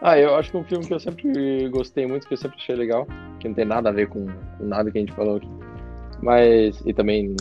Ah, 0.00 0.18
eu 0.18 0.36
acho 0.36 0.50
que 0.50 0.56
um 0.56 0.64
filme 0.64 0.86
que 0.86 0.94
eu 0.94 1.00
sempre 1.00 1.68
gostei 1.68 2.06
muito, 2.06 2.26
que 2.26 2.32
eu 2.32 2.38
sempre 2.38 2.56
achei 2.56 2.74
legal, 2.74 3.06
que 3.40 3.46
não 3.46 3.54
tem 3.54 3.66
nada 3.66 3.90
a 3.90 3.92
ver 3.92 4.08
com 4.08 4.26
nada 4.58 4.90
que 4.90 4.96
a 4.96 5.00
gente 5.02 5.12
falou 5.12 5.36
aqui, 5.36 5.50
mas 6.22 6.80
e 6.86 6.94
também 6.94 7.36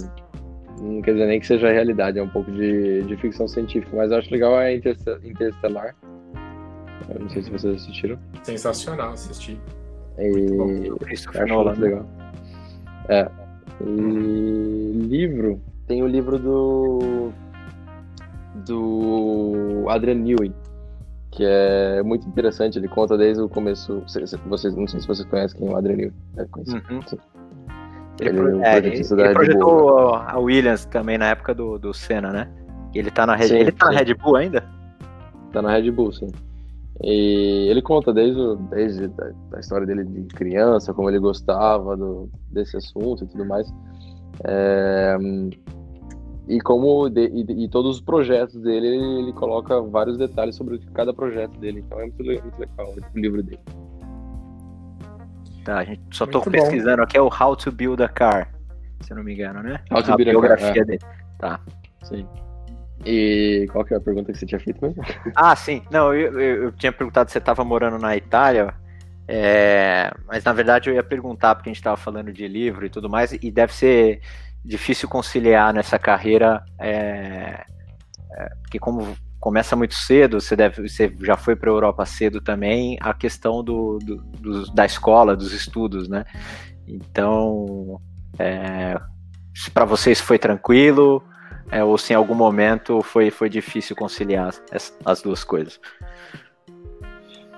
não 0.81 1.01
quer 1.01 1.13
dizer 1.13 1.27
nem 1.27 1.39
que 1.39 1.47
seja 1.47 1.71
realidade, 1.71 2.19
é 2.19 2.23
um 2.23 2.29
pouco 2.29 2.51
de, 2.51 3.03
de 3.03 3.15
ficção 3.17 3.47
científica, 3.47 3.95
mas 3.95 4.11
eu 4.11 4.17
acho 4.17 4.31
legal 4.31 4.59
é 4.59 4.75
Interstellar, 4.75 5.95
eu 7.09 7.19
não 7.19 7.29
sei 7.29 7.43
se 7.43 7.51
vocês 7.51 7.75
assistiram. 7.75 8.17
Sensacional 8.43 9.11
assistir. 9.11 9.59
E... 10.17 10.89
Christopher 10.99 11.47
Nolan. 11.47 11.73
legal. 11.73 12.05
É. 13.09 13.29
E 13.85 14.91
livro. 14.93 15.61
Tem 15.87 16.01
o 16.01 16.07
livro 16.07 16.39
do. 16.39 17.31
Do 18.65 19.85
Adrian 19.89 20.15
Newey, 20.15 20.51
que 21.29 21.43
é 21.45 22.01
muito 22.01 22.27
interessante. 22.27 22.79
Ele 22.79 22.87
conta 22.87 23.17
desde 23.17 23.43
o 23.43 23.49
começo. 23.49 24.01
Vocês, 24.01 24.31
não 24.45 24.87
sei 24.87 25.01
se 25.01 25.07
vocês 25.07 25.27
conhecem 25.27 25.59
quem 25.59 25.67
é 25.67 25.71
o 25.71 25.75
Adrian 25.75 25.97
Newey. 25.97 26.13
É 26.37 26.45
conhecido. 26.45 26.81
Uhum. 26.89 27.01
Ele, 28.19 28.39
ele, 28.39 28.63
é, 28.63 28.77
ele, 28.77 28.87
ele 28.87 29.33
projetou 29.33 30.15
a 30.15 30.37
Williams 30.39 30.85
também 30.85 31.17
na 31.17 31.27
época 31.27 31.53
do, 31.53 31.77
do 31.77 31.93
Senna, 31.93 32.31
né? 32.31 32.49
Ele 32.93 33.11
tá 33.11 33.25
na 33.25 33.35
Red, 33.35 33.47
sim, 33.47 33.57
ele 33.57 33.71
tá 33.71 33.87
sim. 33.87 33.93
na 33.93 33.99
Red 33.99 34.13
Bull 34.13 34.35
ainda? 34.37 34.63
Tá 35.51 35.61
na 35.61 35.71
Red 35.71 35.91
Bull, 35.91 36.13
sim. 36.13 36.31
E 37.03 37.67
ele 37.69 37.81
conta 37.81 38.13
desde, 38.13 38.39
desde 38.69 39.11
a, 39.53 39.59
história 39.59 39.85
dele 39.85 40.05
de 40.05 40.23
criança, 40.27 40.93
como 40.93 41.09
ele 41.09 41.19
gostava 41.19 41.97
do, 41.97 42.29
desse 42.51 42.77
assunto 42.77 43.25
e 43.25 43.27
tudo 43.27 43.45
mais. 43.45 43.67
É, 44.45 45.17
e 46.47 46.61
como 46.61 47.09
de, 47.09 47.27
e, 47.27 47.63
e, 47.65 47.67
todos 47.67 47.97
os 47.97 48.01
projetos 48.01 48.61
dele, 48.61 48.87
ele, 48.87 49.19
ele, 49.23 49.33
coloca 49.33 49.81
vários 49.81 50.17
detalhes 50.17 50.55
sobre 50.55 50.79
cada 50.93 51.13
projeto 51.13 51.59
dele. 51.59 51.83
Então 51.85 51.99
é 51.99 52.03
muito, 52.03 52.23
muito 52.23 52.59
legal 52.59 52.93
o 52.93 53.19
livro 53.19 53.43
dele. 53.43 53.59
Tá, 55.65 55.79
a 55.79 55.83
gente 55.83 55.99
só 56.11 56.25
muito 56.25 56.39
tô 56.39 56.45
bom. 56.45 56.51
pesquisando 56.51 57.01
aqui 57.01 57.17
é 57.17 57.21
o 57.21 57.27
How 57.27 57.55
to 57.55 57.71
Build 57.71 58.03
a 58.03 58.07
Car, 58.07 58.51
se 59.01 59.11
eu 59.11 59.17
não 59.17 59.23
me 59.23 59.33
engano, 59.33 59.63
né? 59.63 59.81
How 59.91 60.03
to 60.03 60.13
a 60.13 60.15
Build 60.15 60.45
a 60.45 60.55
Car. 60.57 60.77
É. 60.77 60.83
dele. 60.85 60.99
Tá. 61.39 61.59
Sim. 62.03 62.27
E 63.03 63.67
qual 63.71 63.83
que 63.83 63.95
é 63.95 63.97
a 63.97 63.99
pergunta 63.99 64.31
que 64.31 64.37
você 64.37 64.45
tinha 64.45 64.59
feito 64.59 64.79
mesmo? 64.79 65.03
Ah, 65.35 65.55
sim. 65.55 65.83
Não, 65.89 66.13
eu, 66.13 66.39
eu, 66.39 66.63
eu 66.65 66.71
tinha 66.71 66.91
perguntado 66.91 67.29
se 67.29 67.33
você 67.33 67.39
estava 67.39 67.63
morando 67.65 67.97
na 67.97 68.15
Itália, 68.15 68.75
é, 69.27 70.11
mas 70.27 70.43
na 70.43 70.53
verdade 70.53 70.87
eu 70.87 70.93
ia 70.93 71.03
perguntar, 71.03 71.55
porque 71.55 71.69
a 71.69 71.73
gente 71.73 71.79
estava 71.79 71.97
falando 71.97 72.31
de 72.31 72.47
livro 72.47 72.85
e 72.85 72.89
tudo 72.89 73.09
mais, 73.09 73.33
e 73.33 73.51
deve 73.51 73.73
ser 73.73 74.21
difícil 74.63 75.09
conciliar 75.09 75.73
nessa 75.73 75.97
carreira, 75.97 76.63
é, 76.79 77.65
é, 78.33 78.49
porque 78.61 78.77
como 78.77 79.17
começa 79.45 79.75
muito 79.75 79.93
cedo, 79.93 80.41
você, 80.41 80.55
deve, 80.55 80.89
você 80.89 81.15
já 81.21 81.37
foi 81.37 81.55
para 81.55 81.69
a 81.69 81.73
Europa 81.73 82.03
cedo 82.03 82.41
também, 82.41 82.97
a 82.99 83.13
questão 83.13 83.63
do, 83.63 83.99
do, 83.99 84.15
do, 84.15 84.73
da 84.73 84.87
escola, 84.87 85.35
dos 85.35 85.53
estudos, 85.53 86.09
né? 86.09 86.25
Então, 86.87 88.01
é, 88.39 88.99
para 89.71 89.85
vocês 89.85 90.19
foi 90.19 90.39
tranquilo, 90.39 91.21
é, 91.69 91.83
ou 91.83 91.95
se 91.95 92.11
em 92.11 92.15
algum 92.15 92.33
momento 92.33 93.03
foi, 93.03 93.29
foi 93.29 93.47
difícil 93.47 93.95
conciliar 93.95 94.51
as, 94.71 94.97
as 95.05 95.21
duas 95.21 95.43
coisas? 95.43 95.79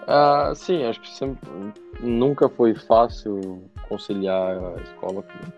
Ah, 0.05 0.51
sim, 0.57 0.83
acho 0.83 0.99
que 0.99 1.09
sempre, 1.09 1.49
nunca 2.01 2.49
foi 2.49 2.75
fácil 2.75 3.63
conciliar 3.87 4.57
a 4.57 4.81
escola 4.81 5.23
com, 5.23 5.51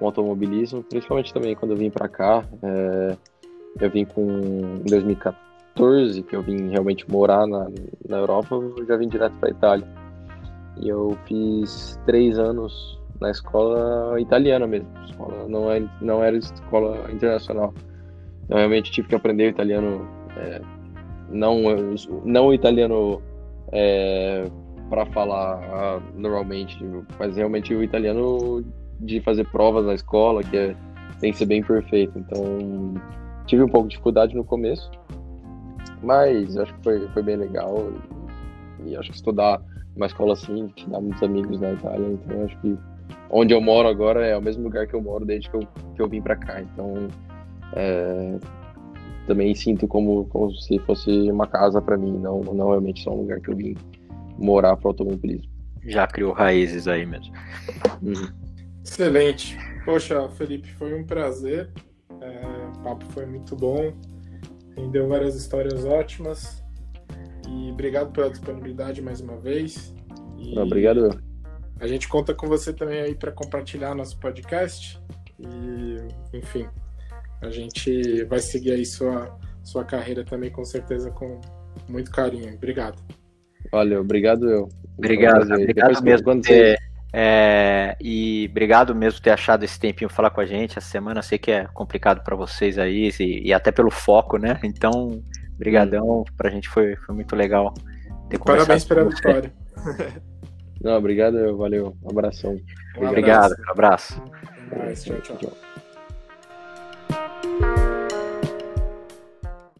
com 0.00 0.06
automobilismo, 0.06 0.82
principalmente 0.82 1.32
também 1.32 1.54
quando 1.54 1.70
eu 1.70 1.76
vim 1.76 1.90
para 1.90 2.08
cá. 2.08 2.44
É, 2.60 3.16
eu 3.80 3.90
vim 3.90 4.04
com 4.04 4.80
em 4.80 4.90
2014, 4.90 5.43
que 5.74 6.36
eu 6.36 6.42
vim 6.42 6.70
realmente 6.70 7.08
morar 7.10 7.46
na, 7.46 7.68
na 8.08 8.18
Europa, 8.18 8.54
eu 8.54 8.86
já 8.86 8.96
vim 8.96 9.08
direto 9.08 9.34
para 9.38 9.50
Itália. 9.50 9.86
E 10.80 10.88
eu 10.88 11.16
fiz 11.26 11.98
três 12.06 12.38
anos 12.38 13.00
na 13.20 13.30
escola 13.30 14.20
italiana 14.20 14.66
mesmo. 14.66 14.88
Escola 15.04 15.48
não, 15.48 15.70
é, 15.70 15.82
não 16.00 16.22
era 16.22 16.36
escola 16.36 17.10
internacional. 17.12 17.72
Eu 18.48 18.56
realmente 18.56 18.90
tive 18.90 19.08
que 19.08 19.14
aprender 19.14 19.46
o 19.46 19.50
italiano, 19.50 20.06
é, 20.36 20.60
não, 21.30 21.62
não 22.24 22.46
o 22.48 22.54
italiano 22.54 23.22
é, 23.72 24.44
para 24.90 25.06
falar 25.06 25.58
ah, 25.72 26.00
normalmente, 26.14 26.78
mas 27.18 27.36
realmente 27.36 27.74
o 27.74 27.82
italiano 27.82 28.64
de 29.00 29.20
fazer 29.20 29.44
provas 29.48 29.86
na 29.86 29.94
escola, 29.94 30.42
que 30.42 30.56
é, 30.56 30.76
tem 31.20 31.32
que 31.32 31.38
ser 31.38 31.46
bem 31.46 31.62
perfeito. 31.62 32.18
Então, 32.18 32.94
tive 33.46 33.62
um 33.62 33.68
pouco 33.68 33.88
de 33.88 33.92
dificuldade 33.92 34.34
no 34.34 34.44
começo, 34.44 34.90
mas 36.04 36.56
acho 36.56 36.74
que 36.74 36.82
foi, 36.82 37.08
foi 37.08 37.22
bem 37.22 37.36
legal. 37.36 37.90
E, 38.80 38.90
e 38.90 38.96
acho 38.96 39.10
que 39.10 39.16
estudar 39.16 39.60
uma 39.96 40.06
escola 40.06 40.32
assim, 40.32 40.68
te 40.68 40.88
dá 40.88 41.00
muitos 41.00 41.22
amigos 41.22 41.60
na 41.60 41.72
Itália, 41.72 42.06
então 42.06 42.44
acho 42.44 42.58
que 42.60 42.76
onde 43.30 43.54
eu 43.54 43.60
moro 43.60 43.88
agora 43.88 44.26
é 44.26 44.36
o 44.36 44.42
mesmo 44.42 44.64
lugar 44.64 44.86
que 44.86 44.94
eu 44.94 45.00
moro 45.00 45.24
desde 45.24 45.48
que 45.50 45.56
eu, 45.56 45.60
que 45.94 46.02
eu 46.02 46.08
vim 46.08 46.20
para 46.20 46.36
cá. 46.36 46.60
Então, 46.60 47.08
é, 47.74 48.38
também 49.26 49.54
sinto 49.54 49.86
como, 49.86 50.26
como 50.26 50.52
se 50.52 50.78
fosse 50.80 51.10
uma 51.30 51.46
casa 51.46 51.80
para 51.80 51.96
mim, 51.96 52.18
não, 52.18 52.40
não 52.40 52.68
realmente 52.68 53.02
só 53.02 53.12
um 53.12 53.20
lugar 53.20 53.40
que 53.40 53.50
eu 53.50 53.56
vim 53.56 53.76
morar 54.38 54.76
para 54.76 54.90
automobilismo. 54.90 55.50
Já 55.86 56.06
criou 56.06 56.32
raízes 56.32 56.88
aí 56.88 57.04
mesmo. 57.04 57.34
Uhum. 58.02 58.28
Excelente. 58.84 59.58
Poxa, 59.84 60.28
Felipe, 60.30 60.72
foi 60.72 60.98
um 60.98 61.04
prazer. 61.04 61.70
É, 62.20 62.68
o 62.74 62.82
papo 62.82 63.04
foi 63.06 63.26
muito 63.26 63.54
bom. 63.54 63.92
Rendeu 64.76 65.08
várias 65.08 65.34
histórias 65.36 65.84
ótimas. 65.84 66.62
E 67.48 67.70
obrigado 67.70 68.12
pela 68.12 68.30
disponibilidade 68.30 69.00
mais 69.00 69.20
uma 69.20 69.36
vez. 69.36 69.94
E... 70.38 70.58
Obrigado. 70.58 71.20
A 71.80 71.86
gente 71.86 72.08
conta 72.08 72.34
com 72.34 72.46
você 72.46 72.72
também 72.72 73.00
aí 73.00 73.14
para 73.14 73.32
compartilhar 73.32 73.94
nosso 73.94 74.18
podcast. 74.18 75.00
E, 75.38 76.36
enfim, 76.36 76.66
a 77.40 77.50
gente 77.50 78.24
vai 78.24 78.38
seguir 78.38 78.72
aí 78.72 78.86
sua, 78.86 79.38
sua 79.62 79.84
carreira 79.84 80.24
também, 80.24 80.50
com 80.50 80.64
certeza, 80.64 81.10
com 81.10 81.40
muito 81.88 82.10
carinho. 82.10 82.54
Obrigado. 82.54 83.02
Valeu, 83.70 84.00
obrigado 84.00 84.48
eu. 84.48 84.68
Obrigado, 84.96 85.52
obrigado 85.52 85.88
Depois, 85.88 86.00
mesmo. 86.00 86.24
Quando 86.24 86.42
ter, 86.42 86.74
é, 86.74 86.76
e 88.00 88.48
obrigado 88.50 88.94
mesmo 88.94 89.20
por 89.20 89.24
ter 89.24 89.30
achado 89.30 89.64
esse 89.64 89.78
tempinho 89.78 90.10
falar 90.10 90.30
com 90.30 90.40
a 90.40 90.46
gente. 90.46 90.78
Essa 90.78 90.88
semana 90.88 91.22
sei 91.22 91.38
que 91.38 91.50
é 91.50 91.66
complicado 91.72 92.22
para 92.24 92.34
vocês 92.34 92.78
aí, 92.78 93.10
e, 93.20 93.48
e, 93.48 93.52
até 93.52 93.70
pelo 93.70 93.90
foco, 93.90 94.36
né? 94.36 94.58
Então, 94.64 95.22
brigadão, 95.56 96.20
hum. 96.20 96.24
pra 96.36 96.50
gente 96.50 96.68
foi, 96.68 96.96
foi 96.96 97.14
muito 97.14 97.36
legal. 97.36 97.72
Parabéns 98.44 98.84
pela 98.84 99.04
vitória. 99.04 99.52
Não, 100.82 100.98
obrigado, 100.98 101.56
valeu. 101.56 101.96
Um 102.02 102.10
abração. 102.10 102.56
Um 102.98 103.06
obrigado, 103.06 103.54
abraço. 103.68 104.20
Um 104.20 104.82
abraço. 104.82 105.14
tchau, 105.22 105.36
tchau. 105.36 105.63